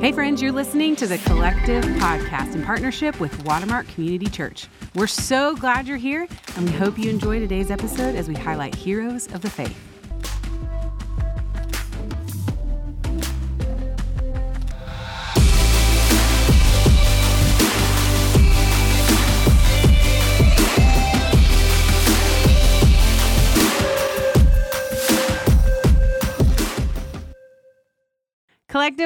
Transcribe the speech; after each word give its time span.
Hey, 0.00 0.12
friends, 0.12 0.40
you're 0.40 0.52
listening 0.52 0.94
to 0.94 1.08
the 1.08 1.18
Collective 1.18 1.82
Podcast 1.84 2.54
in 2.54 2.62
partnership 2.62 3.18
with 3.18 3.44
Watermark 3.44 3.88
Community 3.88 4.30
Church. 4.30 4.68
We're 4.94 5.08
so 5.08 5.56
glad 5.56 5.88
you're 5.88 5.96
here, 5.96 6.28
and 6.54 6.66
we 6.66 6.72
hope 6.76 6.96
you 6.96 7.10
enjoy 7.10 7.40
today's 7.40 7.72
episode 7.72 8.14
as 8.14 8.28
we 8.28 8.36
highlight 8.36 8.76
heroes 8.76 9.26
of 9.34 9.40
the 9.40 9.50
faith. 9.50 9.87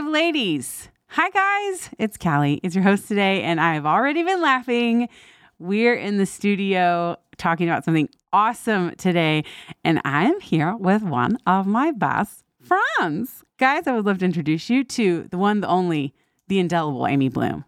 Ladies. 0.01 0.89
Hi, 1.09 1.29
guys. 1.29 1.91
It's 1.99 2.17
Callie. 2.17 2.61
It's 2.63 2.75
your 2.75 2.83
host 2.83 3.09
today, 3.09 3.43
and 3.43 3.61
I 3.61 3.75
have 3.75 3.85
already 3.85 4.23
been 4.23 4.41
laughing. 4.41 5.11
We're 5.59 5.95
in 5.95 6.17
the 6.17 6.25
studio 6.25 7.19
talking 7.37 7.69
about 7.69 7.85
something 7.85 8.09
awesome 8.33 8.95
today, 8.97 9.45
and 9.85 10.01
I'm 10.07 10.41
here 10.41 10.75
with 10.77 11.03
one 11.03 11.37
of 11.47 11.67
my 11.67 11.91
best 11.91 12.43
friends. 12.59 13.45
Guys, 13.59 13.87
I 13.87 13.93
would 13.93 14.07
love 14.07 14.19
to 14.21 14.25
introduce 14.25 14.71
you 14.71 14.83
to 14.83 15.29
the 15.31 15.37
one, 15.37 15.61
the 15.61 15.69
only, 15.69 16.15
the 16.49 16.59
indelible 16.59 17.07
Aimee 17.07 17.29
Bloom. 17.29 17.67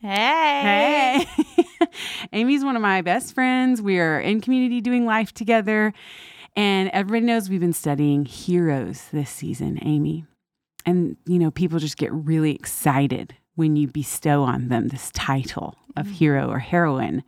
Hey. 0.00 1.26
Hey. 1.28 1.86
Aimee's 2.32 2.64
one 2.64 2.76
of 2.76 2.82
my 2.82 3.02
best 3.02 3.34
friends. 3.34 3.82
We 3.82 3.98
are 3.98 4.18
in 4.18 4.40
community 4.40 4.80
doing 4.80 5.04
life 5.04 5.34
together. 5.34 5.92
And 6.56 6.88
everybody 6.94 7.26
knows 7.26 7.50
we've 7.50 7.60
been 7.60 7.74
studying 7.74 8.24
heroes 8.24 9.08
this 9.12 9.28
season, 9.28 9.78
Aimee. 9.82 10.24
And, 10.86 11.16
you 11.26 11.38
know, 11.38 11.50
people 11.50 11.78
just 11.78 11.96
get 11.98 12.12
really 12.12 12.54
excited 12.54 13.34
when 13.56 13.76
you 13.76 13.88
bestow 13.88 14.42
on 14.44 14.68
them 14.68 14.88
this 14.88 15.10
title 15.12 15.76
of 15.96 16.06
hero 16.08 16.48
or 16.48 16.58
heroine. 16.60 17.22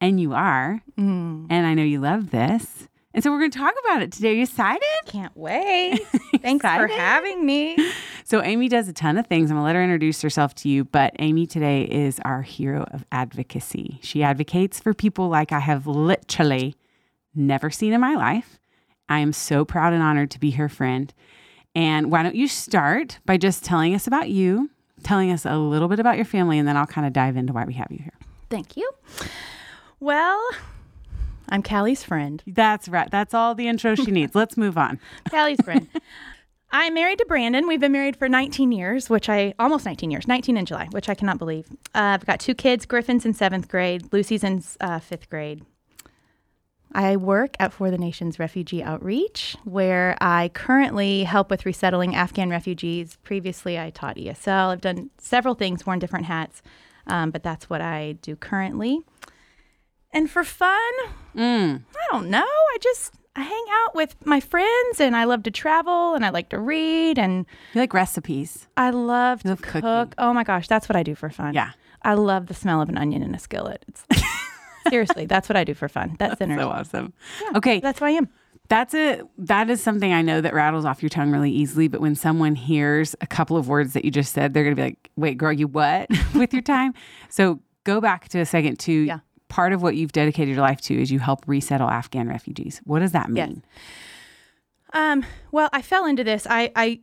And 0.00 0.20
you 0.20 0.32
are. 0.34 0.82
Mm, 0.98 1.46
And 1.50 1.66
I 1.66 1.74
know 1.74 1.82
you 1.82 2.00
love 2.00 2.30
this. 2.30 2.88
And 3.14 3.24
so 3.24 3.30
we're 3.32 3.38
going 3.38 3.50
to 3.50 3.58
talk 3.58 3.74
about 3.84 4.02
it 4.02 4.12
today. 4.12 4.30
Are 4.30 4.34
you 4.34 4.42
excited? 4.42 4.82
can't 5.06 5.36
wait. 5.36 5.98
Thanks 6.42 6.62
for 6.64 6.86
having 6.88 7.44
me. 7.46 7.76
So, 8.24 8.42
Aimee 8.42 8.68
does 8.68 8.86
a 8.88 8.92
ton 8.92 9.16
of 9.16 9.26
things. 9.26 9.50
I'm 9.50 9.56
going 9.56 9.62
to 9.62 9.66
let 9.66 9.74
her 9.74 9.82
introduce 9.82 10.20
herself 10.22 10.54
to 10.56 10.68
you, 10.68 10.84
but 10.84 11.14
Aimee 11.18 11.46
today 11.46 11.82
is 11.84 12.20
our 12.24 12.42
hero 12.42 12.84
of 12.92 13.04
advocacy. 13.10 13.98
She 14.02 14.22
advocates 14.22 14.78
for 14.78 14.92
people 14.92 15.28
like 15.28 15.50
I 15.50 15.60
have 15.60 15.86
literally 15.86 16.76
never 17.34 17.70
seen 17.70 17.92
in 17.94 18.00
my 18.00 18.14
life. 18.14 18.60
I 19.08 19.20
am 19.20 19.32
so 19.32 19.64
proud 19.64 19.94
and 19.94 20.02
honored 20.02 20.30
to 20.32 20.38
be 20.38 20.50
her 20.52 20.68
friend. 20.68 21.12
And 21.74 22.10
why 22.10 22.22
don't 22.22 22.34
you 22.34 22.48
start 22.48 23.18
by 23.24 23.36
just 23.36 23.64
telling 23.64 23.94
us 23.94 24.06
about 24.06 24.30
you, 24.30 24.70
telling 25.02 25.30
us 25.30 25.44
a 25.44 25.56
little 25.56 25.88
bit 25.88 26.00
about 26.00 26.16
your 26.16 26.24
family, 26.24 26.58
and 26.58 26.66
then 26.66 26.76
I'll 26.76 26.86
kind 26.86 27.06
of 27.06 27.12
dive 27.12 27.36
into 27.36 27.52
why 27.52 27.64
we 27.64 27.74
have 27.74 27.88
you 27.90 27.98
here. 27.98 28.14
Thank 28.50 28.76
you. 28.76 28.90
Well, 30.00 30.42
I'm 31.48 31.62
Callie's 31.62 32.02
friend. 32.02 32.42
That's 32.46 32.88
right. 32.88 33.10
That's 33.10 33.34
all 33.34 33.54
the 33.54 33.68
intro 33.68 33.94
she 33.94 34.10
needs. 34.10 34.34
Let's 34.34 34.56
move 34.56 34.76
on. 34.78 34.98
Callie's 35.30 35.60
friend. 35.62 35.88
I'm 36.70 36.92
married 36.94 37.18
to 37.18 37.26
Brandon. 37.26 37.66
We've 37.66 37.80
been 37.80 37.92
married 37.92 38.16
for 38.16 38.28
19 38.28 38.72
years, 38.72 39.08
which 39.08 39.28
I 39.28 39.54
almost 39.58 39.86
19 39.86 40.10
years, 40.10 40.28
19 40.28 40.56
in 40.56 40.66
July, 40.66 40.88
which 40.90 41.08
I 41.08 41.14
cannot 41.14 41.38
believe. 41.38 41.66
Uh, 41.94 42.16
I've 42.16 42.26
got 42.26 42.40
two 42.40 42.54
kids. 42.54 42.84
Griffin's 42.84 43.24
in 43.24 43.32
seventh 43.32 43.68
grade. 43.68 44.12
Lucy's 44.12 44.44
in 44.44 44.62
uh, 44.80 44.98
fifth 44.98 45.30
grade. 45.30 45.64
I 46.92 47.16
work 47.16 47.54
at 47.60 47.72
For 47.72 47.90
the 47.90 47.98
Nations 47.98 48.38
Refugee 48.38 48.82
Outreach, 48.82 49.56
where 49.64 50.16
I 50.20 50.50
currently 50.54 51.24
help 51.24 51.50
with 51.50 51.66
resettling 51.66 52.14
Afghan 52.16 52.50
refugees. 52.50 53.18
Previously, 53.24 53.78
I 53.78 53.90
taught 53.90 54.16
ESL. 54.16 54.70
I've 54.72 54.80
done 54.80 55.10
several 55.18 55.54
things, 55.54 55.84
worn 55.86 55.98
different 55.98 56.26
hats, 56.26 56.62
um, 57.06 57.30
but 57.30 57.42
that's 57.42 57.68
what 57.68 57.80
I 57.80 58.12
do 58.22 58.36
currently. 58.36 59.00
And 60.12 60.30
for 60.30 60.44
fun, 60.44 60.78
Mm. 61.36 61.82
I 61.94 62.12
don't 62.12 62.30
know. 62.30 62.38
I 62.46 62.76
just 62.80 63.12
I 63.36 63.42
hang 63.42 63.64
out 63.84 63.94
with 63.94 64.16
my 64.26 64.40
friends, 64.40 64.98
and 64.98 65.14
I 65.14 65.22
love 65.24 65.44
to 65.44 65.50
travel, 65.52 66.14
and 66.14 66.24
I 66.26 66.30
like 66.30 66.48
to 66.48 66.58
read, 66.58 67.18
and 67.18 67.46
You 67.74 67.80
like 67.82 67.94
recipes? 67.94 68.66
I 68.76 68.90
love 68.90 69.42
to 69.44 69.54
cook. 69.56 69.82
cooking. 69.84 70.14
Oh 70.18 70.32
my 70.32 70.42
gosh, 70.42 70.66
that's 70.66 70.88
what 70.88 70.96
I 70.96 71.02
do 71.04 71.14
for 71.14 71.30
fun. 71.30 71.54
Yeah. 71.54 71.70
I 72.02 72.14
love 72.14 72.46
the 72.46 72.54
smell 72.54 72.80
of 72.80 72.88
an 72.88 72.96
onion 72.98 73.22
in 73.22 73.34
a 73.34 73.38
skillet. 73.38 73.84
It's, 73.88 74.04
seriously, 74.90 75.26
that's 75.26 75.48
what 75.48 75.56
I 75.56 75.64
do 75.64 75.74
for 75.74 75.88
fun. 75.88 76.16
That's 76.18 76.38
dinner. 76.38 76.58
So 76.58 76.68
awesome. 76.68 77.12
Okay. 77.56 77.80
That's 77.80 77.98
who 77.98 78.04
I 78.06 78.10
am. 78.10 78.28
That's 78.68 78.94
a 78.94 79.22
that 79.38 79.70
is 79.70 79.82
something 79.82 80.12
I 80.12 80.20
know 80.22 80.40
that 80.42 80.52
rattles 80.52 80.84
off 80.84 81.02
your 81.02 81.08
tongue 81.08 81.30
really 81.30 81.50
easily. 81.50 81.88
But 81.88 82.00
when 82.02 82.14
someone 82.14 82.54
hears 82.54 83.16
a 83.22 83.26
couple 83.26 83.56
of 83.56 83.66
words 83.68 83.94
that 83.94 84.04
you 84.04 84.10
just 84.10 84.32
said, 84.34 84.52
they're 84.52 84.62
gonna 84.64 84.76
be 84.76 84.82
like, 84.82 85.10
"Wait, 85.16 85.38
girl, 85.38 85.52
you 85.52 85.66
what?" 85.68 86.08
with 86.34 86.52
your 86.52 86.60
time. 86.62 86.92
So 87.30 87.60
go 87.84 88.00
back 88.00 88.28
to 88.30 88.40
a 88.40 88.44
second 88.46 88.78
to 88.80 88.92
Yeah. 88.92 89.20
part 89.48 89.72
of 89.72 89.80
what 89.82 89.96
you've 89.96 90.12
dedicated 90.12 90.54
your 90.54 90.62
life 90.62 90.82
to 90.82 91.00
is 91.00 91.10
you 91.10 91.18
help 91.18 91.44
resettle 91.46 91.88
Afghan 91.88 92.28
refugees. 92.28 92.82
What 92.84 92.98
does 92.98 93.12
that 93.12 93.30
mean? 93.30 93.62
Yes. 93.64 93.82
Um, 94.92 95.24
well, 95.52 95.68
I 95.72 95.82
fell 95.82 96.06
into 96.06 96.24
this. 96.24 96.46
I, 96.48 96.70
I 96.74 97.00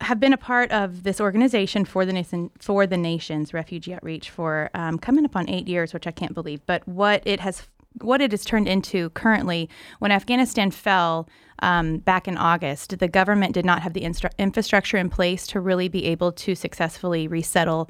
have 0.00 0.20
been 0.20 0.32
a 0.32 0.38
part 0.38 0.70
of 0.72 1.02
this 1.02 1.20
organization 1.20 1.84
for 1.84 2.04
the 2.04 2.12
nation 2.12 2.50
for 2.58 2.86
the 2.86 2.96
nations 2.96 3.54
refugee 3.54 3.94
outreach 3.94 4.30
for 4.30 4.70
um, 4.74 4.98
coming 4.98 5.24
up 5.24 5.36
on 5.36 5.48
eight 5.48 5.68
years, 5.68 5.94
which 5.94 6.06
I 6.06 6.10
can't 6.10 6.34
believe. 6.34 6.60
But 6.66 6.86
what 6.86 7.22
it 7.24 7.40
has 7.40 7.68
what 8.00 8.20
it 8.20 8.32
has 8.32 8.44
turned 8.44 8.68
into 8.68 9.10
currently, 9.10 9.68
when 10.00 10.10
Afghanistan 10.10 10.70
fell 10.70 11.28
um, 11.60 11.98
back 11.98 12.26
in 12.26 12.36
August, 12.36 12.98
the 12.98 13.08
government 13.08 13.54
did 13.54 13.64
not 13.64 13.82
have 13.82 13.92
the 13.92 14.00
instru- 14.00 14.36
infrastructure 14.38 14.96
in 14.96 15.08
place 15.08 15.46
to 15.48 15.60
really 15.60 15.88
be 15.88 16.04
able 16.06 16.32
to 16.32 16.54
successfully 16.54 17.28
resettle 17.28 17.88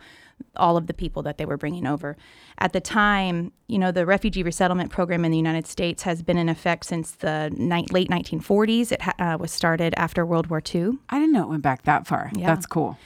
all 0.57 0.77
of 0.77 0.87
the 0.87 0.95
people 0.95 1.23
that 1.23 1.39
they 1.39 1.45
were 1.45 1.57
bringing 1.57 1.87
over. 1.87 2.17
At 2.59 2.73
the 2.73 2.81
time, 2.81 3.53
you 3.67 3.79
know, 3.79 3.91
the 3.91 4.07
refugee 4.07 4.43
resettlement 4.43 4.91
program 4.91 5.25
in 5.25 5.31
the 5.31 5.37
United 5.37 5.67
States 5.67 6.03
has 6.05 6.23
been 6.23 6.39
in 6.39 6.49
effect 6.49 6.87
since 6.87 7.13
the 7.13 7.53
ni- 7.57 7.87
late 7.91 8.09
1940s. 8.09 8.93
It 8.93 9.03
ha- 9.03 9.15
uh, 9.19 9.39
was 9.39 9.51
started 9.51 9.95
after 9.97 10.25
World 10.25 10.49
War 10.49 10.63
II. 10.75 10.93
I 11.09 11.19
didn't 11.19 11.33
know 11.33 11.45
it 11.45 11.49
went 11.49 11.63
back 11.63 11.83
that 11.83 12.07
far. 12.07 12.31
Yeah. 12.35 12.47
That's 12.47 12.67
cool. 12.67 12.99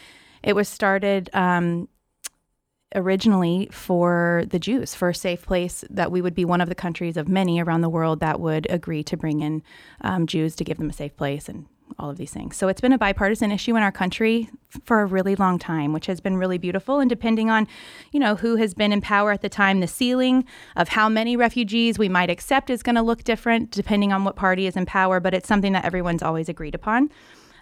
It 0.42 0.54
was 0.54 0.68
started 0.68 1.30
um, 1.32 1.88
originally 2.94 3.68
for 3.72 4.44
the 4.48 4.58
Jews, 4.58 4.94
for 4.94 5.10
a 5.10 5.14
safe 5.14 5.44
place 5.44 5.84
that 5.90 6.10
we 6.10 6.22
would 6.22 6.34
be 6.34 6.44
one 6.44 6.60
of 6.60 6.68
the 6.68 6.74
countries 6.74 7.16
of 7.16 7.28
many 7.28 7.60
around 7.60 7.80
the 7.80 7.88
world 7.88 8.20
that 8.20 8.40
would 8.40 8.66
agree 8.70 9.02
to 9.04 9.16
bring 9.16 9.40
in 9.40 9.62
um, 10.00 10.26
Jews 10.26 10.54
to 10.56 10.64
give 10.64 10.78
them 10.78 10.90
a 10.90 10.92
safe 10.92 11.16
place 11.16 11.48
and 11.48 11.66
all 11.98 12.10
of 12.10 12.16
these 12.16 12.30
things. 12.30 12.56
So 12.56 12.68
it's 12.68 12.80
been 12.80 12.92
a 12.92 12.98
bipartisan 12.98 13.50
issue 13.50 13.76
in 13.76 13.82
our 13.82 13.92
country 13.92 14.50
for 14.84 15.00
a 15.00 15.06
really 15.06 15.34
long 15.34 15.58
time, 15.58 15.92
which 15.92 16.06
has 16.06 16.20
been 16.20 16.36
really 16.36 16.58
beautiful. 16.58 17.00
And 17.00 17.08
depending 17.08 17.50
on, 17.50 17.66
you 18.12 18.20
know, 18.20 18.34
who 18.34 18.56
has 18.56 18.74
been 18.74 18.92
in 18.92 19.00
power 19.00 19.32
at 19.32 19.42
the 19.42 19.48
time, 19.48 19.80
the 19.80 19.86
ceiling 19.86 20.44
of 20.76 20.88
how 20.88 21.08
many 21.08 21.36
refugees 21.36 21.98
we 21.98 22.08
might 22.08 22.30
accept 22.30 22.70
is 22.70 22.82
going 22.82 22.96
to 22.96 23.02
look 23.02 23.24
different 23.24 23.70
depending 23.70 24.12
on 24.12 24.24
what 24.24 24.36
party 24.36 24.66
is 24.66 24.76
in 24.76 24.86
power. 24.86 25.20
But 25.20 25.34
it's 25.34 25.48
something 25.48 25.72
that 25.72 25.84
everyone's 25.84 26.22
always 26.22 26.48
agreed 26.48 26.74
upon. 26.74 27.10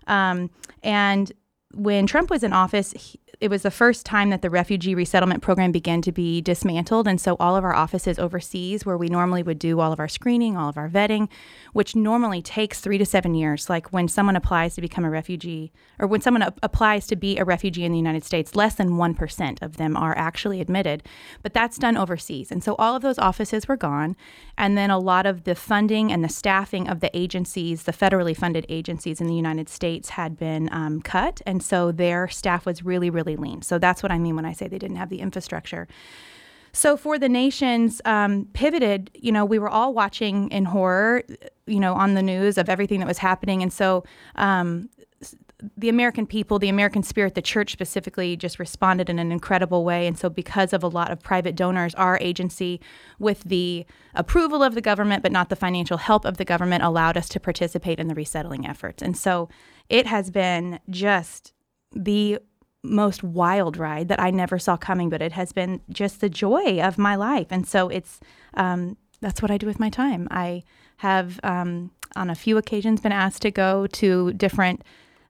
Um, 0.07 0.51
and 0.83 1.33
when 1.77 2.07
Trump 2.07 2.31
was 2.31 2.43
in 2.43 2.53
office, 2.53 2.93
he, 2.93 3.21
it 3.41 3.51
was 3.51 3.63
the 3.63 3.71
first 3.71 4.07
time 4.07 4.31
that 4.31 4.43
the 4.43 4.51
refugee 4.51 4.95
resettlement 4.95 5.43
program 5.43 5.71
began 5.71 6.01
to 6.03 6.13
be 6.13 6.41
dismantled. 6.41 7.07
And 7.07 7.21
so 7.21 7.37
all 7.39 7.57
of 7.57 7.65
our 7.65 7.75
offices 7.75 8.19
overseas, 8.19 8.87
where 8.87 8.97
we 8.97 9.09
normally 9.09 9.43
would 9.43 9.59
do 9.59 9.81
all 9.81 9.93
of 9.93 10.01
our 10.01 10.09
screening, 10.09 10.57
all 10.57 10.69
of 10.69 10.79
our 10.79 10.89
vetting, 10.89 11.29
which 11.73 11.95
normally 11.95 12.41
takes 12.41 12.81
three 12.81 12.99
to 12.99 13.05
seven 13.05 13.35
years, 13.35 13.69
like 13.69 13.93
when 13.93 14.09
someone 14.09 14.37
applies 14.37 14.75
to 14.75 14.81
become 14.81 15.05
a 15.05 15.11
refugee 15.11 15.73
or 15.99 16.07
when 16.07 16.21
someone 16.21 16.43
a- 16.43 16.55
applies 16.63 17.07
to 17.09 17.17
be 17.17 17.37
a 17.37 17.45
refugee 17.45 17.85
in 17.85 17.93
the 17.93 17.99
United 17.99 18.25
States, 18.25 18.57
less 18.57 18.75
than 18.77 18.93
1% 18.93 19.63
of 19.63 19.77
them 19.77 19.97
are 19.97 20.17
actually 20.17 20.61
admitted. 20.61 21.03
But 21.43 21.53
that's 21.53 21.79
done 21.79 21.97
overseas. 21.97 22.51
And 22.51 22.65
so 22.65 22.75
all 22.77 22.97
of 22.97 23.03
those 23.03 23.19
offices 23.19 23.69
were 23.69 23.77
gone. 23.77 24.17
And 24.57 24.79
then 24.79 24.91
a 24.91 24.99
lot 24.99 25.27
of 25.27 25.45
the 25.45 25.55
funding 25.55 26.11
and 26.11 26.25
the 26.25 26.29
staffing 26.29 26.89
of 26.89 27.01
the 27.01 27.15
agencies, 27.17 27.83
the 27.83 27.93
federally 27.93 28.37
funded 28.37 28.65
agencies 28.69 29.21
in 29.21 29.27
the 29.27 29.35
United 29.35 29.69
States, 29.69 30.11
had 30.11 30.39
been 30.39 30.73
um, 30.73 31.03
cut. 31.03 31.43
And 31.45 31.63
so 31.67 31.93
their 31.93 32.29
staff 32.29 32.65
was 32.67 32.85
really, 32.85 33.11
really 33.11 33.37
lean. 33.37 33.63
So 33.63 33.79
that's 33.79 34.03
what 34.03 34.13
I 34.13 34.19
mean 34.19 34.37
when 34.37 34.45
I 34.45 34.53
say 34.53 34.69
they 34.69 34.79
didn't 34.79 34.97
have 34.97 35.09
the 35.09 35.21
infrastructure. 35.21 35.89
So 36.73 36.97
for 36.97 37.19
the 37.19 37.29
nations 37.29 38.03
um, 38.05 38.49
pivoted, 38.53 39.11
you 39.15 39.33
know, 39.33 39.47
we 39.47 39.59
were 39.59 39.71
all 39.71 39.95
watching 39.95 40.51
in 40.51 40.67
horror, 40.67 41.23
you 41.67 41.81
know, 41.81 41.95
on 41.95 42.13
the 42.15 42.23
news 42.23 42.59
of 42.59 42.69
everything 42.69 43.01
that 43.01 43.09
was 43.09 43.19
happening, 43.19 43.63
and 43.63 43.73
so 43.73 44.05
um, 44.35 44.91
the 45.77 45.89
American 45.89 46.27
people, 46.27 46.59
the 46.59 46.69
American 46.69 47.03
spirit, 47.03 47.35
the 47.35 47.43
church 47.43 47.73
specifically, 47.73 48.37
just 48.37 48.59
responded 48.59 49.09
in 49.09 49.19
an 49.19 49.33
incredible 49.33 49.85
way. 49.85 50.07
And 50.07 50.19
so, 50.19 50.29
because 50.29 50.73
of 50.73 50.83
a 50.83 50.89
lot 50.89 51.11
of 51.11 51.23
private 51.23 51.57
donors, 51.57 51.95
our 51.95 52.19
agency, 52.21 52.81
with 53.19 53.45
the 53.45 53.87
approval 54.15 54.63
of 54.63 54.75
the 54.75 54.83
government 54.83 55.23
but 55.23 55.33
not 55.33 55.49
the 55.49 55.57
financial 55.57 55.97
help 55.97 56.25
of 56.25 56.37
the 56.37 56.45
government, 56.45 56.83
allowed 56.83 57.17
us 57.17 57.29
to 57.31 57.41
participate 57.41 57.99
in 57.99 58.09
the 58.09 58.15
resettling 58.15 58.67
efforts. 58.67 59.03
And 59.03 59.17
so, 59.17 59.49
it 59.89 60.07
has 60.07 60.31
been 60.31 60.79
just 60.91 61.53
the 62.05 62.39
most 62.83 63.25
wild 63.25 63.77
ride 63.77 64.09
that 64.09 64.21
I 64.21 64.31
never 64.31 64.59
saw 64.59 64.77
coming, 64.77 65.11
but 65.11 65.23
it 65.23 65.33
has 65.33 65.53
been 65.53 65.81
just 65.91 66.21
the 66.21 66.29
joy 66.29 66.81
of 66.81 66.99
my 66.99 67.17
life. 67.17 67.49
And 67.51 67.67
so 67.67 67.89
it's 67.89 68.21
um, 68.55 68.97
that's 69.21 69.43
what 69.43 69.51
I 69.51 69.59
do 69.59 69.67
with 69.67 69.81
my 69.81 69.91
time. 69.91 70.29
I 70.31 70.63
have 70.99 71.41
um, 71.43 71.91
on 72.15 72.31
a 72.31 72.35
few 72.35 72.57
occasions 72.57 73.01
been 73.01 73.13
asked 73.13 73.43
to 73.43 73.51
go 73.51 73.87
to 73.89 74.33
different 74.35 74.83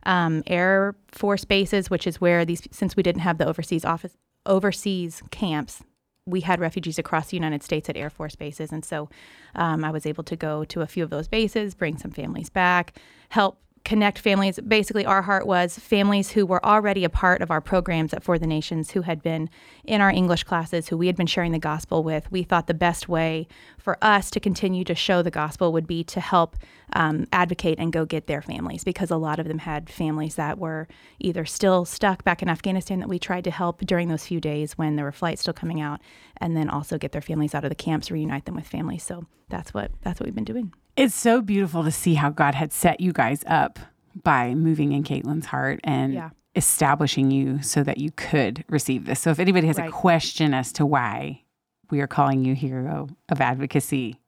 um, 0.04 0.42
Air 0.46 0.94
Force 1.08 1.44
bases, 1.44 1.90
which 1.90 2.06
is 2.06 2.20
where 2.20 2.44
these, 2.44 2.62
since 2.70 2.96
we 2.96 3.02
didn't 3.02 3.22
have 3.22 3.38
the 3.38 3.46
overseas 3.46 3.84
office, 3.84 4.12
overseas 4.44 5.22
camps, 5.30 5.82
we 6.26 6.40
had 6.40 6.60
refugees 6.60 6.98
across 6.98 7.28
the 7.28 7.36
United 7.36 7.62
States 7.62 7.88
at 7.88 7.96
Air 7.96 8.10
Force 8.10 8.36
bases. 8.36 8.72
And 8.72 8.84
so 8.84 9.08
um, 9.54 9.84
I 9.84 9.90
was 9.90 10.06
able 10.06 10.24
to 10.24 10.36
go 10.36 10.64
to 10.64 10.80
a 10.82 10.86
few 10.86 11.04
of 11.04 11.10
those 11.10 11.28
bases, 11.28 11.74
bring 11.74 11.96
some 11.96 12.10
families 12.10 12.50
back, 12.50 12.98
help 13.30 13.58
connect 13.86 14.18
families. 14.18 14.58
Basically, 14.58 15.06
our 15.06 15.22
heart 15.22 15.46
was 15.46 15.78
families 15.78 16.32
who 16.32 16.44
were 16.44 16.62
already 16.66 17.04
a 17.04 17.08
part 17.08 17.40
of 17.40 17.52
our 17.52 17.60
programs 17.60 18.12
at 18.12 18.24
For 18.24 18.36
the 18.36 18.46
Nations, 18.46 18.90
who 18.90 19.02
had 19.02 19.22
been 19.22 19.48
in 19.84 20.00
our 20.00 20.10
English 20.10 20.42
classes, 20.42 20.88
who 20.88 20.96
we 20.96 21.06
had 21.06 21.14
been 21.14 21.28
sharing 21.28 21.52
the 21.52 21.60
gospel 21.60 22.02
with. 22.02 22.28
We 22.32 22.42
thought 22.42 22.66
the 22.66 22.74
best 22.74 23.08
way 23.08 23.46
for 23.78 23.96
us 24.02 24.28
to 24.32 24.40
continue 24.40 24.82
to 24.82 24.96
show 24.96 25.22
the 25.22 25.30
gospel 25.30 25.72
would 25.72 25.86
be 25.86 26.02
to 26.02 26.20
help 26.20 26.56
um, 26.94 27.28
advocate 27.32 27.78
and 27.78 27.92
go 27.92 28.04
get 28.04 28.26
their 28.26 28.42
families 28.42 28.82
because 28.82 29.12
a 29.12 29.16
lot 29.16 29.38
of 29.38 29.46
them 29.46 29.58
had 29.58 29.88
families 29.88 30.34
that 30.34 30.58
were 30.58 30.88
either 31.20 31.44
still 31.44 31.84
stuck 31.84 32.24
back 32.24 32.42
in 32.42 32.48
Afghanistan 32.48 32.98
that 32.98 33.08
we 33.08 33.20
tried 33.20 33.44
to 33.44 33.52
help 33.52 33.82
during 33.82 34.08
those 34.08 34.26
few 34.26 34.40
days 34.40 34.76
when 34.76 34.96
there 34.96 35.04
were 35.04 35.12
flights 35.12 35.42
still 35.42 35.54
coming 35.54 35.80
out, 35.80 36.00
and 36.38 36.56
then 36.56 36.68
also 36.68 36.98
get 36.98 37.12
their 37.12 37.22
families 37.22 37.54
out 37.54 37.62
of 37.62 37.70
the 37.70 37.76
camps, 37.76 38.10
reunite 38.10 38.46
them 38.46 38.56
with 38.56 38.66
families. 38.66 39.04
So 39.04 39.26
that's 39.48 39.72
what 39.72 39.92
that's 40.02 40.18
what 40.18 40.26
we've 40.26 40.34
been 40.34 40.42
doing. 40.42 40.72
It's 40.96 41.14
so 41.14 41.40
beautiful 41.43 41.84
to 41.84 41.90
see 41.90 42.14
how 42.14 42.31
God 42.31 42.54
had 42.54 42.72
set 42.72 43.00
you 43.00 43.12
guys 43.12 43.44
up 43.46 43.78
by 44.22 44.54
moving 44.54 44.93
in 44.93 45.04
Caitlin's 45.04 45.46
heart 45.46 45.81
and 45.84 46.14
Yeah. 46.14 46.31
establishing 46.54 47.31
you 47.31 47.60
so 47.62 47.82
that 47.82 47.98
you 47.98 48.10
could 48.12 48.64
receive 48.69 49.04
this. 49.04 49.20
So 49.20 49.31
if 49.31 49.38
anybody 49.38 49.66
has 49.66 49.78
a 49.78 49.88
question 49.90 50.54
as 50.54 50.72
to 50.72 50.87
why 50.87 51.43
we 51.90 52.00
are 52.00 52.06
calling 52.06 52.44
you 52.44 52.54
hero 52.54 53.08
of 53.28 53.40
advocacy, 53.43 54.19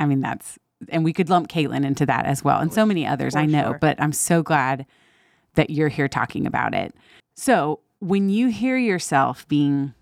I 0.00 0.06
mean 0.06 0.20
that's 0.20 0.58
and 0.88 1.04
we 1.04 1.12
could 1.14 1.30
lump 1.30 1.48
Caitlin 1.48 1.84
into 1.86 2.04
that 2.06 2.26
as 2.26 2.42
well, 2.44 2.58
and 2.58 2.70
so 2.72 2.84
many 2.84 3.06
others 3.06 3.32
For 3.34 3.38
I 3.38 3.46
know. 3.46 3.70
sure. 3.70 3.78
But 3.78 3.98
I'm 4.02 4.12
so 4.12 4.42
glad 4.42 4.84
that 5.54 5.70
you're 5.70 5.88
here 5.88 6.08
talking 6.08 6.46
about 6.46 6.74
it. 6.74 6.94
So 7.36 7.80
when 8.00 8.28
you 8.28 8.48
hear 8.48 8.76
yourself 8.76 9.46
being 9.48 9.94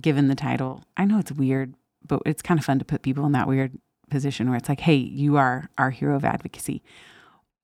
given 0.00 0.28
the 0.28 0.34
title, 0.36 0.84
I 0.96 1.04
know 1.04 1.18
it's 1.18 1.32
weird, 1.32 1.74
but 2.06 2.22
it's 2.24 2.40
kind 2.40 2.58
of 2.58 2.64
fun 2.64 2.78
to 2.78 2.84
put 2.84 3.02
people 3.02 3.26
in 3.26 3.32
that 3.32 3.46
weird 3.48 3.72
position 4.10 4.48
where 4.48 4.56
it's 4.56 4.68
like, 4.68 4.80
hey, 4.80 4.96
you 4.96 5.36
are 5.36 5.68
our 5.78 5.90
hero 5.90 6.16
of 6.16 6.24
advocacy. 6.24 6.82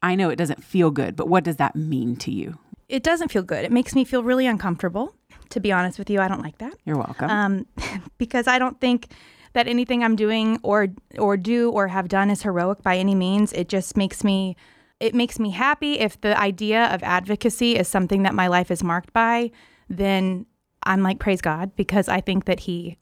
I 0.03 0.15
know 0.15 0.31
it 0.31 0.37
doesn't 0.37 0.65
feel 0.65 0.91
good, 0.91 1.17
but 1.17 1.29
what 1.29 1.45
does 1.45 1.57
that 1.57 1.77
mean 1.77 2.17
to 2.17 2.31
you? 2.31 2.59
It 2.89 3.03
doesn't 3.03 3.29
feel 3.29 3.43
good. 3.43 3.65
It 3.65 3.73
makes 3.73 3.95
me 3.95 4.05
feel 4.05 4.23
really 4.23 4.47
uncomfortable. 4.47 5.15
To 5.51 5.61
be 5.61 5.73
honest 5.73 5.99
with 5.99 6.09
you, 6.11 6.21
I 6.21 6.29
don't 6.29 6.43
like 6.43 6.59
that. 6.59 6.75
You're 6.85 6.97
welcome. 6.97 7.29
um, 7.31 7.67
because 8.19 8.47
I 8.47 8.59
don't 8.59 8.81
think 8.81 9.09
that 9.53 9.67
anything 9.67 10.05
I'm 10.05 10.15
doing 10.17 10.59
or 10.63 10.89
or 11.19 11.37
do 11.37 11.71
or 11.71 11.89
have 11.89 12.09
done 12.09 12.31
is 12.31 12.43
heroic 12.43 12.83
by 12.83 12.97
any 12.97 13.15
means. 13.15 13.53
It 13.53 13.69
just 13.69 13.97
makes 13.97 14.23
me 14.23 14.57
it 15.01 15.15
makes 15.15 15.39
me 15.39 15.51
happy 15.51 15.99
if 15.99 16.21
the 16.21 16.39
idea 16.39 16.85
of 16.95 17.03
advocacy 17.03 17.77
is 17.77 17.89
something 17.89 18.23
that 18.23 18.35
my 18.35 18.47
life 18.47 18.71
is 18.71 18.85
marked 18.85 19.13
by. 19.13 19.51
Then 19.89 20.47
I'm 20.85 21.03
like 21.03 21.19
praise 21.19 21.41
God 21.41 21.75
because 21.75 22.09
I 22.09 22.21
think 22.21 22.45
that 22.45 22.61
He 22.61 22.97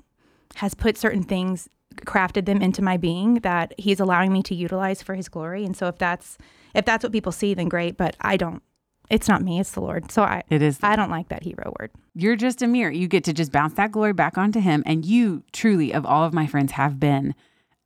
has 0.56 0.74
put 0.74 0.96
certain 0.96 1.22
things 1.22 1.68
crafted 2.04 2.46
them 2.46 2.60
into 2.62 2.82
my 2.82 2.96
being 2.96 3.34
that 3.36 3.74
he's 3.78 4.00
allowing 4.00 4.32
me 4.32 4.42
to 4.42 4.54
utilize 4.54 5.02
for 5.02 5.14
his 5.14 5.28
glory 5.28 5.64
and 5.64 5.76
so 5.76 5.86
if 5.86 5.98
that's 5.98 6.38
if 6.74 6.84
that's 6.84 7.02
what 7.02 7.12
people 7.12 7.32
see 7.32 7.54
then 7.54 7.68
great 7.68 7.96
but 7.96 8.16
i 8.20 8.36
don't 8.36 8.62
it's 9.10 9.28
not 9.28 9.42
me 9.42 9.58
it's 9.58 9.72
the 9.72 9.80
lord 9.80 10.10
so 10.10 10.22
i 10.22 10.42
it 10.50 10.62
is. 10.62 10.78
i 10.82 10.96
don't 10.96 11.10
like 11.10 11.28
that 11.28 11.42
hero 11.42 11.72
word 11.78 11.90
You're 12.14 12.36
just 12.36 12.62
a 12.62 12.66
mirror. 12.66 12.90
You 12.90 13.06
get 13.06 13.22
to 13.24 13.32
just 13.32 13.52
bounce 13.52 13.74
that 13.74 13.92
glory 13.92 14.12
back 14.12 14.36
onto 14.36 14.58
him. 14.60 14.82
And 14.84 15.04
you 15.04 15.44
truly, 15.52 15.92
of 15.94 16.04
all 16.04 16.24
of 16.24 16.34
my 16.34 16.48
friends, 16.48 16.72
have 16.72 16.98
been 16.98 17.34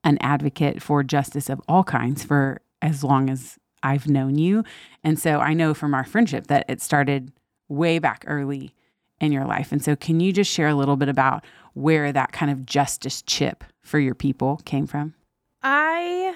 an 0.04 0.16
advocate 0.22 0.82
for 0.82 1.02
justice 1.02 1.50
of 1.50 1.60
all 1.68 1.84
kinds 1.84 2.24
for 2.24 2.62
as 2.80 3.04
long 3.04 3.28
as 3.28 3.58
I've 3.82 4.08
known 4.08 4.38
you. 4.38 4.64
And 5.04 5.18
so 5.18 5.38
I 5.40 5.52
know 5.52 5.74
from 5.74 5.92
our 5.92 6.04
friendship 6.04 6.46
that 6.46 6.64
it 6.66 6.80
started 6.80 7.30
way 7.68 7.98
back 7.98 8.24
early 8.26 8.74
in 9.20 9.32
your 9.32 9.44
life. 9.44 9.70
And 9.70 9.84
so, 9.84 9.94
can 9.96 10.18
you 10.18 10.32
just 10.32 10.50
share 10.50 10.68
a 10.68 10.74
little 10.74 10.96
bit 10.96 11.08
about 11.10 11.44
where 11.74 12.10
that 12.10 12.32
kind 12.32 12.50
of 12.50 12.64
justice 12.64 13.22
chip 13.22 13.64
for 13.82 13.98
your 13.98 14.14
people 14.14 14.60
came 14.64 14.86
from? 14.86 15.14
I 15.62 16.34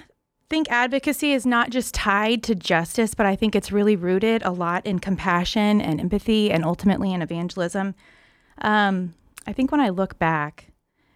think 0.49 0.71
advocacy 0.71 1.33
is 1.33 1.45
not 1.45 1.71
just 1.71 1.95
tied 1.95 2.43
to 2.45 2.55
justice, 2.55 3.15
but 3.15 3.27
I 3.27 3.35
think 3.35 3.57
it's 3.57 3.73
really 3.73 3.97
rooted 3.97 4.43
a 4.45 4.51
lot 4.51 4.87
in 4.87 4.99
compassion 4.99 5.81
and 5.81 6.01
empathy 6.01 6.53
and 6.53 6.65
ultimately 6.65 7.13
in 7.13 7.23
evangelism. 7.23 7.95
Um, 8.59 9.15
I 9.47 9.53
think 9.53 9.73
when 9.73 9.81
I 9.81 9.89
look 9.89 10.19
back 10.19 10.73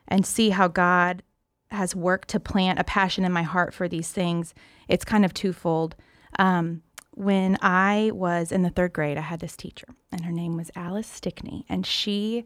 and 0.08 0.26
see 0.26 0.50
how 0.50 0.68
God 0.68 1.22
has 1.70 1.94
worked 1.94 2.28
to 2.28 2.40
plant 2.40 2.80
a 2.80 2.84
passion 2.84 3.24
in 3.24 3.32
my 3.32 3.42
heart 3.42 3.72
for 3.72 3.88
these 3.88 4.10
things, 4.10 4.54
it's 4.88 5.04
kind 5.04 5.24
of 5.24 5.32
twofold. 5.32 5.94
Um, 6.38 6.82
when 7.12 7.58
I 7.60 8.10
was 8.12 8.50
in 8.50 8.62
the 8.62 8.70
third 8.70 8.92
grade, 8.92 9.18
I 9.18 9.22
had 9.22 9.40
this 9.40 9.56
teacher, 9.56 9.86
and 10.10 10.24
her 10.24 10.32
name 10.32 10.56
was 10.56 10.70
Alice 10.74 11.06
Stickney, 11.06 11.64
and 11.68 11.86
she 11.86 12.44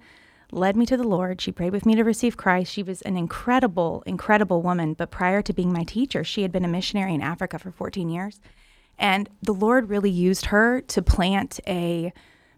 led 0.53 0.77
me 0.77 0.87
to 0.87 0.97
the 0.97 1.07
Lord. 1.07 1.41
She 1.41 1.53
prayed 1.53 1.73
with 1.73 1.87
me 1.87 1.95
to 1.95 2.05
receive 2.05 2.37
Christ. 2.37 2.73
She 2.73 2.83
was 2.83 3.03
an 3.03 3.17
incredible, 3.17 4.03
incredible 4.07 4.63
woman. 4.63 4.95
But 4.95 5.11
prior 5.11 5.43
to 5.43 5.53
being 5.53 5.73
my 5.73 5.85
teacher, 5.85 6.25
she 6.25 6.43
had 6.43 6.53
been 6.53 6.65
a 6.65 6.69
missionary 6.69 7.15
in 7.15 7.23
Africa 7.23 7.59
for 7.59 7.71
14 7.71 8.09
years. 8.09 8.41
And 8.99 9.29
the 9.43 9.55
Lord 9.55 9.89
really 9.89 10.11
used 10.11 10.47
her 10.47 10.81
to 10.81 11.03
plant 11.03 11.61
a 11.67 12.13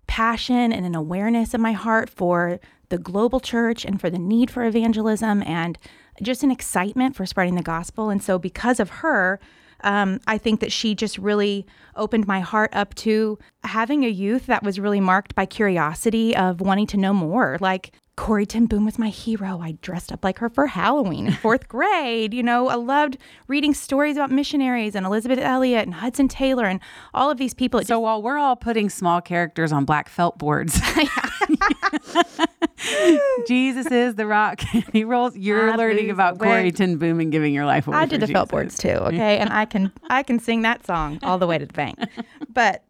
passion 0.06 0.72
and 0.72 0.86
an 0.86 0.94
awareness 0.94 1.54
in 1.54 1.60
my 1.60 1.72
heart 1.72 2.10
for 2.10 2.60
the 2.88 2.98
global 2.98 3.40
church 3.40 3.84
and 3.84 4.00
for 4.00 4.10
the 4.10 4.18
need 4.18 4.50
for 4.50 4.64
evangelism 4.64 5.42
and 5.42 5.78
just 6.22 6.42
an 6.42 6.50
excitement 6.50 7.16
for 7.16 7.26
spreading 7.26 7.56
the 7.56 7.62
gospel. 7.62 8.10
And 8.10 8.22
so, 8.22 8.38
because 8.38 8.78
of 8.80 8.90
her, 8.90 9.40
um, 9.82 10.20
I 10.26 10.38
think 10.38 10.60
that 10.60 10.72
she 10.72 10.94
just 10.94 11.18
really 11.18 11.66
opened 11.94 12.26
my 12.26 12.40
heart 12.40 12.70
up 12.74 12.94
to 12.96 13.38
having 13.66 14.04
a 14.04 14.08
youth 14.08 14.46
that 14.46 14.62
was 14.62 14.80
really 14.80 15.00
marked 15.00 15.34
by 15.34 15.46
curiosity 15.46 16.36
of 16.36 16.60
wanting 16.60 16.86
to 16.88 16.96
know 16.96 17.12
more. 17.12 17.58
Like 17.60 17.92
Corrie 18.16 18.46
Ten 18.46 18.64
Boom 18.64 18.86
was 18.86 18.98
my 18.98 19.10
hero. 19.10 19.60
I 19.60 19.72
dressed 19.82 20.10
up 20.10 20.24
like 20.24 20.38
her 20.38 20.48
for 20.48 20.66
Halloween 20.66 21.26
in 21.26 21.32
fourth 21.34 21.68
grade. 21.68 22.32
You 22.32 22.42
know, 22.42 22.68
I 22.68 22.76
loved 22.76 23.18
reading 23.46 23.74
stories 23.74 24.16
about 24.16 24.30
missionaries 24.30 24.94
and 24.94 25.04
Elisabeth 25.04 25.38
Elliot 25.38 25.84
and 25.84 25.94
Hudson 25.94 26.26
Taylor 26.26 26.64
and 26.64 26.80
all 27.12 27.30
of 27.30 27.36
these 27.36 27.52
people. 27.52 27.80
It 27.80 27.86
So, 27.86 28.00
while 28.00 28.22
we're 28.22 28.38
all 28.38 28.56
putting 28.56 28.88
small 28.88 29.20
characters 29.20 29.70
on 29.70 29.84
black 29.84 30.08
felt 30.08 30.38
boards, 30.38 30.80
Jesus 33.46 33.86
is 33.86 34.14
the 34.14 34.26
rock. 34.26 34.60
he 34.92 35.04
rolls. 35.04 35.36
You're 35.36 35.72
I 35.72 35.76
learning 35.76 36.10
about 36.10 36.38
Corrie. 36.38 36.72
Ten 36.72 36.96
Boom 36.96 37.20
and 37.20 37.30
giving 37.30 37.52
your 37.52 37.66
life 37.66 37.86
away. 37.86 37.98
I 37.98 38.06
did 38.06 38.20
the 38.20 38.26
felt 38.28 38.48
boards 38.48 38.78
too, 38.78 38.88
okay, 38.88 39.38
and 39.38 39.50
I 39.50 39.66
can 39.66 39.92
I 40.08 40.22
can 40.22 40.38
sing 40.38 40.62
that 40.62 40.86
song 40.86 41.18
all 41.22 41.38
the 41.38 41.46
way 41.46 41.58
to 41.58 41.66
the 41.66 41.72
bank. 41.72 41.98
But 42.48 42.84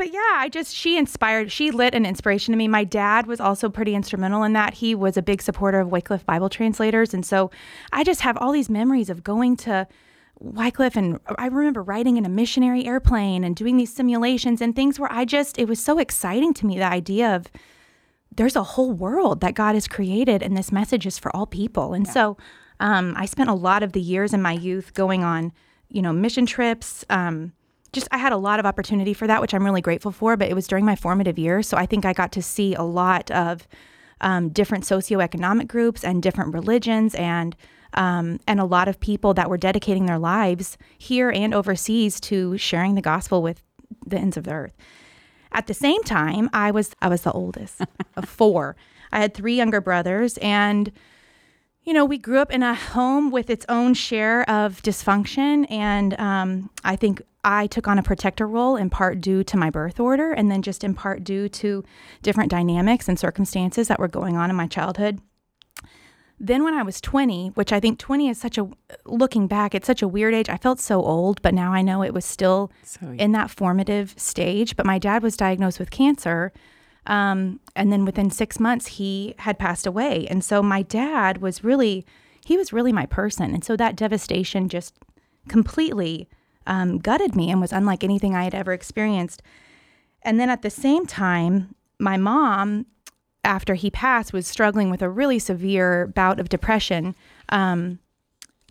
but 0.00 0.14
yeah, 0.14 0.36
I 0.36 0.48
just 0.48 0.74
she 0.74 0.96
inspired. 0.96 1.52
She 1.52 1.70
lit 1.70 1.94
an 1.94 2.06
inspiration 2.06 2.52
to 2.52 2.56
me. 2.56 2.68
My 2.68 2.84
dad 2.84 3.26
was 3.26 3.38
also 3.38 3.68
pretty 3.68 3.94
instrumental 3.94 4.44
in 4.44 4.54
that. 4.54 4.72
He 4.72 4.94
was 4.94 5.18
a 5.18 5.22
big 5.22 5.42
supporter 5.42 5.78
of 5.78 5.92
Wycliffe 5.92 6.24
Bible 6.24 6.48
translators, 6.48 7.12
and 7.12 7.24
so 7.24 7.50
I 7.92 8.02
just 8.02 8.22
have 8.22 8.38
all 8.38 8.50
these 8.50 8.70
memories 8.70 9.10
of 9.10 9.22
going 9.22 9.58
to 9.58 9.86
Wycliffe, 10.38 10.96
and 10.96 11.20
I 11.36 11.48
remember 11.48 11.82
riding 11.82 12.16
in 12.16 12.24
a 12.24 12.30
missionary 12.30 12.86
airplane 12.86 13.44
and 13.44 13.54
doing 13.54 13.76
these 13.76 13.92
simulations 13.92 14.62
and 14.62 14.74
things 14.74 14.98
where 14.98 15.12
I 15.12 15.26
just 15.26 15.58
it 15.58 15.68
was 15.68 15.78
so 15.78 15.98
exciting 15.98 16.54
to 16.54 16.64
me 16.64 16.78
the 16.78 16.84
idea 16.84 17.36
of 17.36 17.48
there's 18.34 18.56
a 18.56 18.62
whole 18.62 18.92
world 18.92 19.42
that 19.42 19.52
God 19.52 19.74
has 19.74 19.86
created, 19.86 20.42
and 20.42 20.56
this 20.56 20.72
message 20.72 21.04
is 21.04 21.18
for 21.18 21.30
all 21.36 21.44
people. 21.44 21.92
And 21.92 22.08
so, 22.08 22.38
um, 22.80 23.12
I 23.18 23.26
spent 23.26 23.50
a 23.50 23.54
lot 23.54 23.82
of 23.82 23.92
the 23.92 24.00
years 24.00 24.32
in 24.32 24.40
my 24.40 24.52
youth 24.52 24.94
going 24.94 25.24
on, 25.24 25.52
you 25.90 26.00
know, 26.00 26.14
mission 26.14 26.46
trips. 26.46 27.04
Um, 27.10 27.52
just 27.92 28.08
I 28.10 28.18
had 28.18 28.32
a 28.32 28.36
lot 28.36 28.60
of 28.60 28.66
opportunity 28.66 29.14
for 29.14 29.26
that, 29.26 29.40
which 29.40 29.54
I'm 29.54 29.64
really 29.64 29.80
grateful 29.80 30.12
for. 30.12 30.36
But 30.36 30.48
it 30.48 30.54
was 30.54 30.66
during 30.66 30.84
my 30.84 30.96
formative 30.96 31.38
years, 31.38 31.66
so 31.68 31.76
I 31.76 31.86
think 31.86 32.04
I 32.04 32.12
got 32.12 32.32
to 32.32 32.42
see 32.42 32.74
a 32.74 32.82
lot 32.82 33.30
of 33.30 33.66
um, 34.20 34.50
different 34.50 34.84
socioeconomic 34.84 35.66
groups 35.68 36.04
and 36.04 36.22
different 36.22 36.54
religions 36.54 37.14
and 37.14 37.56
um, 37.94 38.38
and 38.46 38.60
a 38.60 38.64
lot 38.64 38.88
of 38.88 39.00
people 39.00 39.34
that 39.34 39.50
were 39.50 39.56
dedicating 39.56 40.06
their 40.06 40.18
lives 40.18 40.78
here 40.98 41.30
and 41.30 41.52
overseas 41.52 42.20
to 42.20 42.56
sharing 42.56 42.94
the 42.94 43.00
gospel 43.00 43.42
with 43.42 43.62
the 44.06 44.16
ends 44.16 44.36
of 44.36 44.44
the 44.44 44.52
earth. 44.52 44.76
At 45.52 45.66
the 45.66 45.74
same 45.74 46.02
time, 46.04 46.48
I 46.52 46.70
was 46.70 46.94
I 47.02 47.08
was 47.08 47.22
the 47.22 47.32
oldest 47.32 47.80
of 48.16 48.28
four. 48.28 48.76
I 49.12 49.20
had 49.20 49.34
three 49.34 49.56
younger 49.56 49.80
brothers, 49.80 50.38
and 50.38 50.92
you 51.82 51.92
know 51.92 52.04
we 52.04 52.18
grew 52.18 52.38
up 52.38 52.52
in 52.52 52.62
a 52.62 52.74
home 52.74 53.30
with 53.30 53.50
its 53.50 53.66
own 53.68 53.94
share 53.94 54.48
of 54.48 54.82
dysfunction. 54.82 55.68
And 55.70 56.18
um, 56.20 56.70
I 56.84 56.94
think 56.94 57.22
I 57.42 57.66
took 57.66 57.88
on 57.88 57.98
a 57.98 58.02
protector 58.02 58.46
role 58.46 58.76
in 58.76 58.90
part 58.90 59.20
due 59.20 59.42
to 59.44 59.56
my 59.56 59.70
birth 59.70 59.98
order, 59.98 60.32
and 60.32 60.50
then 60.50 60.62
just 60.62 60.84
in 60.84 60.94
part 60.94 61.24
due 61.24 61.48
to 61.48 61.84
different 62.22 62.50
dynamics 62.50 63.08
and 63.08 63.18
circumstances 63.18 63.88
that 63.88 63.98
were 63.98 64.08
going 64.08 64.36
on 64.36 64.50
in 64.50 64.56
my 64.56 64.66
childhood. 64.66 65.20
Then 66.42 66.64
when 66.64 66.72
I 66.72 66.82
was 66.82 67.02
20, 67.02 67.48
which 67.48 67.70
I 67.70 67.80
think 67.80 67.98
20 67.98 68.30
is 68.30 68.38
such 68.38 68.56
a 68.56 68.66
looking 69.04 69.46
back, 69.46 69.74
it's 69.74 69.86
such 69.86 70.00
a 70.00 70.08
weird 70.08 70.32
age. 70.32 70.48
I 70.48 70.56
felt 70.56 70.80
so 70.80 71.02
old, 71.02 71.42
but 71.42 71.52
now 71.52 71.74
I 71.74 71.82
know 71.82 72.02
it 72.02 72.14
was 72.14 72.24
still 72.24 72.72
So 72.82 73.14
in 73.18 73.32
that 73.32 73.50
formative 73.50 74.14
stage. 74.16 74.74
But 74.74 74.86
my 74.86 74.98
dad 74.98 75.22
was 75.22 75.36
diagnosed 75.36 75.78
with 75.78 75.90
cancer. 75.90 76.50
Um, 77.06 77.60
and 77.76 77.92
then 77.92 78.06
within 78.06 78.30
six 78.30 78.58
months, 78.58 78.86
he 78.86 79.34
had 79.38 79.58
passed 79.58 79.86
away. 79.86 80.26
And 80.30 80.42
so 80.42 80.62
my 80.62 80.80
dad 80.80 81.38
was 81.38 81.62
really, 81.62 82.06
he 82.46 82.56
was 82.56 82.72
really 82.72 82.92
my 82.92 83.04
person. 83.04 83.52
And 83.52 83.62
so 83.62 83.76
that 83.76 83.96
devastation 83.96 84.70
just 84.70 84.94
completely 85.46 86.26
um, 86.70 86.98
gutted 86.98 87.36
me 87.36 87.50
and 87.50 87.60
was 87.60 87.72
unlike 87.72 88.02
anything 88.02 88.34
I 88.34 88.44
had 88.44 88.54
ever 88.54 88.72
experienced. 88.72 89.42
And 90.22 90.40
then 90.40 90.48
at 90.48 90.62
the 90.62 90.70
same 90.70 91.04
time, 91.04 91.74
my 91.98 92.16
mom, 92.16 92.86
after 93.44 93.74
he 93.74 93.90
passed, 93.90 94.32
was 94.32 94.46
struggling 94.46 94.88
with 94.88 95.02
a 95.02 95.10
really 95.10 95.38
severe 95.38 96.06
bout 96.06 96.40
of 96.40 96.48
depression. 96.48 97.14
Um, 97.48 97.98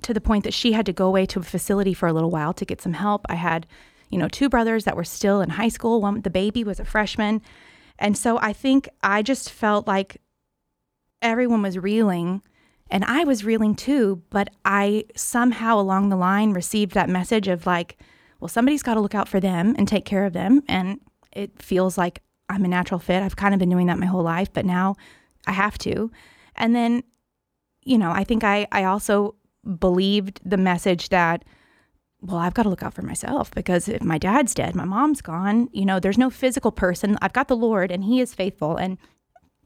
to 0.01 0.13
the 0.13 0.21
point 0.21 0.45
that 0.45 0.53
she 0.53 0.71
had 0.71 0.85
to 0.85 0.93
go 0.93 1.07
away 1.07 1.25
to 1.25 1.39
a 1.39 1.43
facility 1.43 1.93
for 1.93 2.07
a 2.07 2.13
little 2.13 2.29
while 2.29 2.53
to 2.53 2.65
get 2.65 2.81
some 2.81 2.93
help. 2.93 3.25
I 3.27 3.35
had, 3.35 3.67
you 4.09 4.17
know, 4.17 4.29
two 4.29 4.47
brothers 4.47 4.85
that 4.85 4.95
were 4.95 5.03
still 5.03 5.41
in 5.41 5.49
high 5.49 5.67
school. 5.67 5.99
One, 5.99 6.21
the 6.21 6.29
baby 6.29 6.63
was 6.63 6.79
a 6.79 6.85
freshman. 6.85 7.41
And 7.97 8.17
so 8.17 8.39
I 8.39 8.53
think 8.53 8.87
I 9.03 9.21
just 9.21 9.51
felt 9.51 9.87
like 9.87 10.21
everyone 11.21 11.61
was 11.61 11.77
reeling 11.77 12.41
and 12.91 13.05
I 13.05 13.23
was 13.23 13.45
reeling 13.45 13.75
too, 13.75 14.23
but 14.29 14.49
I 14.65 15.05
somehow 15.15 15.79
along 15.79 16.09
the 16.09 16.15
line 16.15 16.53
received 16.53 16.93
that 16.93 17.09
message 17.09 17.47
of 17.47 17.65
like, 17.65 17.97
well, 18.39 18.47
somebody's 18.47 18.83
got 18.83 18.95
to 18.95 18.99
look 19.01 19.15
out 19.15 19.27
for 19.27 19.39
them 19.39 19.75
and 19.77 19.87
take 19.87 20.05
care 20.05 20.25
of 20.25 20.33
them. 20.33 20.63
And 20.67 20.99
it 21.31 21.61
feels 21.61 21.97
like 21.97 22.21
I'm 22.49 22.65
a 22.65 22.69
natural 22.69 22.99
fit. 22.99 23.21
I've 23.21 23.35
kind 23.35 23.53
of 23.53 23.59
been 23.59 23.69
doing 23.69 23.87
that 23.87 23.99
my 23.99 24.07
whole 24.07 24.23
life, 24.23 24.51
but 24.51 24.65
now 24.65 24.95
I 25.45 25.51
have 25.51 25.77
to. 25.79 26.11
And 26.55 26.75
then, 26.75 27.03
you 27.83 27.97
know, 27.97 28.11
I 28.11 28.23
think 28.23 28.43
I, 28.43 28.67
I 28.71 28.85
also 28.85 29.35
believed 29.79 30.39
the 30.43 30.57
message 30.57 31.09
that, 31.09 31.45
well, 32.21 32.37
I've 32.37 32.53
got 32.55 32.63
to 32.63 32.69
look 32.69 32.83
out 32.83 32.95
for 32.95 33.03
myself 33.03 33.51
because 33.51 33.87
if 33.87 34.03
my 34.03 34.17
dad's 34.17 34.53
dead, 34.53 34.75
my 34.75 34.83
mom's 34.83 35.21
gone, 35.21 35.69
you 35.71 35.85
know, 35.85 35.99
there's 35.99 36.17
no 36.17 36.29
physical 36.29 36.71
person. 36.71 37.17
I've 37.21 37.33
got 37.33 37.47
the 37.47 37.55
Lord 37.55 37.91
and 37.91 38.03
He 38.03 38.19
is 38.19 38.33
faithful. 38.33 38.77
And 38.77 38.97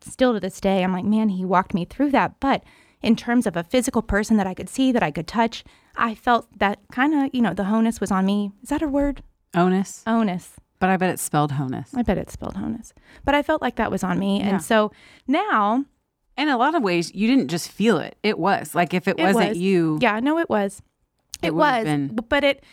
still 0.02 0.34
to 0.34 0.40
this 0.40 0.60
day, 0.60 0.84
I'm 0.84 0.92
like, 0.92 1.06
man, 1.06 1.30
He 1.30 1.46
walked 1.46 1.74
me 1.74 1.86
through 1.86 2.12
that. 2.12 2.40
But 2.40 2.64
in 3.04 3.16
terms 3.16 3.46
of 3.46 3.56
a 3.58 3.64
physical 3.64 4.02
person 4.02 4.38
that 4.38 4.48
I 4.48 4.54
could 4.54 4.70
see, 4.70 4.92
that 4.92 5.04
I 5.04 5.12
could 5.12 5.28
touch, 5.28 5.64
I 5.96 6.16
felt 6.16 6.48
that 6.60 6.80
kind 6.92 7.14
of, 7.14 7.30
you 7.36 7.42
know, 7.42 7.54
the 7.54 7.64
honus 7.64 8.00
was 8.02 8.12
on 8.12 8.26
me. 8.26 8.52
Is 8.64 8.70
that 8.70 8.82
a 8.82 8.88
word? 8.88 9.22
Onus. 9.54 10.02
Onus. 10.08 10.54
But 10.80 10.90
I 10.90 10.98
bet 10.98 11.10
it's 11.12 11.22
spelled 11.22 11.52
honus. 11.52 11.90
I 11.96 12.02
bet 12.02 12.18
it's 12.18 12.34
spelled 12.34 12.56
honus. 12.56 12.92
But 13.24 13.36
I 13.36 13.44
felt 13.44 13.62
like 13.62 13.76
that 13.76 13.92
was 13.92 14.04
on 14.04 14.18
me. 14.20 14.40
Yeah. 14.40 14.50
And 14.50 14.62
so 14.64 14.92
now, 15.28 15.86
In 16.36 16.50
a 16.50 16.58
lot 16.58 16.74
of 16.76 16.82
ways, 16.82 17.14
you 17.14 17.28
didn't 17.28 17.50
just 17.50 17.70
feel 17.72 18.00
it. 18.00 18.16
It 18.24 18.40
was 18.40 18.74
like 18.74 18.94
if 18.94 19.08
it, 19.08 19.20
It 19.20 19.24
wasn't 19.24 19.50
was. 19.50 19.58
you. 19.60 20.00
yeah, 20.02 20.20
no, 20.20 20.40
it 20.40 20.50
was. 20.50 20.82
It 21.44 21.48
It, 21.48 21.56
was. 21.56 21.84
been- 21.84 22.16
But 22.28 22.44
it, 22.44 22.64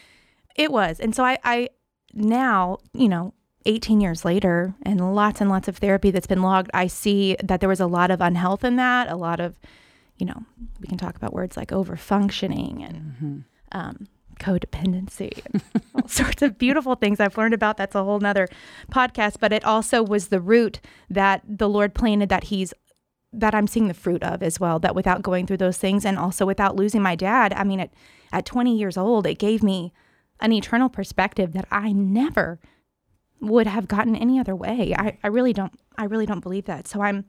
it 0.56 0.72
was. 0.72 0.98
And 0.98 1.14
so 1.14 1.22
I, 1.24 1.36
I 1.44 1.68
now, 2.14 2.78
you 2.94 3.08
know, 3.08 3.34
18 3.66 4.00
years 4.00 4.24
later 4.24 4.74
and 4.82 5.14
lots 5.14 5.40
and 5.42 5.50
lots 5.50 5.68
of 5.68 5.76
therapy 5.76 6.10
that's 6.10 6.26
been 6.26 6.40
logged, 6.42 6.70
I 6.72 6.86
see 6.86 7.36
that 7.44 7.60
there 7.60 7.68
was 7.68 7.80
a 7.80 7.86
lot 7.86 8.10
of 8.10 8.20
unhealth 8.22 8.64
in 8.64 8.76
that, 8.76 9.08
a 9.10 9.16
lot 9.16 9.38
of, 9.40 9.54
you 10.20 10.26
know, 10.26 10.42
we 10.80 10.86
can 10.86 10.98
talk 10.98 11.16
about 11.16 11.32
words 11.32 11.56
like 11.56 11.68
overfunctioning 11.70 12.86
and 12.86 12.96
Mm-hmm. 12.96 13.38
um, 13.72 14.06
codependency 14.38 15.44
and 15.52 15.62
all 15.94 16.08
sorts 16.08 16.40
of 16.42 16.56
beautiful 16.58 16.94
things 16.94 17.20
I've 17.20 17.36
learned 17.36 17.54
about. 17.54 17.76
That's 17.76 17.94
a 17.94 18.02
whole 18.02 18.20
nother 18.20 18.48
podcast. 18.90 19.36
But 19.38 19.52
it 19.52 19.64
also 19.64 20.02
was 20.02 20.28
the 20.28 20.40
root 20.40 20.80
that 21.10 21.42
the 21.46 21.68
Lord 21.68 21.94
planted 21.94 22.28
that 22.30 22.44
He's 22.44 22.72
that 23.32 23.54
I'm 23.54 23.66
seeing 23.66 23.86
the 23.88 23.94
fruit 23.94 24.22
of 24.22 24.42
as 24.42 24.58
well. 24.58 24.78
That 24.78 24.94
without 24.94 25.22
going 25.22 25.46
through 25.46 25.58
those 25.58 25.78
things 25.78 26.04
and 26.06 26.18
also 26.18 26.46
without 26.46 26.74
losing 26.74 27.02
my 27.02 27.14
dad, 27.16 27.52
I 27.52 27.64
mean, 27.64 27.80
at 27.80 27.92
at 28.32 28.46
20 28.46 28.76
years 28.76 28.96
old, 28.96 29.26
it 29.26 29.38
gave 29.38 29.62
me 29.62 29.92
an 30.40 30.52
eternal 30.52 30.88
perspective 30.88 31.52
that 31.52 31.66
I 31.70 31.92
never 31.92 32.58
would 33.40 33.66
have 33.66 33.88
gotten 33.88 34.16
any 34.16 34.38
other 34.38 34.56
way. 34.56 34.94
I, 34.96 35.18
I 35.22 35.28
really 35.28 35.52
don't 35.52 35.72
I 35.98 36.04
really 36.04 36.26
don't 36.26 36.40
believe 36.40 36.64
that. 36.64 36.88
So 36.88 37.02
I'm 37.02 37.24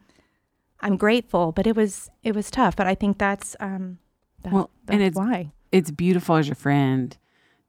I'm 0.81 0.97
grateful, 0.97 1.51
but 1.51 1.65
it 1.67 1.75
was 1.75 2.09
it 2.23 2.35
was 2.35 2.49
tough. 2.51 2.75
But 2.75 2.87
I 2.87 2.95
think 2.95 3.17
that's 3.17 3.55
um 3.59 3.99
that, 4.43 4.51
Well, 4.53 4.69
that's 4.85 4.93
and 4.95 5.01
it's- 5.03 5.15
why. 5.15 5.51
it's 5.71 5.91
beautiful 5.91 6.35
as 6.35 6.47
your 6.47 6.55
friend 6.55 7.15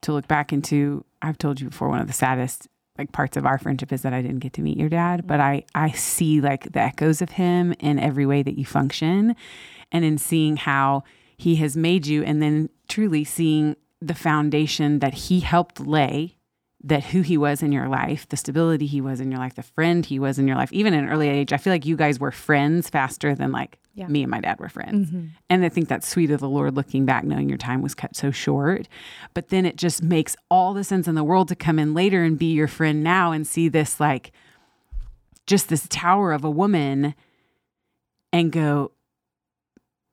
to 0.01 0.13
look 0.13 0.27
back 0.27 0.53
into 0.53 1.05
i've 1.21 1.39
told 1.39 1.61
you 1.61 1.69
before 1.69 1.89
one 1.89 2.01
of 2.01 2.09
the 2.09 2.13
saddest 2.13 2.67
like 2.99 3.13
parts 3.13 3.37
of 3.37 3.47
our 3.47 3.57
friendship 3.59 3.93
is 3.93 4.03
that 4.03 4.13
i 4.13 4.21
didn't 4.21 4.41
get 4.41 4.53
to 4.55 4.61
meet 4.63 4.77
your 4.77 4.89
dad 4.89 5.25
but 5.29 5.39
i 5.39 5.63
i 5.77 5.93
see 5.93 6.41
like 6.41 6.73
the 6.73 6.81
echoes 6.81 7.23
of 7.23 7.31
him 7.31 7.73
in 7.79 8.01
every 8.01 8.27
way 8.27 8.43
that 8.43 8.59
you 8.59 8.65
function 8.65 9.37
and 9.93 10.05
in 10.05 10.19
seeing 10.19 10.57
how 10.57 11.05
he 11.37 11.55
has 11.57 11.77
made 11.77 12.05
you 12.07 12.25
and 12.25 12.43
then 12.43 12.69
truly 12.89 13.23
seeing 13.23 13.77
the 14.01 14.15
foundation 14.15 14.99
that 14.99 15.15
he 15.15 15.39
helped 15.39 15.79
lay 15.79 16.37
that 16.85 17.05
who 17.05 17.21
he 17.23 17.37
was 17.39 17.63
in 17.63 17.71
your 17.73 17.89
life 17.89 18.29
the 18.29 18.37
stability 18.37 18.87
he 18.87 19.01
was 19.01 19.21
in 19.21 19.31
your 19.31 19.39
life 19.39 19.55
the 19.55 19.63
friend 19.63 20.05
he 20.07 20.19
was 20.19 20.39
in 20.39 20.49
your 20.49 20.57
life 20.57 20.73
even 20.73 20.93
in 20.95 21.05
an 21.05 21.11
early 21.11 21.29
age 21.29 21.53
i 21.53 21.57
feel 21.57 21.73
like 21.73 21.87
you 21.87 21.97
guys 21.97 22.19
were 22.19 22.33
friends 22.33 22.91
faster 22.91 23.35
than 23.35 23.53
like 23.53 23.79
Yeah. 23.95 24.09
me 24.09 24.23
and 24.23 24.31
my 24.31 24.41
dad 24.41 24.59
were 24.59 24.69
friends 24.69 25.09
mm-hmm. 25.11 25.27
and 25.51 25.65
I 25.65 25.69
think 25.69 25.89
that's 25.89 26.09
sweet 26.09 26.31
of 26.31 26.41
the 26.41 26.49
Lord 26.49 26.75
looking 26.75 27.05
back, 27.05 27.25
knowing 27.25 27.49
your 27.49 27.59
time 27.59 27.83
was 27.83 27.95
cut 27.95 28.17
so 28.17 28.31
short. 28.31 28.89
But 29.35 29.49
then 29.51 29.67
it 29.67 29.77
just 29.77 30.03
makes 30.03 30.35
all 30.51 30.73
the 30.73 30.83
sense 30.83 31.07
in 31.07 31.15
the 31.15 31.23
world 31.23 31.49
to 31.49 31.55
come 31.55 31.79
in 31.79 31.93
later 31.95 32.25
and 32.25 32.39
be 32.39 32.53
your 32.53 32.69
friend 32.69 33.05
now 33.05 33.33
and 33.33 33.47
see 33.47 33.69
this 33.69 34.01
like 34.01 34.33
just 35.47 35.69
this 35.69 35.87
tower 35.91 36.33
of 36.33 36.43
a 36.43 36.51
woman 36.51 37.15
and 38.33 38.51
go, 38.51 38.93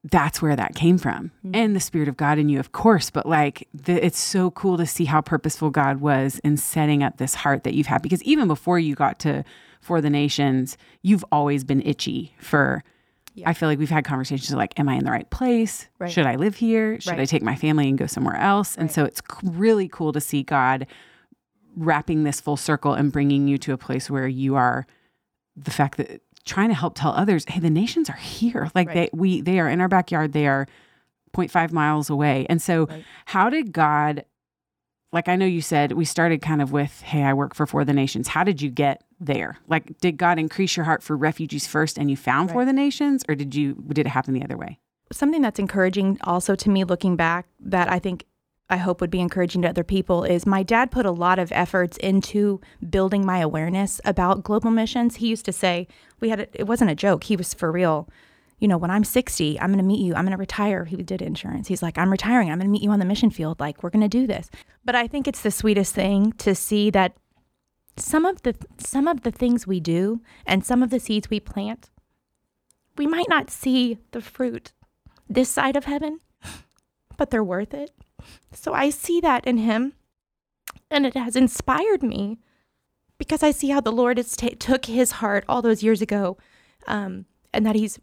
that's 0.04 0.40
where 0.40 0.56
that 0.56 0.74
came 0.74 0.98
from. 0.98 1.30
Mm-hmm. 1.44 1.54
And 1.54 1.76
the 1.76 1.80
Spirit 1.80 2.08
of 2.08 2.16
God 2.16 2.38
in 2.38 2.48
you, 2.48 2.58
of 2.58 2.72
course. 2.72 3.10
But 3.10 3.26
like, 3.26 3.68
the, 3.74 4.04
it's 4.04 4.18
so 4.18 4.50
cool 4.50 4.76
to 4.78 4.86
see 4.86 5.04
how 5.04 5.20
purposeful 5.20 5.70
God 5.70 6.00
was 6.00 6.38
in 6.42 6.56
setting 6.56 7.02
up 7.02 7.18
this 7.18 7.34
heart 7.34 7.64
that 7.64 7.74
you've 7.74 7.86
had. 7.86 8.02
Because 8.02 8.22
even 8.22 8.48
before 8.48 8.78
you 8.78 8.94
got 8.94 9.18
to 9.20 9.44
For 9.80 10.00
the 10.00 10.10
Nations, 10.10 10.78
you've 11.02 11.24
always 11.30 11.64
been 11.64 11.82
itchy 11.82 12.34
for. 12.38 12.82
I 13.46 13.54
feel 13.54 13.68
like 13.68 13.78
we've 13.78 13.90
had 13.90 14.04
conversations 14.04 14.52
like, 14.52 14.78
am 14.78 14.88
I 14.88 14.94
in 14.94 15.04
the 15.04 15.10
right 15.10 15.28
place? 15.30 15.86
Right. 15.98 16.10
Should 16.10 16.26
I 16.26 16.36
live 16.36 16.56
here? 16.56 17.00
Should 17.00 17.20
I 17.20 17.24
take 17.24 17.42
my 17.42 17.54
family 17.54 17.88
and 17.88 17.96
go 17.96 18.06
somewhere 18.06 18.36
else? 18.36 18.76
And 18.76 18.90
so 18.90 19.04
it's 19.04 19.22
really 19.42 19.88
cool 19.88 20.12
to 20.12 20.20
see 20.20 20.42
God 20.42 20.86
wrapping 21.76 22.24
this 22.24 22.40
full 22.40 22.56
circle 22.56 22.94
and 22.94 23.12
bringing 23.12 23.46
you 23.48 23.56
to 23.58 23.72
a 23.72 23.78
place 23.78 24.10
where 24.10 24.26
you 24.26 24.56
are 24.56 24.86
the 25.56 25.70
fact 25.70 25.96
that 25.98 26.22
trying 26.46 26.68
to 26.68 26.74
help 26.74 26.94
tell 26.96 27.12
others, 27.12 27.44
hey, 27.48 27.60
the 27.60 27.70
nations 27.70 28.08
are 28.10 28.14
here. 28.16 28.70
Like 28.74 28.88
Right. 28.88 29.10
they 29.12 29.18
we 29.18 29.40
they 29.40 29.58
are 29.60 29.68
in 29.68 29.80
our 29.80 29.88
backyard. 29.88 30.32
They 30.32 30.46
are 30.46 30.66
0.5 31.34 31.72
miles 31.72 32.10
away. 32.10 32.46
And 32.48 32.60
so 32.60 32.86
Right. 32.86 33.04
how 33.26 33.50
did 33.50 33.72
God 33.72 34.24
like 35.12 35.28
I 35.28 35.34
know 35.34 35.44
you 35.46 35.60
said 35.60 35.92
we 35.92 36.04
started 36.04 36.40
kind 36.40 36.62
of 36.62 36.70
with, 36.70 37.00
hey, 37.02 37.24
I 37.24 37.34
work 37.34 37.52
for 37.54 37.66
For 37.66 37.84
the 37.84 37.92
Nations. 37.92 38.28
How 38.28 38.44
did 38.44 38.62
you 38.62 38.70
get 38.70 39.02
there? 39.18 39.58
Like 39.66 39.98
did 40.00 40.16
God 40.16 40.38
increase 40.38 40.76
your 40.76 40.84
heart 40.84 41.02
for 41.02 41.16
refugees 41.16 41.66
first 41.66 41.98
and 41.98 42.08
you 42.10 42.16
found 42.16 42.50
Right. 42.50 42.54
For 42.54 42.64
the 42.64 42.72
Nations 42.72 43.24
or 43.28 43.34
did 43.34 43.54
you 43.54 43.74
did 43.88 44.06
it 44.06 44.10
happen 44.10 44.34
the 44.34 44.44
other 44.44 44.56
way? 44.56 44.78
something 45.12 45.42
that's 45.42 45.58
encouraging 45.58 46.16
also 46.22 46.54
to 46.54 46.70
me 46.70 46.84
looking 46.84 47.16
back 47.16 47.44
that 47.58 47.90
I 47.90 47.98
think 47.98 48.24
I 48.70 48.76
hope 48.76 49.00
would 49.00 49.10
be 49.10 49.20
encouraging 49.20 49.62
to 49.62 49.68
other 49.68 49.84
people 49.84 50.24
is 50.24 50.46
my 50.46 50.62
dad 50.62 50.90
put 50.90 51.04
a 51.04 51.10
lot 51.10 51.38
of 51.38 51.50
efforts 51.52 51.96
into 51.98 52.60
building 52.88 53.26
my 53.26 53.38
awareness 53.38 54.00
about 54.04 54.44
global 54.44 54.70
missions. 54.70 55.16
He 55.16 55.28
used 55.28 55.44
to 55.46 55.52
say, 55.52 55.88
we 56.20 56.30
had 56.30 56.40
a, 56.40 56.48
it 56.54 56.66
wasn't 56.66 56.90
a 56.90 56.94
joke, 56.94 57.24
he 57.24 57.36
was 57.36 57.52
for 57.52 57.72
real. 57.72 58.08
You 58.60 58.68
know, 58.68 58.78
when 58.78 58.90
I'm 58.90 59.04
60, 59.04 59.58
I'm 59.58 59.68
going 59.68 59.78
to 59.78 59.84
meet 59.84 60.00
you. 60.00 60.14
I'm 60.14 60.24
going 60.24 60.32
to 60.32 60.36
retire. 60.36 60.84
He 60.84 60.96
did 60.96 61.22
insurance. 61.22 61.66
He's 61.66 61.82
like, 61.82 61.96
I'm 61.96 62.10
retiring. 62.10 62.50
I'm 62.50 62.58
going 62.58 62.68
to 62.68 62.70
meet 62.70 62.82
you 62.82 62.90
on 62.90 62.98
the 62.98 63.06
mission 63.06 63.30
field. 63.30 63.58
Like, 63.58 63.82
we're 63.82 63.88
going 63.88 64.02
to 64.02 64.08
do 64.08 64.26
this. 64.26 64.50
But 64.84 64.94
I 64.94 65.06
think 65.06 65.26
it's 65.26 65.40
the 65.40 65.50
sweetest 65.50 65.94
thing 65.94 66.32
to 66.32 66.54
see 66.54 66.90
that 66.90 67.16
some 67.96 68.24
of 68.24 68.42
the 68.42 68.54
some 68.78 69.08
of 69.08 69.22
the 69.22 69.30
things 69.30 69.66
we 69.66 69.80
do 69.80 70.20
and 70.46 70.64
some 70.64 70.82
of 70.82 70.90
the 70.90 71.00
seeds 71.00 71.30
we 71.30 71.40
plant, 71.40 71.90
we 72.96 73.06
might 73.06 73.28
not 73.28 73.50
see 73.50 73.98
the 74.12 74.20
fruit 74.20 74.72
this 75.28 75.48
side 75.48 75.76
of 75.76 75.84
heaven, 75.84 76.18
but 77.16 77.30
they're 77.30 77.44
worth 77.44 77.72
it. 77.72 77.92
So 78.52 78.72
I 78.74 78.90
see 78.90 79.20
that 79.20 79.44
in 79.46 79.58
him, 79.58 79.94
and 80.90 81.06
it 81.06 81.14
has 81.14 81.36
inspired 81.36 82.02
me 82.02 82.38
because 83.18 83.42
I 83.42 83.50
see 83.50 83.68
how 83.68 83.80
the 83.80 83.92
Lord 83.92 84.16
has 84.16 84.36
ta- 84.36 84.48
took 84.58 84.86
his 84.86 85.12
heart 85.12 85.44
all 85.48 85.62
those 85.62 85.82
years 85.82 86.00
ago, 86.00 86.38
um, 86.86 87.26
and 87.52 87.66
that 87.66 87.76
he's 87.76 87.98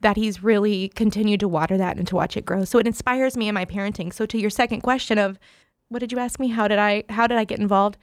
that 0.00 0.16
he's 0.16 0.42
really 0.42 0.88
continued 0.88 1.38
to 1.38 1.46
water 1.48 1.78
that 1.78 1.96
and 1.96 2.08
to 2.08 2.16
watch 2.16 2.36
it 2.36 2.44
grow. 2.44 2.64
So 2.64 2.78
it 2.78 2.88
inspires 2.88 3.36
me 3.36 3.46
in 3.46 3.54
my 3.54 3.64
parenting. 3.64 4.12
So 4.12 4.26
to 4.26 4.36
your 4.36 4.50
second 4.50 4.80
question 4.80 5.16
of 5.16 5.38
what 5.88 6.00
did 6.00 6.10
you 6.10 6.18
ask 6.18 6.40
me? 6.40 6.48
How 6.48 6.66
did 6.66 6.78
I 6.78 7.04
how 7.08 7.26
did 7.26 7.38
I 7.38 7.44
get 7.44 7.60
involved? 7.60 7.98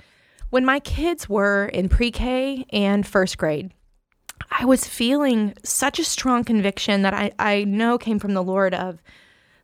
When 0.50 0.66
my 0.66 0.80
kids 0.80 1.30
were 1.30 1.66
in 1.66 1.90
pre-K 1.90 2.66
and 2.72 3.06
first 3.06 3.38
grade, 3.38 3.72
I 4.50 4.66
was 4.66 4.88
feeling 4.88 5.54
such 5.64 6.00
a 6.00 6.04
strong 6.04 6.44
conviction 6.44 7.04
that 7.04 7.14
I, 7.14 7.32
I 7.38 7.66
know 7.66 7.98
came 7.98 8.20
from 8.20 8.34
the 8.34 8.44
Lord 8.44 8.74
of, 8.74 9.02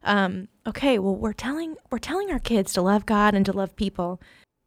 um, 0.06 0.48
okay, 0.66 1.00
well, 1.00 1.16
we're 1.16 1.34
telling 1.34 1.76
we're 1.90 1.98
telling 1.98 2.32
our 2.32 2.40
kids 2.40 2.74
to 2.74 2.82
love 2.82 3.06
God 3.06 3.34
and 3.34 3.46
to 3.46 3.52
love 3.52 3.76
people, 3.76 4.22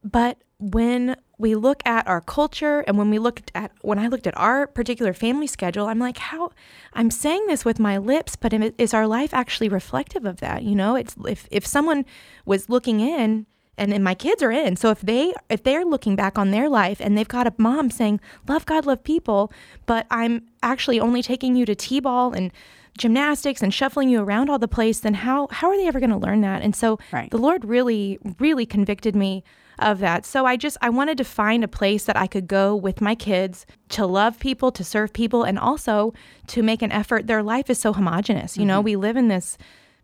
but 0.04 0.38
when 0.58 1.16
we 1.38 1.54
look 1.54 1.80
at 1.86 2.06
our 2.08 2.20
culture 2.20 2.80
and 2.80 2.98
when 2.98 3.10
we 3.10 3.18
looked 3.18 3.52
at 3.54 3.70
when 3.82 3.98
I 3.98 4.08
looked 4.08 4.26
at 4.26 4.36
our 4.36 4.66
particular 4.66 5.12
family 5.12 5.46
schedule, 5.46 5.86
I'm 5.86 6.00
like, 6.00 6.18
how 6.18 6.50
I'm 6.92 7.10
saying 7.10 7.46
this 7.46 7.64
with 7.64 7.78
my 7.78 7.96
lips, 7.96 8.34
but 8.34 8.52
is 8.52 8.92
our 8.92 9.06
life 9.06 9.32
actually 9.32 9.68
reflective 9.68 10.24
of 10.24 10.40
that? 10.40 10.64
You 10.64 10.74
know, 10.74 10.96
it's 10.96 11.14
if 11.26 11.46
if 11.50 11.64
someone 11.66 12.04
was 12.44 12.68
looking 12.68 13.00
in 13.00 13.46
and 13.78 13.92
then 13.92 14.02
my 14.02 14.14
kids 14.14 14.42
are 14.42 14.50
in 14.50 14.74
so 14.74 14.90
if 14.90 15.00
they 15.00 15.32
if 15.48 15.62
they're 15.62 15.84
looking 15.84 16.16
back 16.16 16.36
on 16.36 16.50
their 16.50 16.68
life 16.68 17.00
and 17.00 17.16
they've 17.16 17.28
got 17.28 17.46
a 17.46 17.54
mom 17.56 17.90
saying 17.90 18.20
love 18.48 18.66
god 18.66 18.84
love 18.84 19.04
people 19.04 19.52
but 19.86 20.04
i'm 20.10 20.42
actually 20.62 20.98
only 20.98 21.22
taking 21.22 21.54
you 21.54 21.64
to 21.64 21.76
t-ball 21.76 22.32
and 22.32 22.50
gymnastics 22.98 23.62
and 23.62 23.72
shuffling 23.72 24.08
you 24.08 24.20
around 24.20 24.50
all 24.50 24.58
the 24.58 24.68
place, 24.68 25.00
then 25.00 25.14
how 25.14 25.48
how 25.50 25.70
are 25.70 25.76
they 25.76 25.86
ever 25.86 26.00
going 26.00 26.10
to 26.10 26.16
learn 26.16 26.42
that? 26.42 26.62
And 26.62 26.76
so 26.76 26.98
Right. 27.12 27.30
the 27.30 27.38
Lord 27.38 27.64
really, 27.64 28.18
really 28.38 28.66
convicted 28.66 29.16
me 29.16 29.42
of 29.78 30.00
that. 30.00 30.26
So 30.26 30.44
I 30.44 30.56
just 30.56 30.76
I 30.82 30.90
wanted 30.90 31.16
to 31.18 31.24
find 31.24 31.64
a 31.64 31.68
place 31.68 32.04
that 32.04 32.16
I 32.16 32.26
could 32.26 32.48
go 32.48 32.74
with 32.74 33.00
my 33.00 33.14
kids 33.14 33.64
to 33.90 34.06
love 34.06 34.38
people, 34.38 34.72
to 34.72 34.84
serve 34.84 35.12
people, 35.12 35.44
and 35.44 35.58
also 35.58 36.12
to 36.48 36.62
make 36.62 36.82
an 36.82 36.92
effort. 36.92 37.26
Their 37.26 37.42
life 37.42 37.70
is 37.70 37.78
so 37.78 37.92
homogenous. 37.92 38.56
You 38.56 38.66
know, 38.66 38.78
mm-hmm. 38.78 38.84
we 38.84 38.96
live 38.96 39.16
in 39.16 39.28
this 39.28 39.56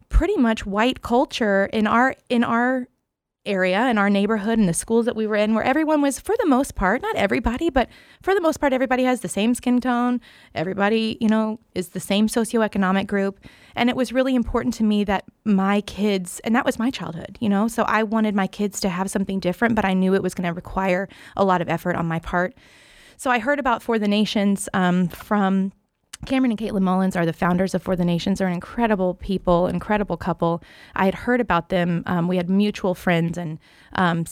pretty 0.08 0.36
much 0.36 0.64
white 0.64 1.02
culture 1.02 1.68
in 1.72 1.86
our 1.86 2.14
in 2.28 2.44
our 2.44 2.86
area 3.46 3.88
in 3.88 3.98
our 3.98 4.08
neighborhood 4.08 4.58
and 4.58 4.68
the 4.68 4.74
schools 4.74 5.06
that 5.06 5.16
we 5.16 5.26
were 5.26 5.36
in 5.36 5.54
where 5.54 5.64
everyone 5.64 6.00
was 6.00 6.18
for 6.18 6.34
the 6.38 6.46
most 6.46 6.74
part 6.74 7.02
not 7.02 7.14
everybody 7.16 7.68
but 7.70 7.88
for 8.22 8.34
the 8.34 8.40
most 8.40 8.58
part 8.58 8.72
everybody 8.72 9.04
has 9.04 9.20
the 9.20 9.28
same 9.28 9.54
skin 9.54 9.80
tone. 9.80 10.20
Everybody 10.54 11.18
you 11.20 11.28
know 11.28 11.60
is 11.74 11.90
the 11.90 12.00
same 12.00 12.28
socioeconomic 12.28 13.06
group. 13.06 13.40
And 13.76 13.90
it 13.90 13.96
was 13.96 14.12
really 14.12 14.34
important 14.34 14.74
to 14.74 14.84
me 14.84 15.04
that 15.04 15.24
my 15.44 15.80
kids 15.82 16.40
and 16.40 16.54
that 16.54 16.64
was 16.64 16.78
my 16.78 16.90
childhood 16.90 17.36
you 17.40 17.48
know? 17.48 17.68
So 17.68 17.82
i 17.84 18.02
wanted 18.02 18.34
my 18.34 18.46
kids 18.46 18.80
to 18.80 18.88
have 18.88 19.10
something 19.10 19.40
different 19.40 19.74
but 19.74 19.84
i 19.84 19.94
knew 19.94 20.14
it 20.14 20.22
was 20.22 20.34
going 20.34 20.48
to 20.48 20.54
require 20.54 21.08
a 21.36 21.44
lot 21.44 21.60
of 21.60 21.68
effort 21.68 21.96
on 21.96 22.06
my 22.06 22.18
part. 22.18 22.54
So 23.16 23.30
i 23.30 23.38
heard 23.38 23.58
about 23.58 23.82
for 23.82 23.98
the 23.98 24.08
nations 24.08 24.68
um, 24.72 25.08
from 25.08 25.72
Cameron 26.24 26.52
and 26.52 26.58
Caitlin 26.58 26.82
Mullins 26.82 27.16
are 27.16 27.26
the 27.26 27.32
founders 27.32 27.74
of 27.74 27.82
For 27.82 27.96
the 27.96 28.04
Nations. 28.04 28.38
They're 28.38 28.48
an 28.48 28.54
incredible 28.54 29.14
people, 29.14 29.66
incredible 29.66 30.16
couple. 30.16 30.62
I 30.94 31.04
had 31.04 31.14
heard 31.14 31.40
about 31.40 31.68
them. 31.68 32.02
Um, 32.06 32.28
we 32.28 32.36
had 32.36 32.50
mutual 32.50 32.94
friends 32.94 33.38
and 33.38 33.58
um, 33.94 34.24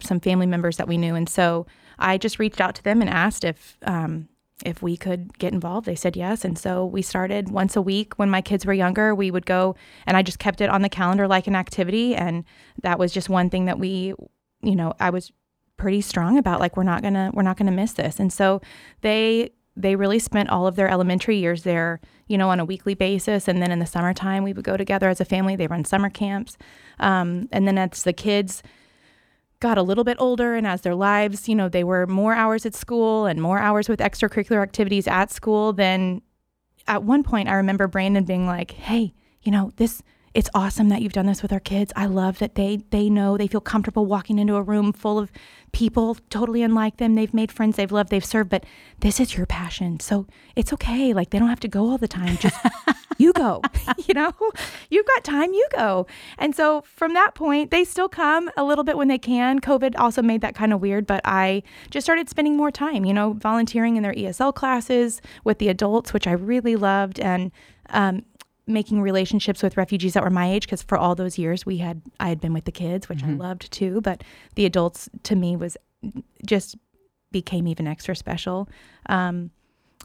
some 0.00 0.20
family 0.20 0.46
members 0.46 0.76
that 0.76 0.88
we 0.88 0.98
knew, 0.98 1.14
and 1.14 1.28
so 1.28 1.66
I 1.98 2.18
just 2.18 2.38
reached 2.38 2.60
out 2.60 2.74
to 2.76 2.84
them 2.84 3.00
and 3.00 3.10
asked 3.10 3.44
if 3.44 3.76
um, 3.82 4.28
if 4.64 4.82
we 4.82 4.96
could 4.96 5.38
get 5.38 5.52
involved. 5.52 5.86
They 5.86 5.94
said 5.94 6.16
yes, 6.16 6.44
and 6.44 6.58
so 6.58 6.84
we 6.84 7.02
started 7.02 7.50
once 7.50 7.76
a 7.76 7.82
week. 7.82 8.18
When 8.18 8.30
my 8.30 8.42
kids 8.42 8.66
were 8.66 8.72
younger, 8.72 9.14
we 9.14 9.30
would 9.30 9.46
go, 9.46 9.76
and 10.06 10.16
I 10.16 10.22
just 10.22 10.38
kept 10.38 10.60
it 10.60 10.70
on 10.70 10.82
the 10.82 10.88
calendar 10.88 11.26
like 11.26 11.46
an 11.46 11.56
activity, 11.56 12.14
and 12.14 12.44
that 12.82 12.98
was 12.98 13.12
just 13.12 13.28
one 13.28 13.50
thing 13.50 13.66
that 13.66 13.78
we, 13.78 14.14
you 14.62 14.76
know, 14.76 14.94
I 15.00 15.10
was 15.10 15.32
pretty 15.76 16.02
strong 16.02 16.36
about 16.36 16.60
like 16.60 16.76
we're 16.76 16.82
not 16.82 17.02
gonna 17.02 17.30
we're 17.32 17.42
not 17.42 17.56
gonna 17.56 17.72
miss 17.72 17.94
this 17.94 18.20
and 18.20 18.30
so 18.30 18.60
they 19.00 19.50
they 19.76 19.96
really 19.96 20.18
spent 20.18 20.50
all 20.50 20.66
of 20.66 20.76
their 20.76 20.88
elementary 20.88 21.36
years 21.36 21.62
there 21.62 22.00
you 22.26 22.38
know 22.38 22.48
on 22.48 22.60
a 22.60 22.64
weekly 22.64 22.94
basis. 22.94 23.48
And 23.48 23.60
then 23.60 23.70
in 23.70 23.80
the 23.80 23.86
summertime 23.86 24.44
we 24.44 24.52
would 24.52 24.64
go 24.64 24.76
together 24.76 25.08
as 25.08 25.20
a 25.20 25.24
family. 25.24 25.56
They 25.56 25.66
run 25.66 25.84
summer 25.84 26.10
camps. 26.10 26.56
Um, 26.98 27.48
and 27.50 27.66
then 27.66 27.76
as 27.76 28.04
the 28.04 28.12
kids 28.12 28.62
got 29.60 29.76
a 29.76 29.82
little 29.82 30.04
bit 30.04 30.16
older 30.18 30.54
and 30.54 30.66
as 30.66 30.80
their 30.80 30.94
lives 30.94 31.48
you 31.48 31.54
know 31.54 31.68
they 31.68 31.84
were 31.84 32.06
more 32.06 32.32
hours 32.32 32.64
at 32.64 32.74
school 32.74 33.26
and 33.26 33.42
more 33.42 33.58
hours 33.58 33.88
with 33.88 34.00
extracurricular 34.00 34.62
activities 34.62 35.06
at 35.06 35.30
school 35.30 35.74
then 35.74 36.22
at 36.88 37.02
one 37.02 37.22
point 37.22 37.46
i 37.46 37.52
remember 37.52 37.86
brandon 37.86 38.24
being 38.24 38.46
like 38.46 38.70
hey 38.70 39.12
you 39.42 39.52
know 39.52 39.70
this 39.76 40.02
it's 40.32 40.48
awesome 40.54 40.90
that 40.90 41.02
you've 41.02 41.12
done 41.12 41.26
this 41.26 41.42
with 41.42 41.52
our 41.52 41.60
kids. 41.60 41.92
I 41.96 42.06
love 42.06 42.38
that 42.38 42.54
they 42.54 42.80
they 42.90 43.10
know 43.10 43.36
they 43.36 43.48
feel 43.48 43.60
comfortable 43.60 44.06
walking 44.06 44.38
into 44.38 44.54
a 44.54 44.62
room 44.62 44.92
full 44.92 45.18
of 45.18 45.32
people 45.72 46.16
totally 46.30 46.62
unlike 46.62 46.98
them. 46.98 47.14
They've 47.14 47.34
made 47.34 47.50
friends 47.50 47.76
they've 47.76 47.90
loved 47.90 48.10
they've 48.10 48.24
served 48.24 48.50
but 48.50 48.64
this 49.00 49.18
is 49.18 49.36
your 49.36 49.46
passion. 49.46 49.98
So 49.98 50.26
it's 50.54 50.72
okay. 50.72 51.12
Like 51.12 51.30
they 51.30 51.38
don't 51.38 51.48
have 51.48 51.60
to 51.60 51.68
go 51.68 51.90
all 51.90 51.98
the 51.98 52.08
time. 52.08 52.36
Just 52.36 52.56
you 53.18 53.32
go 53.32 53.60
you 54.06 54.14
know? 54.14 54.32
You've 54.88 55.06
got 55.06 55.24
time 55.24 55.52
you 55.52 55.66
go. 55.74 56.06
And 56.38 56.54
so 56.54 56.82
from 56.82 57.14
that 57.14 57.34
point 57.34 57.72
they 57.72 57.84
still 57.84 58.08
come 58.08 58.50
a 58.56 58.62
little 58.62 58.84
bit 58.84 58.96
when 58.96 59.08
they 59.08 59.18
can. 59.18 59.60
Covid 59.60 59.94
also 59.98 60.22
made 60.22 60.42
that 60.42 60.54
kind 60.54 60.72
of 60.72 60.80
weird 60.80 61.06
but 61.06 61.20
i 61.24 61.62
just 61.90 62.04
started 62.04 62.28
spending 62.28 62.56
more 62.56 62.70
time 62.70 63.04
you 63.04 63.12
know 63.12 63.32
volunteering 63.32 63.96
in 63.96 64.02
their 64.02 64.14
esl 64.14 64.54
classes 64.54 65.20
with 65.44 65.58
the 65.58 65.68
adults 65.68 66.12
which 66.12 66.26
i 66.28 66.32
really 66.32 66.76
loved. 66.76 67.18
And 67.18 67.50
um, 67.90 68.24
making 68.70 69.02
relationships 69.02 69.62
with 69.62 69.76
refugees 69.76 70.14
that 70.14 70.22
were 70.22 70.30
my 70.30 70.50
age 70.50 70.66
because 70.66 70.82
for 70.82 70.96
all 70.96 71.14
those 71.14 71.38
years 71.38 71.66
we 71.66 71.78
had 71.78 72.00
i 72.18 72.28
had 72.28 72.40
been 72.40 72.52
with 72.52 72.64
the 72.64 72.72
kids 72.72 73.08
which 73.08 73.22
i 73.24 73.28
loved 73.28 73.70
too 73.70 74.00
but 74.00 74.22
the 74.54 74.64
adults 74.64 75.08
to 75.22 75.36
me 75.36 75.56
was 75.56 75.76
just 76.46 76.76
became 77.32 77.66
even 77.66 77.86
extra 77.86 78.16
special 78.16 78.68
um, 79.06 79.50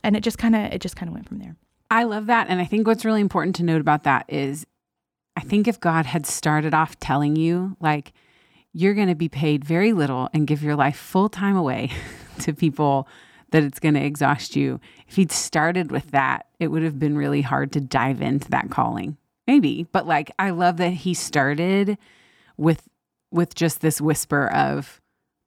and 0.04 0.16
it 0.16 0.22
just 0.22 0.38
kind 0.38 0.56
of 0.56 0.62
it 0.74 0.82
just 0.82 0.96
kind 0.96 1.10
of 1.10 1.14
went 1.14 1.28
from 1.28 1.40
there 1.40 1.56
I 1.92 2.04
love 2.04 2.26
that. 2.28 2.48
And 2.50 2.60
I 2.60 2.66
think 2.66 2.88
what's 2.88 3.06
really 3.06 3.22
important 3.22 3.56
to 3.58 3.64
note 3.64 3.82
about 3.82 4.04
that 4.04 4.26
is 4.28 4.66
I 5.36 5.42
think 5.42 5.68
if 5.68 5.80
God 5.80 6.06
had 6.06 6.26
started 6.26 6.74
off 6.74 7.00
telling 7.00 7.36
you, 7.36 7.76
like, 7.80 8.14
you're 8.74 8.94
going 8.94 9.08
to 9.08 9.16
be 9.16 9.30
paid 9.30 9.64
very 9.64 9.94
little 9.94 10.30
and 10.34 10.48
give 10.48 10.64
your 10.64 10.76
life 10.76 10.98
full 10.98 11.30
time 11.30 11.56
away 11.56 11.92
to 12.40 12.54
people 12.54 13.08
that 13.56 13.64
it's 13.64 13.80
going 13.80 13.96
to 13.96 14.04
exhaust 14.04 14.56
you, 14.56 14.80
if 15.08 15.16
he'd 15.16 15.32
started 15.32 15.92
with 15.92 16.12
that, 16.12 16.48
it 16.60 16.68
would 16.68 16.84
have 16.84 17.00
been 17.00 17.18
really 17.18 17.42
hard 17.42 17.72
to 17.72 17.82
dive 17.82 18.22
into 18.22 18.50
that 18.52 18.70
calling. 18.70 19.18
Maybe, 19.48 19.88
but 19.92 20.06
like, 20.08 20.32
I 20.38 20.50
love 20.50 20.78
that 20.78 20.92
he 20.92 21.14
started 21.14 21.98
with 22.58 22.88
with 23.32 23.56
just 23.56 23.82
this 23.82 24.00
whisper 24.00 24.48
of 24.52 25.02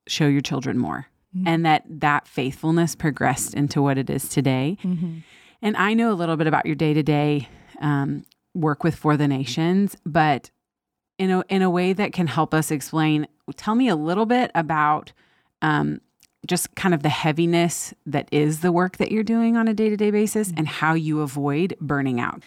show 0.07 0.27
your 0.27 0.43
children 0.43 0.77
more 0.77 1.07
mm-hmm. 1.35 1.49
and 1.49 1.65
that 1.65 1.85
that 1.89 2.29
faithfulness 2.29 2.95
progressed 2.95 3.55
into 3.55 3.81
what 3.81 3.97
it 3.97 4.11
is 4.11 4.29
today 4.29 4.77
mm-hmm. 4.83 5.19
and 5.63 5.77
I 5.77 5.95
know 5.95 6.13
a 6.13 6.15
little 6.15 6.37
bit 6.37 6.47
about 6.47 6.67
your 6.67 6.75
day 6.75 6.93
to 6.93 7.03
day 7.03 7.49
work 8.59 8.85
with 8.85 8.95
For 8.95 9.17
the 9.17 9.29
Nations, 9.29 9.97
but 10.05 10.51
in 11.19 11.31
a 11.31 11.45
in 11.49 11.63
a 11.63 11.71
way 11.71 11.93
that 11.93 12.13
can 12.13 12.27
help 12.27 12.53
us 12.55 12.71
explain. 12.71 13.27
Tell 13.57 13.75
me 13.75 13.89
a 13.89 13.97
little 13.97 14.27
bit 14.27 14.51
about 14.55 15.13
um, 15.63 16.01
just 16.47 16.75
kind 16.75 16.95
of 16.95 17.03
the 17.03 17.09
heaviness 17.09 17.93
that 18.07 18.29
is 18.33 18.61
the 18.61 18.73
work 18.73 18.97
that 18.99 19.11
you're 19.11 19.25
doing 19.25 19.57
on 19.57 19.69
a 19.69 19.75
day 19.75 19.89
to 19.89 19.97
day 19.97 20.11
basis, 20.11 20.53
and 20.57 20.69
how 20.69 20.95
you 20.95 21.21
avoid 21.21 21.77
burning 21.81 22.21
out. 22.21 22.43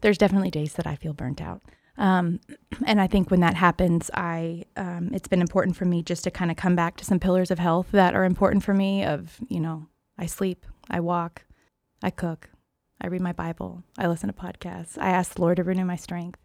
there's 0.00 0.18
definitely 0.18 0.50
days 0.50 0.74
that 0.74 0.86
I 0.86 0.96
feel 0.96 1.12
burnt 1.12 1.40
out. 1.40 1.62
Um, 1.96 2.40
and 2.86 3.00
I 3.00 3.06
think 3.06 3.30
when 3.30 3.40
that 3.40 3.54
happens, 3.54 4.10
I 4.14 4.64
um, 4.76 5.10
it's 5.12 5.28
been 5.28 5.40
important 5.40 5.76
for 5.76 5.84
me 5.84 6.02
just 6.02 6.24
to 6.24 6.30
kind 6.30 6.50
of 6.50 6.56
come 6.56 6.74
back 6.74 6.96
to 6.98 7.04
some 7.04 7.20
pillars 7.20 7.50
of 7.50 7.58
health 7.58 7.88
that 7.92 8.14
are 8.14 8.24
important 8.24 8.64
for 8.64 8.74
me. 8.74 9.04
Of 9.04 9.38
you 9.48 9.60
know, 9.60 9.86
I 10.18 10.26
sleep, 10.26 10.66
I 10.90 11.00
walk, 11.00 11.44
I 12.02 12.10
cook, 12.10 12.50
I 13.00 13.06
read 13.08 13.20
my 13.20 13.32
Bible, 13.32 13.82
I 13.98 14.06
listen 14.06 14.32
to 14.32 14.32
podcasts, 14.32 14.98
I 14.98 15.10
ask 15.10 15.34
the 15.34 15.40
Lord 15.40 15.56
to 15.56 15.64
renew 15.64 15.84
my 15.84 15.96
strength. 15.96 16.40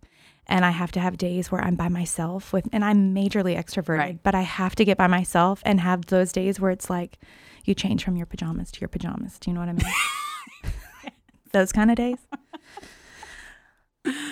And 0.47 0.63
I 0.65 0.71
have 0.71 0.91
to 0.93 0.99
have 0.99 1.17
days 1.17 1.51
where 1.51 1.61
I'm 1.61 1.75
by 1.75 1.89
myself 1.89 2.53
with, 2.53 2.67
and 2.71 2.83
I'm 2.85 3.13
majorly 3.13 3.57
extroverted, 3.57 3.97
Right. 3.99 4.23
but 4.23 4.33
I 4.33 4.41
have 4.41 4.75
to 4.75 4.85
get 4.85 4.97
by 4.97 5.07
myself 5.07 5.61
and 5.65 5.81
have 5.81 6.05
those 6.07 6.31
days 6.31 6.59
where 6.59 6.71
it's 6.71 6.89
like 6.89 7.19
you 7.65 7.75
change 7.75 8.03
from 8.03 8.15
your 8.15 8.25
pajamas 8.25 8.71
to 8.71 8.79
your 8.81 8.87
pajamas. 8.87 9.37
Do 9.39 9.49
you 9.51 9.53
know 9.55 9.59
what 9.59 9.69
I 9.69 9.73
mean? 9.73 9.85
those 11.51 11.71
kind 11.73 11.91
of 11.91 11.97
days. 11.97 12.19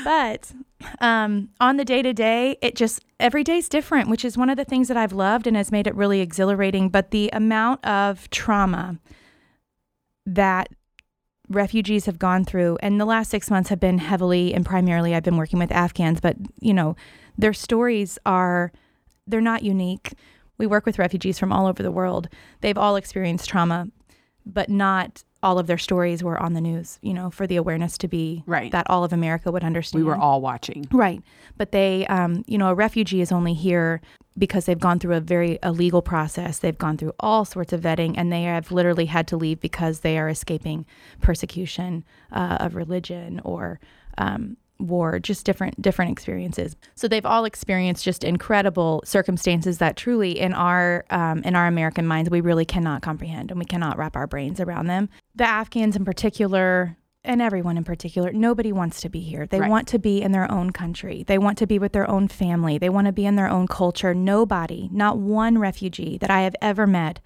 But 0.06 0.54
um, 1.02 1.50
on 1.60 1.76
the 1.76 1.84
day 1.84 2.02
to 2.02 2.14
day, 2.14 2.58
it 2.62 2.76
just 2.76 3.04
every 3.20 3.44
day's 3.44 3.68
different, 3.68 4.10
which 4.10 4.24
is 4.24 4.38
one 4.38 4.50
of 4.50 4.56
the 4.56 4.64
things 4.64 4.88
that 4.88 4.96
I've 4.96 5.12
loved 5.12 5.48
and 5.48 5.58
has 5.58 5.70
made 5.72 5.86
it 5.86 5.96
really 5.96 6.22
exhilarating. 6.22 6.88
But 6.90 7.12
the 7.12 7.30
amount 7.34 7.84
of 7.86 8.30
trauma 8.30 9.00
that 10.26 10.70
refugees 11.50 12.06
have 12.06 12.20
gone 12.20 12.44
through, 12.46 12.78
and 12.82 13.00
the 13.00 13.06
last 13.06 13.30
six 13.32 13.50
months 13.50 13.70
have 13.70 13.80
been 13.80 13.98
heavily 14.00 14.54
and 14.54 14.66
primarily 14.66 15.14
I've 15.16 15.24
been 15.24 15.38
working 15.38 15.60
with 15.60 15.72
Afghans, 15.72 16.20
but 16.22 16.36
you 16.60 16.74
know, 16.74 16.96
their 17.38 17.54
stories 17.54 18.18
are 18.26 18.72
they're 19.28 19.42
not 19.42 19.64
unique. 19.64 20.14
We 20.58 20.68
work 20.68 20.86
with 20.86 21.00
refugees 21.00 21.38
from 21.40 21.52
all 21.52 21.68
over 21.68 21.84
the 21.84 21.92
world. 21.92 22.30
They've 22.62 22.78
all 22.78 22.96
experienced 22.96 23.50
trauma, 23.50 23.88
but 24.46 24.70
not 24.70 25.24
all 25.44 25.60
of 25.60 25.68
their 25.68 25.78
stories 25.78 26.24
were 26.24 26.42
on 26.42 26.54
the 26.54 26.62
news, 26.62 26.98
you 27.02 27.14
know, 27.14 27.30
for 27.30 27.46
the 27.46 27.56
awareness 27.56 27.98
to 28.00 28.08
be 28.08 28.44
Right. 28.48 28.72
that 28.72 28.90
all 28.90 29.04
of 29.04 29.14
America 29.14 29.52
would 29.52 29.64
understand. 29.64 30.04
We 30.04 30.08
were 30.08 30.16
all 30.16 30.42
watching. 30.42 30.88
Right. 30.92 31.22
But 31.58 31.72
they, 31.72 32.08
um, 32.08 32.44
you 32.48 32.58
know, 32.58 32.70
a 32.70 32.74
refugee 32.76 33.22
is 33.22 33.32
only 33.32 33.54
here 33.54 34.02
because 34.38 34.66
they've 34.66 34.80
gone 34.80 35.00
through 35.00 35.16
a 35.16 35.22
very 35.22 35.60
a 35.64 35.72
legal 35.72 36.02
process. 36.02 36.60
They've 36.60 36.78
gone 36.78 36.98
through 36.98 37.14
all 37.20 37.46
sorts 37.46 37.74
of 37.74 37.82
vetting 37.82 38.16
and 38.18 38.32
they 38.32 38.44
have 38.44 38.72
literally 38.72 39.06
had 39.06 39.28
to 39.30 39.38
leave 39.38 39.60
because 39.60 40.02
they 40.02 40.18
are 40.18 40.30
escaping 40.30 40.86
persecution 41.22 42.04
uh, 42.32 42.58
of 42.60 42.76
religion 42.76 43.42
or 43.44 43.80
um, 44.18 44.58
war, 44.80 45.20
just 45.20 45.46
different 45.46 45.82
different 45.82 46.12
experiences. 46.12 46.76
So 46.96 47.08
they've 47.08 47.26
all 47.26 47.46
experienced 47.46 48.04
just 48.04 48.24
incredible 48.24 49.02
circumstances 49.06 49.78
that 49.78 49.96
truly, 49.96 50.38
in 50.38 50.54
our 50.54 51.06
um, 51.10 51.42
in 51.44 51.56
our 51.56 51.68
American 51.68 52.06
minds, 52.06 52.30
we 52.30 52.42
really 52.42 52.66
cannot 52.66 53.02
comprehend 53.02 53.52
and 53.52 53.60
we 53.60 53.66
cannot 53.66 53.98
wrap 53.98 54.16
our 54.16 54.28
brains 54.28 54.60
around 54.60 54.88
them. 54.88 55.10
The 55.36 55.46
Afghans, 55.46 55.96
in 55.96 56.06
particular, 56.06 56.98
and 57.26 57.42
everyone 57.42 57.78
in 57.78 57.84
particular, 57.84 58.32
nobody 58.32 58.72
wants 58.72 59.02
to 59.02 59.10
be 59.10 59.20
here. 59.20 59.46
They 59.46 59.60
Right. 59.60 59.70
want 59.70 59.88
to 59.90 60.00
be 60.00 60.22
in 60.22 60.32
their 60.32 60.50
own 60.52 60.72
country. 60.72 61.24
They 61.28 61.38
want 61.38 61.58
to 61.58 61.68
be 61.68 61.80
with 61.80 61.92
their 61.94 62.10
own 62.10 62.28
family. 62.28 62.78
They 62.78 62.90
want 62.90 63.08
to 63.08 63.14
be 63.14 63.26
in 63.26 63.36
their 63.36 63.50
own 63.50 63.68
culture. 63.68 64.14
Nobody, 64.14 64.90
not 64.92 65.18
one 65.18 65.58
refugee 65.58 66.18
that 66.20 66.30
I 66.32 66.42
have 66.42 66.56
ever 66.62 66.88
met, 66.88 67.20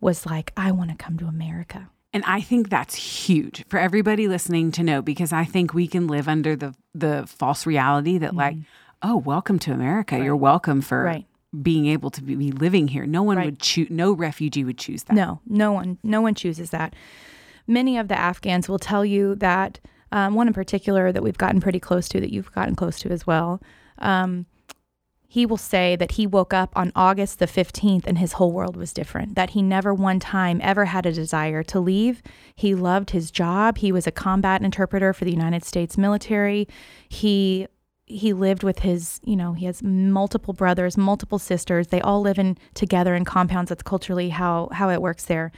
was 0.00 0.26
like, 0.26 0.52
I 0.56 0.72
want 0.72 0.90
to 0.90 0.96
come 0.96 1.16
to 1.18 1.26
America. 1.26 1.90
And 2.12 2.24
I 2.26 2.40
think 2.40 2.68
that's 2.68 2.94
huge 3.26 3.64
for 3.68 3.78
everybody 3.78 4.28
listening 4.28 4.70
to 4.72 4.82
know 4.82 5.00
because 5.00 5.32
I 5.32 5.44
think 5.44 5.72
we 5.72 5.86
can 5.86 6.06
live 6.06 6.28
under 6.28 6.56
the 6.56 6.74
the 6.94 7.24
false 7.26 7.64
reality 7.64 8.18
that 8.18 8.34
like, 8.34 8.54
mm-hmm. 8.54 9.10
oh, 9.10 9.16
welcome 9.16 9.58
to 9.60 9.72
America. 9.72 10.18
You're 10.18 10.36
welcome 10.36 10.82
for 10.82 11.04
Right. 11.04 11.26
being 11.62 11.86
able 11.86 12.10
to 12.10 12.22
be, 12.22 12.34
be 12.34 12.52
living 12.52 12.88
here. 12.88 13.06
No 13.06 13.22
one 13.22 13.38
Right. 13.38 13.46
would 13.46 13.60
choose 13.60 13.88
no 13.88 14.12
refugee 14.12 14.62
would 14.62 14.76
choose 14.76 15.04
that. 15.04 15.14
No, 15.14 15.40
no 15.46 15.72
one, 15.72 15.96
no 16.02 16.20
one 16.20 16.34
chooses 16.34 16.68
that. 16.70 16.94
Many 17.66 17.98
of 17.98 18.08
the 18.08 18.18
Afghans 18.18 18.68
will 18.68 18.78
tell 18.78 19.04
you 19.04 19.34
that 19.36 19.80
um, 20.10 20.34
one 20.34 20.46
in 20.46 20.52
particular 20.52 21.10
that 21.10 21.22
we've 21.22 21.38
gotten 21.38 21.60
pretty 21.60 21.80
close 21.80 22.08
to, 22.10 22.20
that 22.20 22.32
you've 22.32 22.52
gotten 22.52 22.74
close 22.74 22.98
to 23.00 23.10
as 23.10 23.26
well. 23.26 23.60
Um, 23.98 24.46
he 25.32 25.46
will 25.46 25.56
say 25.56 25.96
that 25.96 26.12
he 26.12 26.26
woke 26.26 26.52
up 26.52 26.74
on 26.76 26.92
August 26.94 27.38
the 27.38 27.46
15th 27.46 28.06
and 28.06 28.18
his 28.18 28.34
whole 28.34 28.52
world 28.52 28.76
was 28.76 28.92
different, 28.92 29.34
that 29.34 29.50
he 29.50 29.62
never 29.62 29.94
one 29.94 30.20
time 30.20 30.60
ever 30.62 30.84
had 30.84 31.06
a 31.06 31.12
desire 31.12 31.62
to 31.62 31.80
leave. 31.80 32.22
He 32.54 32.74
loved 32.74 33.10
his 33.10 33.30
job. 33.30 33.78
He 33.78 33.92
was 33.92 34.06
a 34.06 34.10
combat 34.10 34.62
interpreter 34.62 35.14
for 35.14 35.24
the 35.24 35.30
United 35.30 35.64
States 35.64 35.96
military. 35.96 36.68
He 37.08 37.66
he 38.04 38.34
lived 38.34 38.62
with 38.62 38.80
his, 38.80 39.20
you 39.24 39.36
know, 39.36 39.54
he 39.54 39.64
has 39.64 39.82
multiple 39.82 40.52
brothers, 40.52 40.98
multiple 40.98 41.38
sisters. 41.38 41.86
They 41.86 42.02
all 42.02 42.20
live 42.20 42.38
in 42.38 42.58
together 42.74 43.14
in 43.14 43.24
compounds. 43.24 43.70
That's 43.70 43.82
culturally 43.82 44.28
how 44.28 44.68
how 44.72 44.90
it 44.90 45.00
works 45.00 45.24
there. 45.24 45.50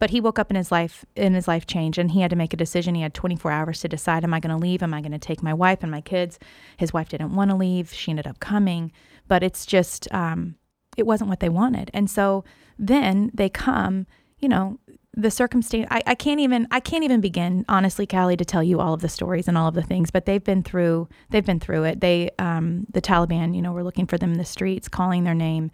But 0.00 0.10
he 0.10 0.20
woke 0.20 0.38
up 0.38 0.50
in 0.50 0.56
his 0.56 0.72
life 0.72 1.04
in 1.14 1.34
his 1.34 1.46
life 1.46 1.66
changed 1.66 1.98
and 1.98 2.10
he 2.10 2.22
had 2.22 2.30
to 2.30 2.36
make 2.36 2.52
a 2.52 2.56
decision. 2.56 2.96
He 2.96 3.02
had 3.02 3.14
24 3.14 3.52
hours 3.52 3.80
to 3.80 3.88
decide 3.88 4.24
am 4.24 4.34
I 4.34 4.40
going 4.40 4.54
to 4.54 4.60
leave? 4.60 4.82
Am 4.82 4.94
I 4.94 5.00
going 5.00 5.12
to 5.12 5.18
take 5.18 5.42
my 5.42 5.54
wife 5.54 5.78
and 5.82 5.90
my 5.90 6.00
kids? 6.00 6.38
His 6.76 6.92
wife 6.92 7.10
didn't 7.10 7.36
want 7.36 7.50
to 7.50 7.56
leave. 7.56 7.92
She 7.92 8.10
ended 8.10 8.26
up 8.26 8.40
coming, 8.40 8.90
but 9.28 9.44
it's 9.44 9.64
just 9.64 10.12
um 10.12 10.56
it 10.96 11.06
wasn't 11.06 11.30
what 11.30 11.38
they 11.38 11.48
wanted. 11.48 11.90
And 11.94 12.10
so 12.10 12.44
then 12.78 13.30
they 13.32 13.48
come, 13.48 14.06
you 14.40 14.48
know, 14.48 14.80
the 15.14 15.30
circumstance 15.30 15.88
I, 15.90 16.02
I 16.06 16.14
can't 16.14 16.40
even 16.40 16.66
I 16.70 16.80
can't 16.80 17.04
even 17.04 17.20
begin 17.20 17.64
honestly 17.68 18.06
Callie 18.06 18.36
to 18.36 18.44
tell 18.44 18.62
you 18.62 18.80
all 18.80 18.94
of 18.94 19.00
the 19.00 19.08
stories 19.08 19.48
and 19.48 19.58
all 19.58 19.68
of 19.68 19.74
the 19.74 19.82
things 19.82 20.10
but 20.10 20.24
they've 20.24 20.42
been 20.42 20.62
through 20.62 21.08
they've 21.30 21.44
been 21.44 21.58
through 21.58 21.84
it 21.84 22.00
they 22.00 22.30
um 22.38 22.86
the 22.92 23.02
Taliban 23.02 23.54
you 23.54 23.60
know 23.60 23.72
were 23.72 23.82
looking 23.82 24.06
for 24.06 24.18
them 24.18 24.32
in 24.32 24.38
the 24.38 24.44
streets 24.44 24.88
calling 24.88 25.24
their 25.24 25.34
name 25.34 25.72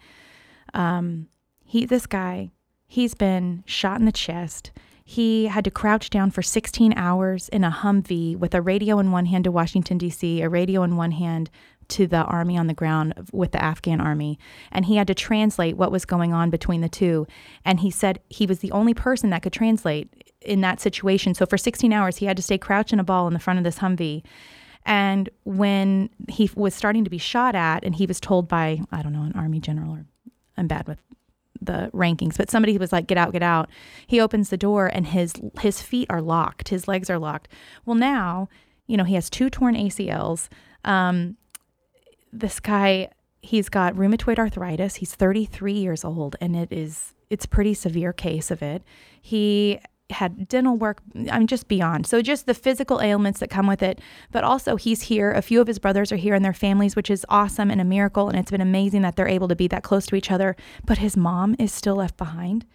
um 0.73 1.27
he 1.63 1.85
this 1.85 2.07
guy 2.07 2.49
he's 2.87 3.13
been 3.13 3.63
shot 3.65 3.99
in 3.99 4.05
the 4.05 4.11
chest 4.11 4.71
he 5.09 5.45
had 5.45 5.63
to 5.63 5.71
crouch 5.71 6.09
down 6.09 6.31
for 6.31 6.41
16 6.41 6.93
hours 6.97 7.47
in 7.47 7.63
a 7.63 7.71
Humvee 7.71 8.35
with 8.35 8.53
a 8.53 8.61
radio 8.61 8.99
in 8.99 9.09
one 9.09 9.27
hand 9.27 9.45
to 9.45 9.51
Washington 9.53 9.97
D.C. 9.97 10.41
a 10.41 10.49
radio 10.49 10.83
in 10.83 10.97
one 10.97 11.11
hand 11.11 11.49
to 11.87 12.07
the 12.07 12.23
army 12.23 12.57
on 12.57 12.67
the 12.67 12.73
ground 12.73 13.13
with 13.31 13.53
the 13.53 13.63
Afghan 13.63 14.01
army. 14.01 14.37
And 14.69 14.83
he 14.83 14.97
had 14.97 15.07
to 15.07 15.15
translate 15.15 15.77
what 15.77 15.93
was 15.93 16.03
going 16.03 16.33
on 16.33 16.49
between 16.49 16.81
the 16.81 16.89
two. 16.89 17.25
And 17.63 17.79
he 17.79 17.89
said 17.89 18.19
he 18.27 18.45
was 18.45 18.59
the 18.59 18.71
only 18.73 18.93
person 18.93 19.29
that 19.29 19.43
could 19.43 19.53
translate 19.53 20.09
in 20.41 20.59
that 20.59 20.81
situation. 20.81 21.33
So 21.33 21.45
for 21.45 21.57
16 21.57 21.93
hours, 21.93 22.17
he 22.17 22.25
had 22.25 22.35
to 22.35 22.43
stay 22.43 22.57
crouched 22.57 22.91
in 22.91 22.99
a 22.99 23.05
ball 23.05 23.27
in 23.27 23.33
the 23.33 23.39
front 23.39 23.59
of 23.59 23.63
this 23.63 23.79
Humvee. 23.79 24.23
And 24.85 25.29
when 25.45 26.09
he 26.27 26.51
was 26.53 26.75
starting 26.75 27.05
to 27.05 27.09
be 27.09 27.17
shot 27.17 27.55
at, 27.55 27.85
and 27.85 27.95
he 27.95 28.05
was 28.05 28.19
told 28.19 28.49
by, 28.49 28.81
I 28.91 29.01
don't 29.01 29.13
know, 29.13 29.23
an 29.23 29.33
army 29.35 29.61
general, 29.61 29.93
or 29.93 30.05
I'm 30.57 30.67
bad 30.67 30.85
with 30.85 31.01
the 31.61 31.89
rankings, 31.93 32.37
but 32.37 32.49
somebody 32.49 32.77
was 32.77 32.91
like, 32.91 33.07
"Get 33.07 33.17
out, 33.17 33.31
get 33.31 33.43
out." 33.43 33.69
He 34.05 34.19
opens 34.19 34.49
the 34.49 34.57
door, 34.57 34.87
and 34.87 35.07
his 35.07 35.33
his 35.59 35.81
feet 35.81 36.07
are 36.09 36.21
locked, 36.21 36.69
his 36.69 36.87
legs 36.87 37.09
are 37.09 37.19
locked. 37.19 37.47
Well, 37.85 37.95
now 37.95 38.49
you 38.87 38.97
know 38.97 39.03
he 39.03 39.15
has 39.15 39.29
two 39.29 39.49
torn 39.49 39.75
ACLs. 39.75 40.49
Um, 40.83 41.37
this 42.31 42.59
guy 42.59 43.09
he's 43.41 43.69
got 43.69 43.95
rheumatoid 43.95 44.37
arthritis. 44.37 44.95
He's 44.95 45.15
33 45.15 45.73
years 45.73 46.03
old 46.03 46.35
and 46.41 46.55
it 46.55 46.71
is 46.71 47.13
it's 47.29 47.45
pretty 47.45 47.73
severe 47.73 48.13
case 48.13 48.51
of 48.51 48.61
it. 48.61 48.83
He 49.21 49.79
had 50.09 50.47
dental 50.47 50.77
work, 50.77 51.01
I'm 51.29 51.47
just 51.47 51.67
beyond. 51.67 52.07
So 52.07 52.21
just 52.21 52.45
the 52.45 52.53
physical 52.53 53.01
ailments 53.01 53.39
that 53.39 53.49
come 53.49 53.67
with 53.67 53.83
it, 53.83 53.99
but 54.31 54.43
also 54.43 54.77
he's 54.77 55.03
here. 55.03 55.31
A 55.31 55.41
few 55.41 55.59
of 55.59 55.67
his 55.67 55.79
brothers 55.79 56.11
are 56.11 56.17
here 56.17 56.33
and 56.33 56.45
their 56.45 56.53
families, 56.53 56.95
which 56.95 57.09
is 57.09 57.25
awesome 57.29 57.69
and 57.69 57.81
a 57.81 57.85
miracle 57.85 58.29
and 58.29 58.37
it's 58.37 58.51
been 58.51 58.61
amazing 58.61 59.01
that 59.01 59.15
they're 59.15 59.27
able 59.27 59.47
to 59.49 59.55
be 59.55 59.67
that 59.67 59.83
close 59.83 60.05
to 60.07 60.15
each 60.15 60.31
other, 60.31 60.55
but 60.85 60.99
his 60.99 61.17
mom 61.17 61.55
is 61.59 61.71
still 61.71 61.95
left 61.95 62.17
behind. 62.17 62.65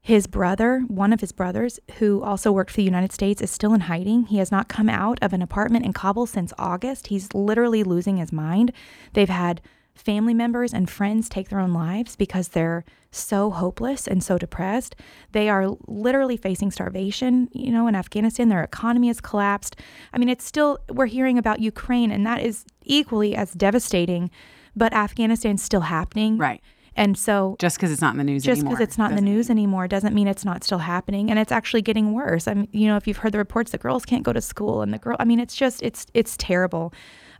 His 0.00 0.26
brother, 0.26 0.80
one 0.86 1.14
of 1.14 1.20
his 1.20 1.32
brothers, 1.32 1.80
who 1.98 2.22
also 2.22 2.52
worked 2.52 2.70
for 2.70 2.76
the 2.76 2.82
United 2.82 3.10
States, 3.10 3.40
is 3.40 3.50
still 3.50 3.72
in 3.72 3.80
hiding. 3.80 4.26
He 4.26 4.36
has 4.36 4.52
not 4.52 4.68
come 4.68 4.90
out 4.90 5.18
of 5.22 5.32
an 5.32 5.40
apartment 5.40 5.86
in 5.86 5.94
Kabul 5.94 6.26
since 6.26 6.52
August. 6.58 7.06
He's 7.06 7.32
literally 7.32 7.82
losing 7.82 8.18
his 8.18 8.30
mind. 8.30 8.70
They've 9.14 9.30
had 9.30 9.62
family 9.94 10.34
members 10.34 10.74
and 10.74 10.90
friends 10.90 11.28
take 11.28 11.48
their 11.48 11.60
own 11.60 11.72
lives 11.72 12.16
because 12.16 12.48
they're 12.48 12.84
so 13.10 13.50
hopeless 13.50 14.06
and 14.08 14.22
so 14.22 14.36
depressed. 14.36 14.96
They 15.32 15.48
are 15.48 15.68
literally 15.86 16.36
facing 16.36 16.70
starvation, 16.72 17.48
you 17.52 17.70
know, 17.70 17.86
in 17.86 17.94
Afghanistan. 17.94 18.48
Their 18.48 18.64
economy 18.64 19.06
has 19.06 19.20
collapsed. 19.20 19.76
I 20.12 20.18
mean, 20.18 20.28
it's 20.28 20.44
still, 20.44 20.78
we're 20.90 21.06
hearing 21.06 21.38
about 21.38 21.60
Ukraine, 21.60 22.10
and 22.10 22.26
that 22.26 22.42
is 22.42 22.64
equally 22.84 23.36
as 23.36 23.52
devastating, 23.52 24.30
but 24.74 24.92
Afghanistan's 24.92 25.62
still 25.62 25.82
happening. 25.82 26.38
Right. 26.38 26.60
And 26.96 27.18
so 27.18 27.56
just 27.58 27.76
because 27.76 27.90
it's 27.90 28.00
not 28.00 28.12
in 28.12 28.18
the 28.18 28.24
news 28.24 28.44
just 28.44 28.60
anymore. 28.60 28.76
because 28.76 28.82
it's 28.88 28.98
not 28.98 29.10
in 29.10 29.16
the 29.16 29.22
news 29.22 29.50
anymore 29.50 29.88
doesn't 29.88 30.14
mean 30.14 30.28
it's 30.28 30.44
not 30.44 30.62
still 30.62 30.78
happening 30.78 31.28
and 31.28 31.40
it's 31.40 31.50
actually 31.50 31.82
getting 31.82 32.12
worse. 32.12 32.46
I 32.46 32.54
mean, 32.54 32.68
you 32.70 32.86
know, 32.86 32.96
if 32.96 33.08
you've 33.08 33.16
heard 33.16 33.32
the 33.32 33.38
reports 33.38 33.72
the 33.72 33.78
girls 33.78 34.04
can't 34.04 34.22
go 34.22 34.32
to 34.32 34.40
school 34.40 34.80
and 34.80 34.92
the 34.92 34.98
girl 34.98 35.16
I 35.18 35.24
mean, 35.24 35.40
it's 35.40 35.56
just 35.56 35.82
it's 35.82 36.06
it's 36.14 36.36
terrible. 36.36 36.92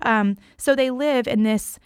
Um, 0.02 0.36
so 0.56 0.74
they 0.74 0.90
live 0.90 1.28
in 1.28 1.44
this 1.44 1.78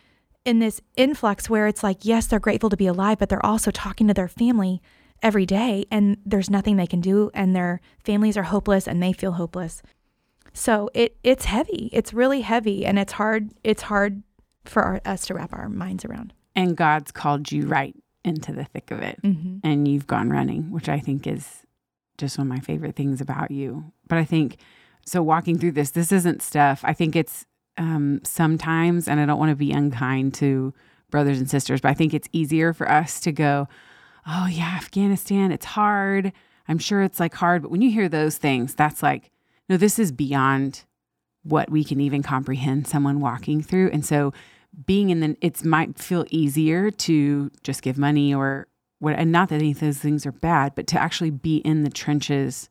in 0.48 0.61
this 0.61 0.80
influx 0.96 1.50
where 1.50 1.66
it's 1.66 1.82
like, 1.82 2.06
yes, 2.06 2.26
they're 2.26 2.40
grateful 2.40 2.70
to 2.70 2.76
be 2.76 2.87
alive, 2.87 3.18
but 3.18 3.28
they're 3.28 3.44
also 3.44 3.70
talking 3.70 4.08
to 4.08 4.14
their 4.14 4.28
family 4.28 4.80
every 5.22 5.44
day 5.44 5.84
and 5.90 6.16
there's 6.24 6.48
nothing 6.48 6.76
they 6.76 6.87
can 6.87 7.02
do 7.02 7.30
and 7.34 7.54
their 7.54 7.80
families 8.02 8.37
are 8.37 8.44
hopeless 8.44 8.88
and 8.88 9.02
they 9.02 9.12
feel 9.12 9.32
hopeless. 9.32 9.82
So 10.54 10.88
it 10.94 11.16
it's 11.22 11.44
heavy. 11.44 11.90
It's 11.92 12.14
really 12.14 12.40
heavy 12.40 12.87
and 12.87 12.98
it's 12.98 13.12
hard 13.12 13.50
it's 13.62 13.82
hard 13.82 14.22
for 14.64 14.82
our, 14.82 15.00
us 15.04 15.26
to 15.26 15.34
wrap 15.34 15.52
our 15.52 15.68
minds 15.68 16.04
around 16.04 16.32
and 16.56 16.76
God's 16.76 17.12
called 17.12 17.52
you 17.52 17.66
right 17.66 17.94
into 18.24 18.52
the 18.52 18.64
thick 18.64 18.90
of 18.90 19.00
it. 19.00 19.20
Mm-hmm. 19.22 19.58
And 19.64 19.87
you've 19.87 20.06
gone 20.06 20.30
running, 20.30 20.70
which 20.70 20.88
I 20.88 20.98
think 20.98 21.26
is 21.26 21.66
just 22.16 22.38
one 22.38 22.46
of 22.46 22.52
my 22.52 22.61
favorite 22.61 22.96
things 22.96 23.20
about 23.20 23.50
you. 23.50 23.92
But 24.08 24.18
I 24.18 24.24
think 24.24 24.56
so 25.04 25.22
walking 25.22 25.58
through 25.58 25.72
this, 25.72 25.90
this 25.90 26.11
isn't 26.11 26.42
stuff. 26.42 26.80
I 26.84 26.94
think 26.94 27.16
it's 27.16 27.46
um, 27.78 28.20
sometimes, 28.24 29.08
and 29.08 29.20
I 29.20 29.26
don't 29.26 29.38
want 29.38 29.50
to 29.50 29.56
be 29.56 29.72
unkind 29.72 30.34
to 30.34 30.74
brothers 31.10 31.38
and 31.38 31.48
sisters, 31.48 31.80
but 31.80 31.90
I 31.90 31.94
think 31.94 32.12
it's 32.12 32.28
easier 32.32 32.72
for 32.72 32.90
us 32.90 33.20
to 33.20 33.32
go, 33.32 33.68
oh, 34.26 34.46
yeah, 34.46 34.74
Afghanistan, 34.76 35.52
it's 35.52 35.64
hard. 35.64 36.32
I'm 36.68 36.78
sure 36.78 37.02
it's 37.02 37.18
like 37.18 37.34
hard. 37.34 37.62
But 37.62 37.70
when 37.70 37.80
you 37.80 37.90
hear 37.90 38.08
those 38.08 38.36
things, 38.36 38.74
that's 38.74 39.02
like, 39.02 39.30
no, 39.68 39.76
this 39.76 39.98
is 39.98 40.12
beyond 40.12 40.84
what 41.44 41.70
we 41.70 41.82
can 41.82 42.00
even 42.00 42.22
comprehend 42.22 42.86
someone 42.86 43.20
walking 43.20 43.62
through. 43.62 43.90
And 43.90 44.04
so 44.04 44.34
being 44.86 45.10
in 45.10 45.20
the 45.20 45.36
it 45.40 45.64
might 45.64 45.98
feel 45.98 46.26
easier 46.30 46.90
to 46.90 47.50
just 47.62 47.82
give 47.82 47.98
money 47.98 48.34
or 48.34 48.68
what 48.98 49.16
and 49.16 49.32
not 49.32 49.48
that 49.48 49.56
any 49.56 49.72
of 49.72 49.80
those 49.80 49.98
things 49.98 50.26
are 50.26 50.32
bad 50.32 50.74
but 50.74 50.86
to 50.86 51.00
actually 51.00 51.30
be 51.30 51.56
in 51.58 51.82
the 51.82 51.90
trenches 51.90 52.68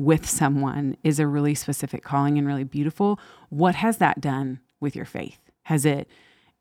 with 0.00 0.26
someone 0.26 0.96
is 1.04 1.20
a 1.20 1.26
really 1.26 1.54
specific 1.54 2.02
calling 2.02 2.38
and 2.38 2.46
really 2.46 2.64
beautiful 2.64 3.20
what 3.50 3.74
has 3.74 3.98
that 3.98 4.18
done 4.20 4.58
with 4.80 4.96
your 4.96 5.04
faith? 5.04 5.38
Has 5.64 5.84
it 5.84 6.08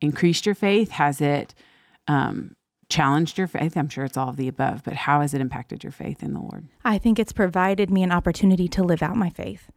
increased 0.02 0.46
your 0.46 0.56
faith? 0.56 0.92
Has 0.92 1.22
it 1.22 1.56
um, 2.08 2.56
challenged 2.90 3.38
your 3.38 3.48
faith? 3.48 3.78
I'm 3.78 3.88
sure 3.88 4.04
it's 4.04 4.18
all 4.18 4.30
of 4.30 4.36
the 4.36 4.50
above 4.50 4.84
but 4.84 4.94
how 4.94 5.22
has 5.22 5.34
it 5.34 5.40
impacted 5.40 5.86
your 5.86 5.92
faith 5.94 6.22
in 6.22 6.34
the 6.34 6.42
lord? 6.42 6.68
I 6.84 6.98
think 6.98 7.18
it's 7.18 7.32
provided 7.32 7.90
me 7.90 8.04
an 8.04 8.12
opportunity 8.12 8.68
to 8.68 8.84
live 8.84 9.02
out 9.02 9.16
my 9.16 9.30
faith. 9.30 9.70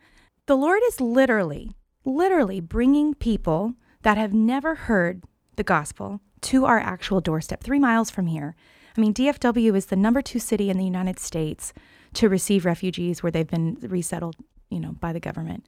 The 0.46 0.56
lord 0.56 0.80
is 0.88 1.00
literally 1.00 1.76
literally 2.04 2.60
bringing 2.60 3.14
people 3.14 3.74
that 4.02 4.18
have 4.18 4.34
never 4.34 4.74
heard 4.74 5.22
the 5.54 5.62
gospel 5.62 6.20
to 6.40 6.64
our 6.64 6.80
actual 6.80 7.20
doorstep, 7.20 7.62
three 7.62 7.78
miles 7.78 8.10
from 8.10 8.26
here. 8.26 8.56
I 8.96 9.00
mean, 9.00 9.14
DFW 9.14 9.76
is 9.76 9.86
the 9.86 9.94
number 9.94 10.20
two 10.20 10.40
city 10.40 10.68
in 10.68 10.78
the 10.78 10.84
United 10.84 11.20
States 11.20 11.72
to 12.14 12.28
receive 12.28 12.64
refugees 12.64 13.22
where 13.22 13.32
they've 13.32 13.46
been 13.46 13.78
resettled, 13.82 14.36
you 14.70 14.80
know, 14.80 14.92
by 14.92 15.12
the 15.12 15.20
government. 15.20 15.66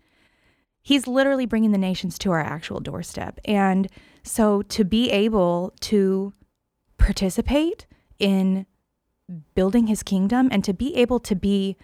He's 0.83 1.07
literally 1.07 1.47
bringing 1.47 1.73
the 1.73 1.79
nations 1.79 2.19
to 2.19 2.31
our 2.31 2.41
actual 2.41 2.81
doorstep. 2.81 3.41
And 3.47 3.89
so 4.23 4.63
to 4.63 4.85
be 4.85 5.11
able 5.11 5.75
to 5.81 6.35
participate 6.99 7.87
in 8.19 8.67
building 9.55 9.87
his 9.87 10.03
kingdom 10.03 10.49
and 10.53 10.63
to 10.65 10.75
be 10.75 10.95
able 10.97 11.19
to 11.21 11.35
be 11.35 11.77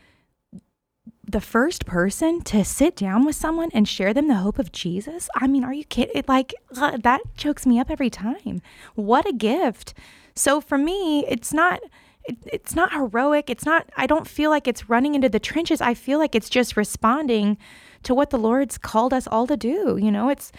the 1.27 1.41
first 1.41 1.87
person 1.87 2.43
to 2.43 2.65
sit 2.65 2.97
down 2.97 3.25
with 3.25 3.37
someone 3.37 3.71
and 3.73 3.89
share 3.89 4.13
them 4.13 4.29
the 4.29 4.35
hope 4.35 4.59
of 4.59 4.73
Jesus. 4.73 5.29
I 5.35 5.47
mean, 5.47 5.65
are 5.65 5.73
you 5.73 5.85
kidding? 5.85 6.23
Like, 6.29 6.55
uh, 6.77 6.99
that 6.99 7.21
chokes 7.37 7.65
me 7.65 7.79
up 7.79 7.91
every 7.91 8.11
time. 8.11 8.61
What 8.95 9.27
a 9.27 9.33
gift. 9.33 9.95
So 10.35 10.61
for 10.61 10.77
me, 10.77 11.25
it's 11.27 11.53
not. 11.53 11.81
It, 12.25 12.37
it's 12.47 12.75
not 12.75 12.93
heroic. 12.93 13.49
It's 13.49 13.65
not, 13.65 13.89
I 13.97 14.07
don't 14.07 14.29
feel 14.29 14.51
like 14.51 14.69
it's 14.69 14.89
running 14.89 15.15
into 15.15 15.29
the 15.29 15.41
trenches. 15.41 15.81
I 15.81 15.95
feel 15.95 16.19
like 16.19 16.35
it's 16.35 16.51
just 16.51 16.77
responding 16.77 17.59
to 18.03 18.15
what 18.15 18.31
the 18.31 18.39
Lord's 18.39 18.79
called 18.79 19.13
us 19.13 19.27
all 19.27 19.47
to 19.47 19.57
do. 19.57 19.99
You 20.01 20.11
know, 20.11 20.29
it's, 20.29 20.53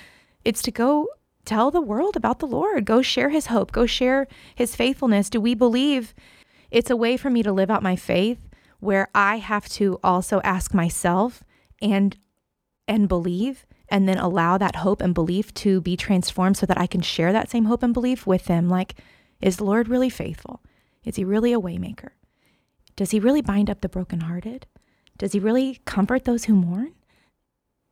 it's 0.43 0.61
to 0.63 0.71
go 0.71 1.07
tell 1.45 1.71
the 1.71 1.81
world 1.81 2.15
about 2.15 2.39
the 2.39 2.47
Lord, 2.47 2.85
go 2.85 3.01
share 3.01 3.29
his 3.29 3.47
hope, 3.47 3.71
go 3.71 3.85
share 3.85 4.27
his 4.55 4.75
faithfulness. 4.75 5.29
Do 5.29 5.41
we 5.41 5.55
believe 5.55 6.13
it's 6.69 6.89
a 6.89 6.95
way 6.95 7.17
for 7.17 7.29
me 7.29 7.43
to 7.43 7.51
live 7.51 7.69
out 7.69 7.83
my 7.83 7.95
faith 7.95 8.39
where 8.79 9.09
I 9.13 9.37
have 9.37 9.67
to 9.69 9.99
also 10.03 10.41
ask 10.43 10.73
myself 10.73 11.43
and 11.81 12.17
and 12.87 13.07
believe 13.07 13.65
and 13.89 14.07
then 14.07 14.17
allow 14.17 14.57
that 14.57 14.77
hope 14.77 15.01
and 15.01 15.13
belief 15.13 15.53
to 15.53 15.81
be 15.81 15.95
transformed 15.95 16.57
so 16.57 16.65
that 16.65 16.79
I 16.79 16.87
can 16.87 17.01
share 17.01 17.31
that 17.31 17.49
same 17.49 17.65
hope 17.65 17.83
and 17.83 17.93
belief 17.93 18.25
with 18.25 18.45
them 18.45 18.69
like 18.69 18.95
is 19.41 19.57
the 19.57 19.63
Lord 19.63 19.87
really 19.87 20.09
faithful? 20.09 20.61
Is 21.03 21.15
he 21.15 21.23
really 21.23 21.53
a 21.53 21.59
waymaker? 21.59 22.09
Does 22.95 23.11
he 23.11 23.19
really 23.19 23.41
bind 23.41 23.69
up 23.69 23.81
the 23.81 23.89
brokenhearted? 23.89 24.67
Does 25.17 25.33
he 25.33 25.39
really 25.39 25.81
comfort 25.85 26.25
those 26.25 26.45
who 26.45 26.53
mourn? 26.53 26.93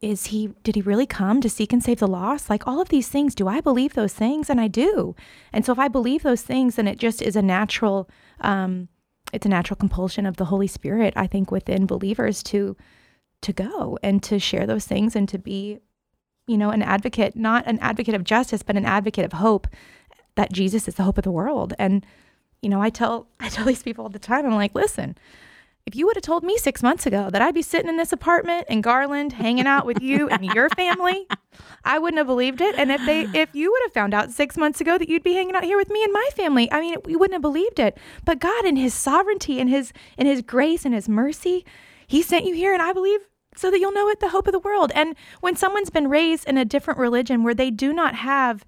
is 0.02 0.28
he 0.28 0.48
did 0.64 0.76
he 0.76 0.82
really 0.82 1.06
come 1.06 1.42
to 1.42 1.50
seek 1.50 1.74
and 1.74 1.84
save 1.84 2.00
the 2.00 2.08
lost 2.08 2.50
like 2.50 2.66
all 2.66 2.82
of 2.82 2.90
these 2.90 3.10
things 3.10 3.36
do 3.36 3.48
i 3.48 3.60
believe 3.60 3.94
those 3.94 4.14
things 4.14 4.50
and 4.50 4.62
i 4.62 4.68
do 4.68 5.16
and 5.52 5.66
so 5.66 5.72
if 5.72 5.80
i 5.80 5.88
believe 5.88 6.24
those 6.24 6.42
things 6.42 6.76
then 6.76 6.88
it 6.88 6.98
just 6.98 7.22
is 7.22 7.36
a 7.36 7.42
natural 7.42 8.10
um 8.42 8.88
it's 9.34 9.46
a 9.46 9.50
natural 9.50 9.76
compulsion 9.76 10.26
of 10.26 10.38
the 10.38 10.46
holy 10.46 10.68
spirit 10.68 11.14
i 11.18 11.28
think 11.28 11.52
within 11.52 11.86
believers 11.86 12.42
to 12.42 12.78
to 13.42 13.52
go 13.52 13.98
and 14.02 14.24
to 14.24 14.40
share 14.40 14.66
those 14.66 14.86
things 14.86 15.16
and 15.16 15.28
to 15.28 15.38
be 15.38 15.80
you 16.48 16.58
know 16.58 16.70
an 16.70 16.82
advocate 16.82 17.36
not 17.36 17.66
an 17.68 17.78
advocate 17.80 18.16
of 18.16 18.24
justice 18.24 18.64
but 18.64 18.78
an 18.78 18.86
advocate 18.86 19.26
of 19.26 19.34
hope 19.34 19.68
that 20.36 20.54
jesus 20.54 20.88
is 20.88 20.96
the 20.96 21.04
hope 21.04 21.18
of 21.18 21.26
the 21.26 21.32
world 21.32 21.74
and 21.78 22.06
you 22.62 22.70
know 22.70 22.82
i 22.82 22.90
tell 22.90 23.28
i 23.40 23.50
tell 23.50 23.66
these 23.66 23.84
people 23.84 24.04
all 24.04 24.10
the 24.10 24.20
time 24.20 24.46
i'm 24.46 24.56
like 24.56 24.76
listen 24.76 25.16
if 25.90 25.96
you 25.96 26.06
would 26.06 26.18
have 26.18 26.24
told 26.24 26.44
me 26.44 26.56
six 26.56 26.84
months 26.84 27.08
ago 27.08 27.32
that 27.32 27.42
I'd 27.42 27.56
be 27.56 27.64
sitting 27.64 27.90
in 27.90 27.98
this 27.98 28.14
apartment 28.14 28.68
in 28.70 28.82
Garland 28.82 29.34
hanging 29.34 29.66
out 29.66 29.88
with 29.88 30.00
you 30.04 30.30
and 30.30 30.46
your 30.46 30.70
family, 30.70 31.26
I 31.84 31.98
wouldn't 31.98 32.20
have 32.20 32.28
believed 32.28 32.62
it. 32.62 32.76
And 32.78 32.92
if 32.92 33.04
they, 33.08 33.22
if 33.22 33.56
you 33.56 33.72
would 33.72 33.82
have 33.86 33.94
found 33.94 34.14
out 34.14 34.30
six 34.30 34.56
months 34.56 34.80
ago 34.80 35.00
that 35.00 35.10
you'd 35.10 35.24
be 35.24 35.34
hanging 35.34 35.56
out 35.56 35.64
here 35.64 35.78
with 35.78 35.90
me 35.90 36.04
and 36.04 36.14
my 36.14 36.30
family, 36.36 36.72
I 36.72 36.80
mean, 36.80 36.98
we 37.06 37.16
wouldn't 37.16 37.34
have 37.34 37.42
believed 37.42 37.80
it. 37.80 37.98
But 38.24 38.38
God, 38.38 38.66
in 38.66 38.76
His 38.76 38.94
sovereignty 38.94 39.60
and 39.60 39.68
His, 39.68 39.92
in 40.16 40.28
His 40.28 40.44
grace 40.44 40.86
and 40.86 40.94
His 40.94 41.10
mercy, 41.10 41.66
He 42.06 42.22
sent 42.22 42.46
you 42.46 42.54
here, 42.54 42.72
and 42.72 42.84
I 42.84 42.94
believe 42.94 43.22
so 43.56 43.72
that 43.72 43.80
you'll 43.80 43.92
know 43.92 44.10
it, 44.10 44.20
the 44.20 44.30
hope 44.30 44.46
of 44.46 44.54
the 44.54 44.60
world. 44.60 44.92
And 44.94 45.16
when 45.42 45.56
someone's 45.56 45.90
been 45.90 46.08
raised 46.08 46.48
in 46.48 46.56
a 46.56 46.66
different 46.66 47.00
religion 47.00 47.44
where 47.44 47.56
they 47.56 47.72
do 47.72 47.94
not 47.94 48.14
have 48.14 48.64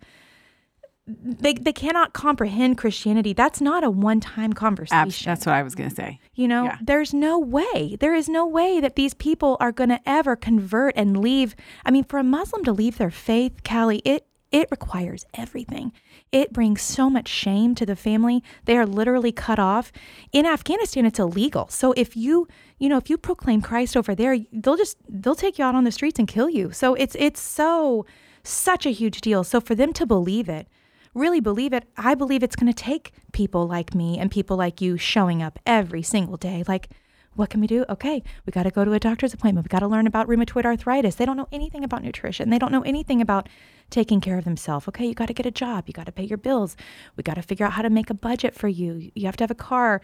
they 1.21 1.53
they 1.53 1.73
cannot 1.73 2.13
comprehend 2.13 2.77
Christianity. 2.77 3.33
That's 3.33 3.61
not 3.61 3.83
a 3.83 3.89
one-time 3.89 4.53
conversation. 4.53 5.25
That's 5.29 5.45
what 5.45 5.55
I 5.55 5.63
was 5.63 5.75
going 5.75 5.89
to 5.89 5.95
say. 5.95 6.19
You 6.33 6.47
know, 6.47 6.63
Yeah. 6.65 6.77
there's 6.81 7.13
no 7.13 7.37
way. 7.39 7.97
There 7.99 8.13
is 8.15 8.29
no 8.29 8.45
way 8.45 8.79
that 8.79 8.95
these 8.95 9.13
people 9.13 9.57
are 9.59 9.71
going 9.71 9.89
to 9.89 9.99
ever 10.05 10.35
convert 10.35 10.95
and 10.95 11.17
leave. 11.17 11.55
I 11.85 11.91
mean, 11.91 12.03
for 12.03 12.19
a 12.19 12.23
Muslim 12.23 12.63
to 12.65 12.71
leave 12.71 12.97
their 12.97 13.11
faith, 13.11 13.63
Callie, 13.63 14.01
it 14.05 14.25
it 14.51 14.67
requires 14.69 15.25
everything. 15.33 15.93
It 16.33 16.51
brings 16.51 16.81
so 16.81 17.09
much 17.09 17.29
shame 17.29 17.73
to 17.75 17.85
the 17.85 17.95
family. 17.95 18.43
They 18.65 18.75
are 18.77 18.85
literally 18.85 19.31
cut 19.31 19.59
off. 19.59 19.93
In 20.33 20.45
Afghanistan, 20.45 21.05
it's 21.05 21.19
illegal. 21.19 21.69
So 21.69 21.93
if 21.95 22.17
you, 22.17 22.49
you 22.77 22.89
know, 22.89 22.97
if 22.97 23.09
you 23.09 23.17
proclaim 23.17 23.61
Christ 23.61 23.95
over 23.95 24.13
there, 24.13 24.37
they'll 24.51 24.75
just 24.75 24.97
they'll 25.07 25.35
take 25.35 25.57
you 25.57 25.63
out 25.63 25.75
on 25.75 25.85
the 25.85 25.91
streets 25.91 26.19
and 26.19 26.27
kill 26.27 26.49
you. 26.49 26.71
So 26.73 26.95
it's 26.95 27.15
it's 27.17 27.39
so 27.39 28.05
such 28.43 28.85
a 28.85 28.91
huge 28.91 29.21
deal. 29.21 29.43
So 29.45 29.61
for 29.61 29.73
them 29.73 29.93
to 29.93 30.05
believe 30.05 30.49
it, 30.49 30.67
really 31.13 31.39
believe 31.39 31.73
it, 31.73 31.85
I 31.97 32.15
believe 32.15 32.43
it's 32.43 32.55
going 32.55 32.71
to 32.71 32.83
take 32.83 33.11
people 33.31 33.67
like 33.67 33.93
me 33.93 34.17
and 34.17 34.31
people 34.31 34.57
like 34.57 34.81
you 34.81 34.97
showing 34.97 35.41
up 35.41 35.59
every 35.65 36.01
single 36.01 36.37
day. 36.37 36.63
Like, 36.67 36.89
what 37.35 37.49
can 37.49 37.61
we 37.61 37.67
do? 37.67 37.85
Okay, 37.87 38.21
we 38.45 38.51
got 38.51 38.63
to 38.63 38.71
go 38.71 38.83
to 38.83 38.91
a 38.91 38.99
doctor's 38.99 39.33
appointment. 39.33 39.65
We 39.65 39.69
got 39.69 39.79
to 39.79 39.87
learn 39.87 40.05
about 40.05 40.27
rheumatoid 40.27 40.65
arthritis. 40.65 41.15
They 41.15 41.25
don't 41.25 41.37
know 41.37 41.47
anything 41.51 41.83
about 41.83 42.03
nutrition. 42.03 42.49
They 42.49 42.59
don't 42.59 42.73
know 42.73 42.81
anything 42.81 43.21
about 43.21 43.47
taking 43.89 44.19
care 44.19 44.37
of 44.37 44.43
themselves. 44.43 44.87
Okay, 44.89 45.05
you 45.05 45.13
got 45.13 45.27
to 45.27 45.33
get 45.33 45.45
a 45.45 45.51
job. 45.51 45.85
You 45.87 45.93
got 45.93 46.07
to 46.07 46.11
pay 46.11 46.23
your 46.23 46.37
bills. 46.37 46.75
We 47.15 47.23
got 47.23 47.35
to 47.35 47.41
figure 47.41 47.65
out 47.65 47.73
how 47.73 47.83
to 47.83 47.89
make 47.89 48.09
a 48.09 48.13
budget 48.13 48.53
for 48.53 48.67
you. 48.67 49.11
You 49.15 49.25
have 49.25 49.37
to 49.37 49.43
have 49.43 49.51
a 49.51 49.55
car. 49.55 50.01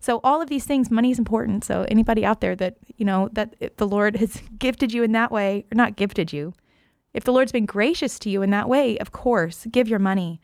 So 0.00 0.20
all 0.24 0.40
of 0.40 0.48
these 0.48 0.64
things, 0.64 0.90
money 0.90 1.10
is 1.10 1.18
important. 1.18 1.64
So 1.64 1.84
anybody 1.88 2.24
out 2.24 2.40
there 2.40 2.56
that, 2.56 2.78
you 2.96 3.04
know, 3.04 3.28
that 3.32 3.56
eh, 3.60 3.68
the 3.76 3.86
Lord 3.86 4.16
has 4.16 4.42
gifted 4.58 4.92
you 4.92 5.02
in 5.02 5.12
that 5.12 5.30
way, 5.30 5.66
or 5.70 5.74
not 5.74 5.96
gifted 5.96 6.32
you, 6.32 6.54
if 7.12 7.24
the 7.24 7.32
Lord's 7.32 7.52
been 7.52 7.66
gracious 7.66 8.18
to 8.20 8.30
you 8.30 8.42
in 8.42 8.50
that 8.50 8.68
way, 8.68 8.98
of 8.98 9.12
course, 9.12 9.66
give 9.70 9.88
your 9.88 9.98
money. 9.98 10.40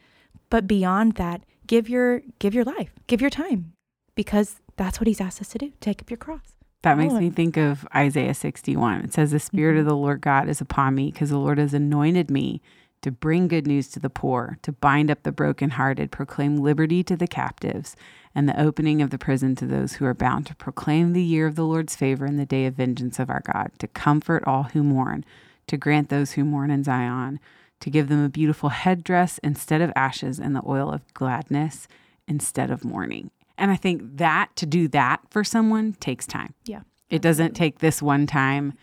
But 0.50 0.66
beyond 0.66 1.12
that, 1.14 1.42
give 1.66 1.88
your 1.88 2.22
give 2.38 2.54
your 2.54 2.64
life, 2.64 2.92
give 3.06 3.20
your 3.20 3.30
time, 3.30 3.72
because 4.14 4.60
that's 4.76 5.00
what 5.00 5.06
He's 5.06 5.20
asked 5.20 5.40
us 5.40 5.48
to 5.50 5.58
do. 5.58 5.72
Take 5.80 6.00
up 6.00 6.10
your 6.10 6.18
cross. 6.18 6.56
That 6.82 6.98
makes 6.98 7.14
me 7.14 7.30
think 7.30 7.56
of 7.56 7.84
Isaiah 7.96 8.34
61. 8.34 9.00
It 9.00 9.12
says, 9.12 9.32
The 9.32 9.40
Spirit 9.40 9.76
of 9.76 9.80
mm-hmm. 9.80 9.88
the 9.88 9.96
Lord 9.96 10.20
God 10.20 10.48
is 10.48 10.60
upon 10.60 10.94
me 10.94 11.10
because 11.10 11.30
the 11.30 11.38
Lord 11.38 11.58
has 11.58 11.74
anointed 11.74 12.30
me 12.30 12.62
to 13.02 13.10
bring 13.10 13.48
good 13.48 13.66
news 13.66 13.88
to 13.88 13.98
the 13.98 14.10
poor, 14.10 14.58
to 14.62 14.72
bind 14.72 15.10
up 15.10 15.22
the 15.22 15.32
brokenhearted, 15.32 16.12
proclaim 16.12 16.56
liberty 16.56 17.02
to 17.02 17.16
the 17.16 17.26
captives, 17.26 17.96
and 18.34 18.48
the 18.48 18.60
opening 18.60 19.02
of 19.02 19.10
the 19.10 19.18
prison 19.18 19.56
to 19.56 19.66
those 19.66 19.94
who 19.94 20.04
are 20.04 20.14
bound, 20.14 20.46
to 20.46 20.54
proclaim 20.54 21.12
the 21.12 21.22
year 21.22 21.46
of 21.46 21.56
the 21.56 21.64
Lord's 21.64 21.96
favor 21.96 22.24
and 22.24 22.38
the 22.38 22.46
day 22.46 22.66
of 22.66 22.74
vengeance 22.74 23.18
of 23.18 23.30
our 23.30 23.42
God, 23.52 23.70
to 23.78 23.88
comfort 23.88 24.44
all 24.46 24.64
who 24.64 24.82
mourn, 24.82 25.24
to 25.68 25.76
grant 25.76 26.08
those 26.08 26.32
who 26.32 26.44
mourn 26.44 26.70
in 26.70 26.84
Zion, 26.84 27.40
to 27.80 27.90
give 27.90 28.08
them 28.08 28.24
a 28.24 28.28
beautiful 28.28 28.70
headdress 28.70 29.38
instead 29.38 29.80
of 29.80 29.92
ashes 29.94 30.38
and 30.38 30.54
the 30.54 30.62
oil 30.66 30.90
of 30.90 31.02
gladness 31.14 31.88
instead 32.26 32.70
of 32.70 32.84
mourning. 32.84 33.30
And 33.58 33.70
I 33.70 33.76
think 33.76 34.18
that 34.18 34.54
to 34.56 34.66
do 34.66 34.88
that 34.88 35.20
for 35.30 35.44
someone 35.44 35.94
takes 35.94 36.26
time. 36.26 36.54
Yeah. 36.64 36.80
It 37.08 37.22
doesn't 37.22 37.54
take 37.54 37.78
this 37.78 38.02
one 38.02 38.26
time. 38.26 38.74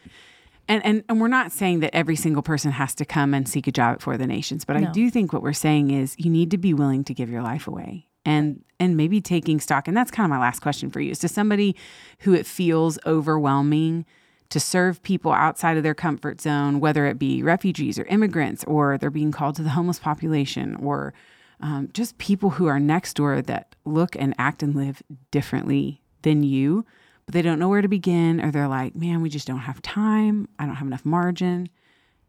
And, 0.68 0.84
and 0.86 1.04
and 1.10 1.20
we're 1.20 1.28
not 1.28 1.52
saying 1.52 1.82
that 1.82 1.94
every 1.94 2.16
single 2.16 2.42
person 2.42 2.72
has 2.72 2.96
to 2.96 3.06
come 3.06 3.34
and 3.34 3.48
seek 3.48 3.68
a 3.68 3.72
job 3.72 3.96
at 3.96 4.02
For 4.02 4.18
the 4.18 4.26
Nations, 4.26 4.64
but 4.64 4.78
I 4.78 4.86
do 4.92 5.10
think 5.10 5.34
what 5.34 5.42
we're 5.42 5.52
saying 5.52 5.92
is 5.92 6.16
you 6.18 6.30
need 6.30 6.52
to 6.52 6.58
be 6.58 6.74
willing 6.74 7.04
to 7.04 7.14
give 7.14 7.30
your 7.30 7.42
life 7.42 7.68
away. 7.68 8.08
And 8.26 8.64
and 8.80 8.96
maybe 8.96 9.20
taking 9.20 9.60
stock. 9.60 9.90
And 9.90 9.96
that's 9.96 10.10
kind 10.10 10.26
of 10.26 10.30
my 10.30 10.40
last 10.40 10.62
question 10.62 10.90
for 10.90 11.02
you. 11.02 11.12
Is 11.12 11.20
to 11.20 11.28
somebody 11.28 11.76
who 12.20 12.34
it 12.34 12.46
feels 12.46 12.98
overwhelming 13.06 14.06
to 14.54 14.60
serve 14.60 15.02
people 15.02 15.32
outside 15.32 15.78
of 15.78 15.84
their 15.84 15.96
comfort 15.96 16.40
zone, 16.40 16.80
whether 16.80 17.08
it 17.08 17.18
be 17.18 17.42
refugees 17.42 17.98
or 17.98 18.06
immigrants, 18.06 18.64
or 18.66 19.00
they're 19.00 19.10
being 19.10 19.32
called 19.32 19.56
to 19.56 19.64
the 19.64 19.72
homeless 19.72 19.98
population, 19.98 20.76
or 20.76 21.12
um, 21.60 21.90
just 21.92 22.20
people 22.20 22.52
who 22.52 22.68
are 22.68 22.80
next 22.80 23.16
door 23.16 23.42
that 23.42 23.76
look 23.84 24.16
and 24.16 24.36
act 24.38 24.62
and 24.62 24.76
live 24.76 25.02
differently 25.32 26.04
than 26.22 26.44
you, 26.44 26.86
but 27.26 27.34
they 27.34 27.42
don't 27.42 27.58
know 27.58 27.68
where 27.68 27.82
to 27.82 27.88
begin, 27.88 28.40
or 28.40 28.52
they're 28.52 28.68
like, 28.68 28.96
man, 28.96 29.24
we 29.24 29.30
just 29.30 29.48
don't 29.48 29.58
have 29.58 29.82
time. 29.82 30.48
I 30.60 30.68
don't 30.68 30.76
have 30.76 30.86
enough 30.86 31.04
margin. 31.04 31.68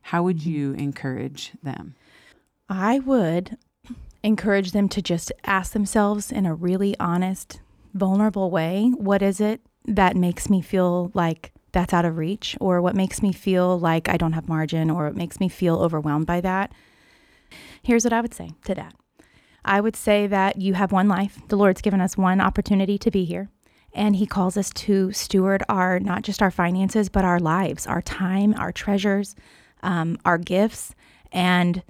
How 0.00 0.22
would 0.22 0.42
you 0.46 0.72
encourage 0.72 1.52
them? 1.62 1.94
I 2.70 3.00
would 3.00 3.58
encourage 4.22 4.72
them 4.72 4.88
to 4.88 5.02
just 5.02 5.30
ask 5.44 5.74
themselves 5.74 6.32
in 6.32 6.46
a 6.46 6.54
really 6.54 6.96
honest, 6.98 7.60
vulnerable 7.92 8.50
way 8.50 8.92
what 8.96 9.20
is 9.20 9.42
it 9.42 9.60
that 9.84 10.16
makes 10.16 10.48
me 10.48 10.62
feel 10.62 11.10
like 11.12 11.52
that's 11.74 11.92
out 11.92 12.06
of 12.06 12.16
reach, 12.16 12.56
or 12.60 12.80
what 12.80 12.96
makes 12.96 13.20
me 13.20 13.32
feel 13.32 13.78
like 13.78 14.08
I 14.08 14.16
don't 14.16 14.32
have 14.32 14.48
margin, 14.48 14.90
or 14.90 15.04
what 15.04 15.16
makes 15.16 15.38
me 15.38 15.50
feel 15.50 15.76
overwhelmed 15.76 16.26
by 16.26 16.40
that? 16.40 16.72
Here's 17.82 18.04
what 18.04 18.14
I 18.14 18.22
would 18.22 18.32
say 18.32 18.52
to 18.64 18.74
that 18.74 18.94
I 19.64 19.80
would 19.80 19.96
say 19.96 20.26
that 20.26 20.60
you 20.60 20.74
have 20.74 20.92
one 20.92 21.08
life. 21.08 21.40
The 21.48 21.56
Lord's 21.56 21.82
given 21.82 22.00
us 22.00 22.16
one 22.16 22.40
opportunity 22.40 22.98
to 22.98 23.10
be 23.10 23.24
here. 23.24 23.50
And 23.96 24.16
he 24.16 24.26
calls 24.26 24.56
us 24.56 24.70
to 24.70 25.12
steward 25.12 25.62
our, 25.68 26.00
not 26.00 26.22
just 26.22 26.42
our 26.42 26.50
finances, 26.50 27.08
but 27.08 27.24
our 27.24 27.38
lives, 27.38 27.86
our 27.86 28.02
time, 28.02 28.54
our 28.58 28.72
treasures, 28.72 29.36
um, 29.82 30.18
our 30.24 30.36
gifts. 30.36 30.94
And 31.30 31.82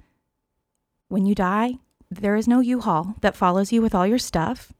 when 1.07 1.25
you 1.25 1.33
die, 1.33 1.79
there 2.11 2.35
is 2.35 2.47
no 2.47 2.59
U-Haul 2.59 3.15
that 3.21 3.35
follows 3.35 3.71
you 3.71 3.81
with 3.81 3.95
all 3.95 4.05
your 4.05 4.19
stuff. 4.19 4.71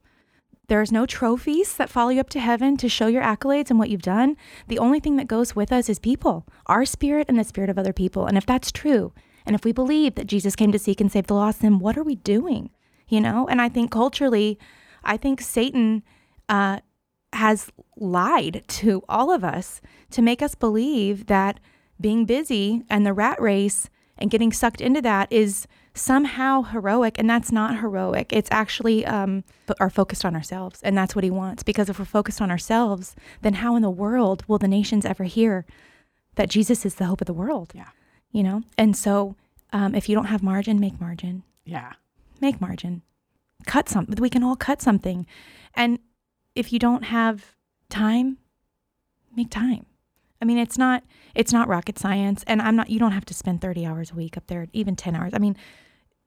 There's 0.68 0.92
no 0.92 1.06
trophies 1.06 1.76
that 1.76 1.90
follow 1.90 2.10
you 2.10 2.20
up 2.20 2.30
to 2.32 2.40
heaven 2.40 2.78
to 2.78 2.90
show 2.90 3.08
your 3.08 3.22
accolades 3.22 3.70
and 3.70 3.78
what 3.78 3.90
you've 3.90 4.02
done. 4.02 4.36
The 4.68 4.80
only 4.80 5.00
thing 5.00 5.16
that 5.18 5.28
goes 5.28 5.56
with 5.56 5.72
us 5.72 5.90
is 5.90 6.00
people, 6.00 6.48
our 6.66 6.86
spirit 6.86 7.28
and 7.30 7.38
the 7.38 7.44
spirit 7.44 7.70
of 7.70 7.78
other 7.78 7.94
people. 7.94 8.26
And 8.26 8.38
if 8.38 8.46
that's 8.46 8.72
true, 8.72 9.14
and 9.46 9.56
if 9.56 9.64
we 9.64 9.72
believe 9.72 10.16
that 10.16 10.28
Jesus 10.28 10.56
came 10.56 10.72
to 10.72 10.80
seek 10.80 11.00
and 11.00 11.12
save 11.12 11.28
the 11.28 11.36
lost, 11.36 11.62
then 11.62 11.80
what 11.80 11.98
are 11.98 12.04
we 12.04 12.16
doing? 12.16 12.72
You 13.08 13.22
know? 13.22 13.48
And 13.48 13.62
I 13.62 13.70
think 13.70 13.92
culturally, 13.92 14.58
I 15.04 15.18
think 15.18 15.40
Satan 15.40 16.02
uh, 16.50 16.80
has 17.34 17.72
lied 17.96 18.64
to 18.68 19.04
all 19.08 19.32
of 19.32 19.44
us 19.44 19.82
to 20.12 20.22
make 20.22 20.42
us 20.42 20.56
believe 20.56 21.28
that 21.28 21.60
being 22.02 22.26
busy 22.26 22.84
and 22.90 23.06
the 23.06 23.14
rat 23.14 23.40
race 23.40 23.90
and 24.18 24.32
getting 24.32 24.52
sucked 24.52 24.82
into 24.82 25.02
that 25.02 25.32
is 25.32 25.68
somehow 25.96 26.62
heroic 26.62 27.18
and 27.18 27.28
that's 27.30 27.52
not 27.52 27.80
heroic. 27.80 28.32
It's 28.32 28.50
actually 28.52 29.06
um 29.06 29.44
are 29.80 29.90
focused 29.90 30.26
on 30.26 30.36
ourselves 30.36 30.80
and 30.84 30.96
that's 30.96 31.16
what 31.16 31.24
he 31.24 31.32
wants 31.32 31.64
because 31.64 31.90
if 31.90 31.98
we're 31.98 32.06
focused 32.06 32.42
on 32.42 32.52
ourselves 32.52 33.16
then 33.42 33.56
how 33.56 33.76
in 33.76 33.82
the 33.82 33.90
world 33.90 34.44
will 34.48 34.60
the 34.60 34.68
nations 34.68 35.06
ever 35.06 35.24
hear 35.24 35.66
that 36.36 36.50
jesus 36.50 36.86
is 36.86 36.96
the 36.96 37.06
hope 37.06 37.22
of 37.22 37.28
the 37.28 37.34
world? 37.34 37.72
Yeah. 37.74 37.90
you 38.32 38.44
know? 38.44 38.62
And 38.78 38.96
so 38.96 39.36
um, 39.74 39.96
if 39.96 40.08
you 40.08 40.16
don't 40.16 40.26
have 40.26 40.44
margin 40.44 40.80
make 40.80 41.00
margin. 41.00 41.44
Yeah. 41.66 41.94
make 42.42 42.62
margin. 42.62 43.02
Cut 43.66 43.90
some 43.90 44.06
we 44.20 44.30
can 44.30 44.44
all 44.44 44.56
cut 44.58 44.82
something. 44.82 45.26
And 45.74 46.00
if 46.56 46.72
you 46.72 46.80
don't 46.80 47.04
have 47.04 47.56
time 47.90 48.38
make 49.36 49.50
time. 49.50 49.86
I 50.42 50.46
mean 50.46 50.58
it's 50.58 50.78
not 50.78 51.04
it's 51.34 51.54
not 51.54 51.68
rocket 51.68 51.98
science 51.98 52.44
and 52.48 52.62
i'm 52.62 52.76
not 52.76 52.90
you 52.90 53.00
don't 53.00 53.14
have 53.14 53.26
to 53.26 53.34
spend 53.34 53.62
30 53.62 53.86
hours 53.86 54.12
a 54.12 54.16
week 54.16 54.38
up 54.38 54.48
there 54.48 54.68
even 54.74 54.96
10 54.98 55.16
hours. 55.16 55.32
I 55.34 55.40
mean 55.40 55.56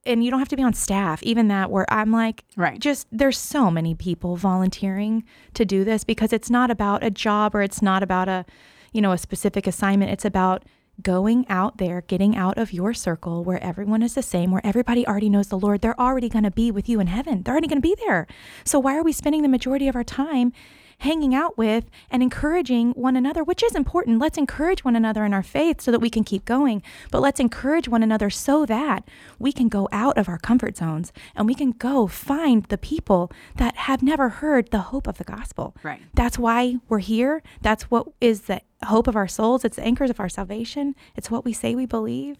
and 0.08 0.24
you 0.24 0.30
don't 0.30 0.40
have 0.40 0.48
to 0.48 0.56
be 0.56 0.62
on 0.62 0.72
staff 0.72 1.22
even 1.22 1.48
that 1.48 1.70
where 1.70 1.86
i'm 1.92 2.10
like 2.10 2.44
Right. 2.56 2.80
just 2.80 3.06
there's 3.12 3.38
so 3.38 3.70
many 3.70 3.94
people 3.94 4.36
volunteering 4.36 5.24
to 5.54 5.64
do 5.64 5.84
this 5.84 6.02
because 6.04 6.32
it's 6.32 6.50
not 6.50 6.70
about 6.70 7.04
a 7.04 7.10
job 7.10 7.54
or 7.54 7.62
it's 7.62 7.80
not 7.82 8.02
about 8.02 8.28
a 8.28 8.44
you 8.92 9.00
know 9.02 9.12
a 9.12 9.18
specific 9.18 9.66
assignment. 9.66 10.10
It's 10.10 10.24
about 10.24 10.64
going 11.02 11.46
out 11.48 11.78
there 11.78 12.00
getting 12.00 12.34
out 12.34 12.58
of 12.58 12.72
your 12.72 12.92
circle 12.94 13.44
where 13.44 13.62
everyone 13.62 14.02
is 14.02 14.14
the 14.14 14.22
same 14.22 14.50
where 14.50 14.64
everybody 14.64 15.06
already 15.06 15.28
knows 15.28 15.48
the 15.48 15.58
lord. 15.58 15.80
They're 15.80 16.00
already 16.00 16.28
going 16.28 16.44
to 16.44 16.50
be 16.50 16.70
with 16.72 16.88
you 16.88 16.98
in 16.98 17.06
heaven. 17.06 17.42
They're 17.42 17.52
already 17.54 17.68
going 17.68 17.82
to 17.82 17.88
be 17.88 17.94
there. 18.06 18.26
So 18.64 18.78
why 18.80 18.96
are 18.96 19.04
we 19.04 19.12
spending 19.12 19.42
the 19.42 19.48
majority 19.48 19.86
of 19.88 19.94
our 19.94 20.02
time 20.02 20.52
hanging 20.98 21.34
out 21.34 21.56
with 21.56 21.84
and 22.10 22.22
encouraging 22.22 22.90
one 22.92 23.16
another, 23.16 23.44
which 23.44 23.62
is 23.62 23.74
important. 23.74 24.18
Let's 24.18 24.38
encourage 24.38 24.84
one 24.84 24.96
another 24.96 25.24
in 25.24 25.32
our 25.32 25.42
faith 25.42 25.80
so 25.80 25.90
that 25.90 26.00
we 26.00 26.10
can 26.10 26.24
keep 26.24 26.44
going. 26.44 26.82
But 27.10 27.20
let's 27.20 27.40
encourage 27.40 27.88
one 27.88 28.02
another 28.02 28.30
so 28.30 28.66
that 28.66 29.08
we 29.38 29.52
can 29.52 29.68
go 29.68 29.88
out 29.92 30.18
of 30.18 30.28
our 30.28 30.38
comfort 30.38 30.76
zones 30.76 31.12
and 31.36 31.46
we 31.46 31.54
can 31.54 31.70
go 31.70 32.06
find 32.06 32.64
the 32.64 32.78
people 32.78 33.30
that 33.56 33.76
have 33.76 34.02
never 34.02 34.28
heard 34.28 34.70
the 34.70 34.78
hope 34.78 35.06
of 35.06 35.18
the 35.18 35.24
gospel. 35.24 35.76
Right. 35.82 36.02
That's 36.14 36.38
why 36.38 36.76
we're 36.88 36.98
here. 36.98 37.42
That's 37.62 37.84
what 37.84 38.08
is 38.20 38.42
the 38.42 38.60
hope 38.84 39.06
of 39.06 39.16
our 39.16 39.28
souls. 39.28 39.64
It's 39.64 39.76
the 39.76 39.84
anchors 39.84 40.10
of 40.10 40.18
our 40.18 40.28
salvation. 40.28 40.94
It's 41.14 41.30
what 41.30 41.44
we 41.44 41.52
say 41.52 41.74
we 41.74 41.86
believe. 41.86 42.38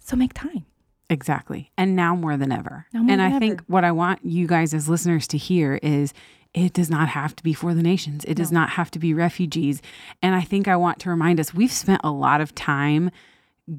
So 0.00 0.16
make 0.16 0.32
time. 0.32 0.64
Exactly. 1.10 1.70
And 1.76 1.94
now 1.94 2.14
more 2.14 2.36
than 2.36 2.50
ever. 2.50 2.86
More 2.92 3.00
and 3.02 3.10
than 3.10 3.20
I 3.20 3.38
think 3.38 3.62
what 3.66 3.84
I 3.84 3.92
want 3.92 4.24
you 4.24 4.46
guys 4.46 4.72
as 4.72 4.88
listeners 4.88 5.26
to 5.28 5.38
hear 5.38 5.78
is 5.82 6.14
it 6.54 6.72
does 6.72 6.88
not 6.88 7.08
have 7.08 7.34
to 7.36 7.42
be 7.42 7.52
for 7.52 7.74
the 7.74 7.82
nations. 7.82 8.24
It 8.26 8.34
does 8.34 8.52
not 8.52 8.70
have 8.70 8.90
to 8.92 9.00
be 9.00 9.12
refugees. 9.12 9.82
And 10.22 10.36
I 10.36 10.42
think 10.42 10.68
I 10.68 10.76
want 10.76 11.00
to 11.00 11.10
remind 11.10 11.40
us 11.40 11.52
we've 11.52 11.72
spent 11.72 12.00
a 12.04 12.12
lot 12.12 12.40
of 12.40 12.54
time 12.54 13.10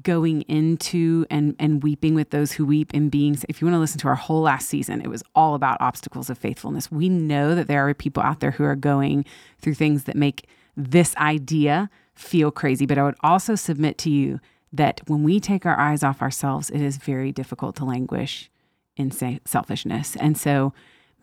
going 0.02 0.42
into 0.42 1.24
and 1.30 1.54
and 1.60 1.82
weeping 1.82 2.14
with 2.14 2.30
those 2.30 2.52
who 2.52 2.66
weep 2.66 2.90
and 2.92 3.08
being 3.08 3.38
if 3.48 3.60
you 3.60 3.66
want 3.66 3.74
to 3.76 3.78
listen 3.78 4.00
to 4.00 4.08
our 4.08 4.16
whole 4.16 4.42
last 4.42 4.68
season 4.68 5.00
it 5.00 5.06
was 5.06 5.22
all 5.32 5.54
about 5.54 5.80
obstacles 5.80 6.28
of 6.28 6.36
faithfulness 6.36 6.90
we 6.90 7.08
know 7.08 7.54
that 7.54 7.68
there 7.68 7.88
are 7.88 7.94
people 7.94 8.20
out 8.20 8.40
there 8.40 8.50
who 8.50 8.64
are 8.64 8.74
going 8.74 9.24
through 9.60 9.74
things 9.74 10.02
that 10.02 10.16
make 10.16 10.48
this 10.76 11.14
idea 11.18 11.88
feel 12.16 12.50
crazy 12.50 12.84
but 12.84 12.98
i 12.98 13.02
would 13.04 13.14
also 13.20 13.54
submit 13.54 13.96
to 13.96 14.10
you 14.10 14.40
that 14.72 15.00
when 15.06 15.22
we 15.22 15.38
take 15.38 15.64
our 15.64 15.78
eyes 15.78 16.02
off 16.02 16.20
ourselves 16.20 16.68
it 16.70 16.80
is 16.80 16.96
very 16.96 17.30
difficult 17.30 17.76
to 17.76 17.84
languish 17.84 18.50
in 18.96 19.12
say, 19.12 19.38
selfishness 19.44 20.16
and 20.16 20.36
so 20.36 20.72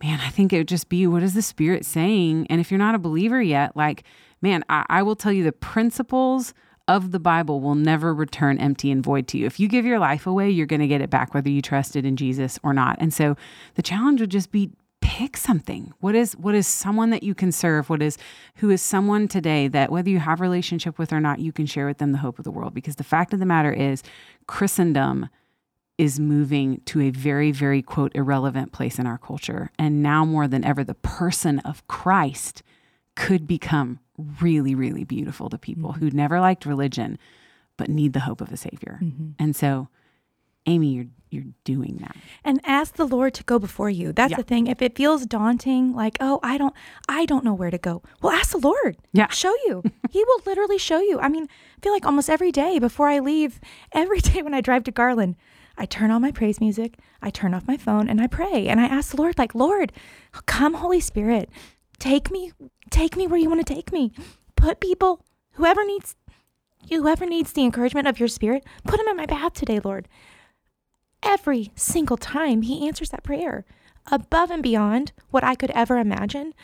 man 0.04 0.20
i 0.20 0.28
think 0.28 0.52
it 0.52 0.58
would 0.58 0.68
just 0.68 0.88
be 0.88 1.06
what 1.06 1.22
is 1.22 1.34
the 1.34 1.42
spirit 1.42 1.84
saying 1.84 2.46
and 2.50 2.60
if 2.60 2.70
you're 2.70 2.78
not 2.78 2.94
a 2.94 2.98
believer 2.98 3.40
yet 3.40 3.76
like 3.76 4.04
man 4.42 4.62
i, 4.68 4.84
I 4.88 5.02
will 5.02 5.16
tell 5.16 5.32
you 5.32 5.42
the 5.42 5.52
principles 5.52 6.54
of 6.86 7.12
the 7.12 7.18
Bible 7.18 7.60
will 7.60 7.74
never 7.74 8.12
return 8.12 8.58
empty 8.58 8.90
and 8.90 9.02
void 9.02 9.26
to 9.28 9.38
you. 9.38 9.46
If 9.46 9.58
you 9.58 9.68
give 9.68 9.86
your 9.86 9.98
life 9.98 10.26
away, 10.26 10.50
you're 10.50 10.66
going 10.66 10.80
to 10.80 10.86
get 10.86 11.00
it 11.00 11.08
back, 11.08 11.32
whether 11.32 11.48
you 11.48 11.62
trusted 11.62 12.04
in 12.04 12.14
Jesus 12.14 12.58
or 12.62 12.74
not. 12.74 12.96
And 13.00 13.10
so 13.10 13.36
the 13.74 13.82
challenge 13.82 14.20
would 14.20 14.30
just 14.30 14.52
be 14.52 14.70
pick 15.00 15.36
something. 15.36 15.92
What 16.00 16.14
is 16.14 16.34
what 16.36 16.54
is 16.54 16.66
someone 16.66 17.10
that 17.10 17.22
you 17.22 17.34
can 17.34 17.52
serve? 17.52 17.90
What 17.90 18.02
is 18.02 18.18
who 18.56 18.70
is 18.70 18.82
someone 18.82 19.28
today 19.28 19.68
that 19.68 19.92
whether 19.92 20.10
you 20.10 20.18
have 20.18 20.40
a 20.40 20.42
relationship 20.42 20.98
with 20.98 21.12
or 21.12 21.20
not, 21.20 21.38
you 21.38 21.52
can 21.52 21.66
share 21.66 21.86
with 21.86 21.98
them 21.98 22.12
the 22.12 22.18
hope 22.18 22.38
of 22.38 22.44
the 22.44 22.50
world? 22.50 22.74
Because 22.74 22.96
the 22.96 23.04
fact 23.04 23.32
of 23.32 23.38
the 23.38 23.46
matter 23.46 23.72
is, 23.72 24.02
Christendom 24.46 25.28
is 25.96 26.18
moving 26.18 26.80
to 26.86 27.00
a 27.00 27.10
very, 27.10 27.52
very 27.52 27.80
quote 27.82 28.12
irrelevant 28.14 28.72
place 28.72 28.98
in 28.98 29.06
our 29.06 29.18
culture. 29.18 29.70
And 29.78 30.02
now 30.02 30.24
more 30.24 30.48
than 30.48 30.64
ever, 30.64 30.82
the 30.82 30.94
person 30.94 31.60
of 31.60 31.86
Christ 31.86 32.62
could 33.14 33.46
become 33.46 34.00
really, 34.40 34.74
really 34.74 35.04
beautiful 35.04 35.48
to 35.50 35.58
people 35.58 35.90
mm-hmm. 35.92 36.00
who 36.00 36.10
never 36.10 36.40
liked 36.40 36.66
religion 36.66 37.18
but 37.76 37.88
need 37.88 38.12
the 38.12 38.20
hope 38.20 38.40
of 38.40 38.52
a 38.52 38.56
savior. 38.56 38.98
Mm-hmm. 39.02 39.30
And 39.38 39.54
so, 39.56 39.88
Aimee, 40.66 40.88
you're 40.94 41.06
you're 41.30 41.44
doing 41.64 41.96
that. 42.00 42.14
and 42.44 42.60
ask 42.64 42.94
the 42.94 43.04
lord 43.08 43.34
to 43.34 43.42
go 43.42 43.58
before 43.58 43.90
you 43.90 44.12
that's 44.12 44.30
Yeah. 44.30 44.36
the 44.36 44.44
thing 44.44 44.68
if 44.68 44.80
it 44.80 44.94
feels 44.94 45.26
daunting 45.26 45.92
like 45.92 46.16
oh 46.20 46.38
i 46.44 46.56
don't 46.56 46.72
i 47.08 47.24
don't 47.26 47.44
know 47.44 47.52
where 47.54 47.72
to 47.72 47.78
go 47.78 48.02
well 48.22 48.32
ask 48.32 48.52
the 48.52 48.58
lord 48.58 48.98
Yeah. 49.12 49.26
show 49.30 49.52
you 49.66 49.82
he 50.10 50.22
will 50.22 50.40
literally 50.46 50.78
show 50.78 51.00
you 51.00 51.18
i 51.18 51.28
mean 51.28 51.48
i 51.76 51.80
feel 51.80 51.92
like 51.92 52.06
almost 52.06 52.30
every 52.30 52.52
day 52.52 52.78
before 52.78 53.08
i 53.08 53.18
leave 53.18 53.58
every 53.90 54.20
day 54.30 54.42
when 54.42 54.54
i 54.54 54.60
drive 54.60 54.84
to 54.84 54.92
garland 54.92 55.34
i 55.76 55.84
turn 55.86 56.10
on 56.10 56.22
my 56.22 56.30
praise 56.30 56.60
music 56.60 56.98
i 57.22 57.30
turn 57.30 57.54
off 57.54 57.66
my 57.68 57.76
phone 57.76 58.08
and 58.08 58.20
i 58.20 58.26
pray 58.26 58.66
and 58.66 58.80
i 58.80 58.84
ask 58.86 59.10
the 59.10 59.20
lord 59.20 59.36
like 59.38 59.54
lord 59.54 59.92
come 60.46 60.74
holy 60.74 61.00
spirit 61.00 61.48
take 61.98 62.30
me 62.30 62.52
take 62.90 63.16
me 63.16 63.26
where 63.26 63.38
you 63.38 63.48
want 63.48 63.64
to 63.64 63.74
take 63.74 63.92
me 63.92 64.12
put 64.56 64.80
people 64.80 65.24
whoever 65.52 65.84
needs 65.84 66.16
whoever 66.88 67.26
needs 67.26 67.52
the 67.52 67.64
encouragement 67.64 68.06
of 68.06 68.18
your 68.18 68.28
spirit 68.28 68.64
put 68.84 68.98
them 68.98 69.08
in 69.08 69.16
my 69.16 69.26
path 69.26 69.52
today 69.54 69.80
lord 69.82 70.08
every 71.22 71.72
single 71.74 72.16
time 72.16 72.62
he 72.62 72.86
answers 72.86 73.10
that 73.10 73.22
prayer 73.22 73.64
above 74.10 74.50
and 74.50 74.62
beyond 74.62 75.12
what 75.30 75.44
I 75.44 75.54
could 75.54 75.70
ever 75.70 75.98
imagine 75.98 76.54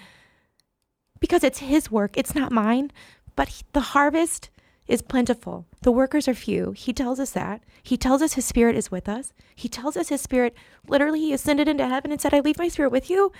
because 1.20 1.44
it's 1.44 1.58
his 1.58 1.90
work, 1.90 2.16
it's 2.16 2.34
not 2.34 2.52
mine. 2.52 2.90
But 3.36 3.48
he- 3.48 3.64
the 3.72 3.80
harvest 3.80 4.50
is 4.90 5.02
plentiful, 5.02 5.66
the 5.82 5.92
workers 5.92 6.26
are 6.26 6.34
few. 6.34 6.72
He 6.72 6.92
tells 6.92 7.20
us 7.20 7.30
that. 7.30 7.62
He 7.82 7.96
tells 7.96 8.22
us 8.22 8.34
his 8.34 8.44
spirit 8.44 8.76
is 8.76 8.90
with 8.90 9.08
us. 9.08 9.32
He 9.54 9.68
tells 9.68 9.96
us 9.96 10.08
his 10.08 10.20
spirit 10.20 10.54
literally 10.88 11.20
he 11.20 11.32
ascended 11.32 11.68
into 11.68 11.86
heaven 11.86 12.10
and 12.10 12.20
said, 12.20 12.34
I 12.34 12.40
leave 12.40 12.58
my 12.58 12.68
spirit 12.68 12.90
with 12.90 13.08
you. 13.08 13.30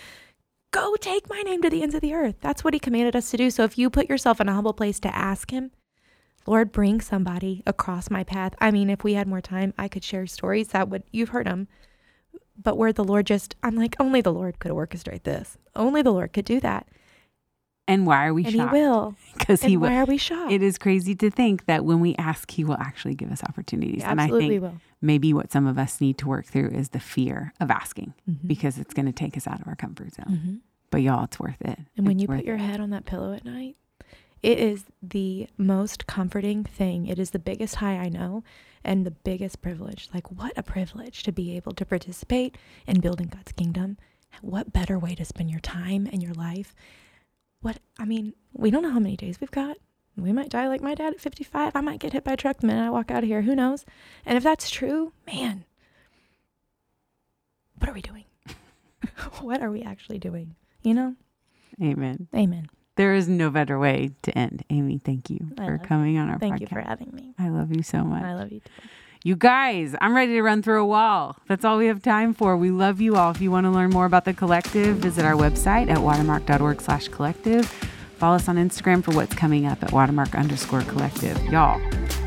Go 0.70 0.94
take 0.94 1.28
my 1.28 1.42
name 1.42 1.60
to 1.62 1.70
the 1.70 1.82
ends 1.82 1.96
of 1.96 2.00
the 2.00 2.14
earth. 2.14 2.36
That's 2.40 2.62
what 2.62 2.74
he 2.74 2.78
commanded 2.80 3.16
us 3.16 3.30
to 3.32 3.36
do. 3.36 3.50
So 3.50 3.64
if 3.64 3.76
you 3.76 3.90
put 3.90 4.08
yourself 4.08 4.40
in 4.40 4.48
a 4.48 4.54
humble 4.54 4.72
place 4.72 5.00
to 5.00 5.14
ask 5.14 5.50
him, 5.50 5.72
Lord, 6.46 6.70
bring 6.70 7.00
somebody 7.00 7.62
across 7.66 8.10
my 8.10 8.22
path. 8.22 8.54
I 8.60 8.70
mean, 8.70 8.88
if 8.88 9.02
we 9.02 9.14
had 9.14 9.26
more 9.26 9.40
time, 9.40 9.74
I 9.76 9.88
could 9.88 10.04
share 10.04 10.26
stories 10.26 10.68
that 10.68 10.88
would, 10.88 11.02
you've 11.10 11.30
heard 11.30 11.46
them. 11.46 11.66
But 12.56 12.76
where 12.76 12.92
the 12.92 13.04
Lord 13.04 13.26
just, 13.26 13.56
I'm 13.62 13.74
like, 13.74 13.96
only 13.98 14.20
the 14.20 14.32
Lord 14.32 14.60
could 14.60 14.70
orchestrate 14.70 15.24
this. 15.24 15.58
Only 15.74 16.02
the 16.02 16.12
Lord 16.12 16.32
could 16.32 16.44
do 16.44 16.60
that. 16.60 16.86
And 17.90 18.07
why 18.07 18.26
are 18.26 18.35
we 18.35 18.44
and 18.44 18.55
shocked? 18.55 18.72
He 18.74 18.81
will. 18.81 19.14
Because 19.38 19.62
And 19.62 19.70
he 19.70 19.76
why 19.76 19.96
are 19.96 20.05
we 20.05 20.16
shocked? 20.16 20.53
It 20.53 20.62
is 20.62 20.79
crazy 20.79 21.14
to 21.16 21.31
think 21.31 21.66
that 21.66 21.85
when 21.85 22.00
we 22.00 22.14
ask, 22.16 22.50
he 22.50 22.64
will 22.64 22.76
actually 22.79 23.14
give 23.14 23.31
us 23.33 23.42
opportunities. 23.44 24.03
And 24.05 24.20
I 24.20 24.24
absolutely 24.24 24.48
think 24.59 24.62
will. 24.62 24.81
maybe 25.03 25.33
what 25.35 25.50
some 25.53 25.66
of 25.66 25.79
us 25.79 26.00
need 26.00 26.16
to 26.18 26.29
work 26.29 26.46
through 26.46 26.68
is 26.70 26.90
the 26.90 27.00
fear 27.00 27.53
of 27.61 27.70
asking 27.70 28.14
Mhm. 28.29 28.46
because 28.46 28.79
it's 28.79 28.94
going 28.94 29.07
to 29.07 29.12
take 29.12 29.37
us 29.37 29.46
out 29.46 29.61
of 29.61 29.66
our 29.68 29.76
comfort 29.76 30.14
zone. 30.14 30.26
Mhm. 30.44 30.59
But 30.90 31.03
y'all, 31.03 31.24
it's 31.24 31.38
worth 31.40 31.61
it. 31.62 31.79
And 31.96 32.07
when 32.07 32.18
you 32.18 32.26
put 32.26 32.44
your 32.44 32.57
it. 32.57 32.61
head 32.61 32.81
on 32.81 32.90
that 32.90 33.05
pillow 33.07 33.33
at 33.33 33.44
night, 33.44 33.76
it 34.42 34.59
is 34.59 34.85
the 35.03 35.48
most 35.59 36.07
comforting 36.07 36.64
thing. 36.64 37.07
It 37.07 37.18
is 37.18 37.31
the 37.31 37.38
biggest 37.38 37.76
high 37.76 37.96
I 37.98 38.09
know 38.09 38.42
and 38.83 39.05
the 39.07 39.11
biggest 39.11 39.61
privilege. 39.62 40.09
Like, 40.14 40.31
what 40.33 40.53
a 40.57 40.62
privilege 40.62 41.22
to 41.24 41.33
be 41.33 41.55
able 41.57 41.72
to 41.72 41.85
participate 41.85 42.57
in 42.87 43.00
building 43.00 43.29
God's 43.29 43.53
kingdom. 43.53 43.98
What 44.42 44.72
better 44.72 44.98
way 44.98 45.14
to 45.16 45.24
spend 45.24 45.50
your 45.50 45.61
time 45.61 46.09
and 46.11 46.22
your 46.22 46.33
life? 46.35 46.74
What, 47.62 47.79
I 47.99 48.05
mean, 48.05 48.35
we 48.53 48.70
don't 48.70 48.83
know 48.83 48.90
how 48.92 48.99
many 48.99 49.16
days 49.16 49.40
we've 49.40 49.51
got. 49.51 49.77
We 50.16 50.33
might 50.33 50.51
die 50.51 50.68
like 50.68 50.83
my 50.83 50.94
dad 50.94 51.14
at 51.14 51.20
55. 51.20 51.75
I 51.75 51.81
might 51.81 52.01
get 52.01 52.12
hit 52.12 52.25
by 52.25 52.33
a 52.33 52.37
truck 52.37 52.59
the 52.59 52.66
minute 52.66 52.85
I 52.85 52.90
walk 52.90 53.11
out 53.11 53.23
of 53.23 53.29
here. 53.29 53.42
Who 53.42 53.55
knows? 53.55 53.85
And 54.27 54.37
if 54.37 54.42
that's 54.42 54.70
true, 54.70 55.12
man, 55.27 55.64
what 57.79 57.88
are 57.88 57.94
we 57.94 58.03
doing? 58.03 58.25
what 59.40 59.62
are 59.62 59.70
we 59.70 59.83
actually 59.83 60.18
doing? 60.18 60.57
You 60.83 60.94
know? 60.94 61.14
Amen. 61.83 62.29
Amen. 62.35 62.68
There 62.96 63.14
is 63.14 63.29
no 63.29 63.49
better 63.51 63.79
way 63.79 64.11
to 64.23 64.37
end. 64.37 64.64
Aimee, 64.68 64.99
thank 64.99 65.31
you 65.31 65.53
I 65.59 65.64
for 65.64 65.73
you. 65.75 65.79
coming 65.79 66.18
on 66.18 66.29
our 66.29 66.38
Thank 66.38 66.57
podcast. 66.57 66.61
you 66.61 66.66
for 66.66 66.81
having 66.81 67.11
me. 67.14 67.35
I 67.38 67.49
love 67.49 67.75
you 67.75 67.83
so 67.83 68.05
much. 68.05 68.23
I 68.23 68.35
love 68.35 68.53
you 68.53 68.61
too. 68.61 68.70
You 69.22 69.37
guys, 69.37 69.94
I'm 70.00 70.16
ready 70.16 70.33
to 70.33 70.42
run 70.42 70.62
through 70.62 70.80
a 70.80 70.87
wall. 70.87 71.37
That's 71.46 71.62
all 71.62 71.76
we 71.76 71.88
have 71.88 72.00
time 72.00 72.33
for. 72.33 72.56
We 72.56 72.70
love 72.70 73.02
you 73.02 73.16
all. 73.16 73.33
If 73.33 73.42
you 73.42 73.50
want 73.50 73.66
to 73.66 73.70
learn 73.70 73.90
more 73.90 74.06
about 74.06 74.24
the 74.24 74.33
collective, 74.33 74.96
visit 74.96 75.26
our 75.26 75.35
website 75.35 75.90
at 75.90 75.98
watermark.org 75.98 76.80
slash 76.80 77.09
collective. 77.09 77.66
Follow 78.16 78.37
us 78.37 78.48
on 78.48 78.56
Instagram 78.56 79.04
for 79.04 79.14
what's 79.14 79.35
coming 79.35 79.66
up 79.66 79.83
at 79.83 79.92
watermark 79.92 80.35
underscore 80.35 80.80
collective. 80.83 81.37
Y'all, 81.44 81.78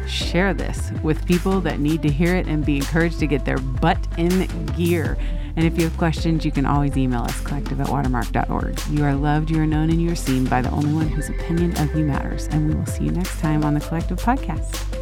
share 0.05 0.53
this 0.53 0.91
with 1.01 1.25
people 1.25 1.61
that 1.61 1.79
need 1.79 2.03
to 2.03 2.09
hear 2.09 2.35
it 2.35 2.45
and 2.45 2.63
be 2.63 2.77
encouraged 2.77 3.17
to 3.21 3.25
get 3.27 3.43
their 3.43 3.57
butt 3.57 3.97
in 4.19 4.45
gear. 4.77 5.17
And 5.55 5.65
if 5.65 5.75
you 5.75 5.85
have 5.85 5.97
questions, 5.97 6.45
you 6.45 6.51
can 6.51 6.67
always 6.67 6.95
email 6.95 7.23
us 7.23 7.41
collective 7.41 7.81
at 7.81 7.89
watermark.org. 7.89 8.79
You 8.91 9.03
are 9.03 9.15
loved, 9.15 9.49
you 9.49 9.59
are 9.59 9.65
known, 9.65 9.89
and 9.89 9.99
you 9.99 10.11
are 10.11 10.15
seen 10.15 10.45
by 10.45 10.61
the 10.61 10.69
only 10.69 10.93
one 10.93 11.07
whose 11.07 11.29
opinion 11.29 11.75
of 11.79 11.95
you 11.95 12.05
matters. 12.05 12.45
And 12.51 12.69
we 12.69 12.75
will 12.75 12.85
see 12.85 13.05
you 13.05 13.11
next 13.11 13.39
time 13.39 13.63
on 13.63 13.73
the 13.73 13.81
Collective 13.81 14.19
Podcast. 14.19 14.93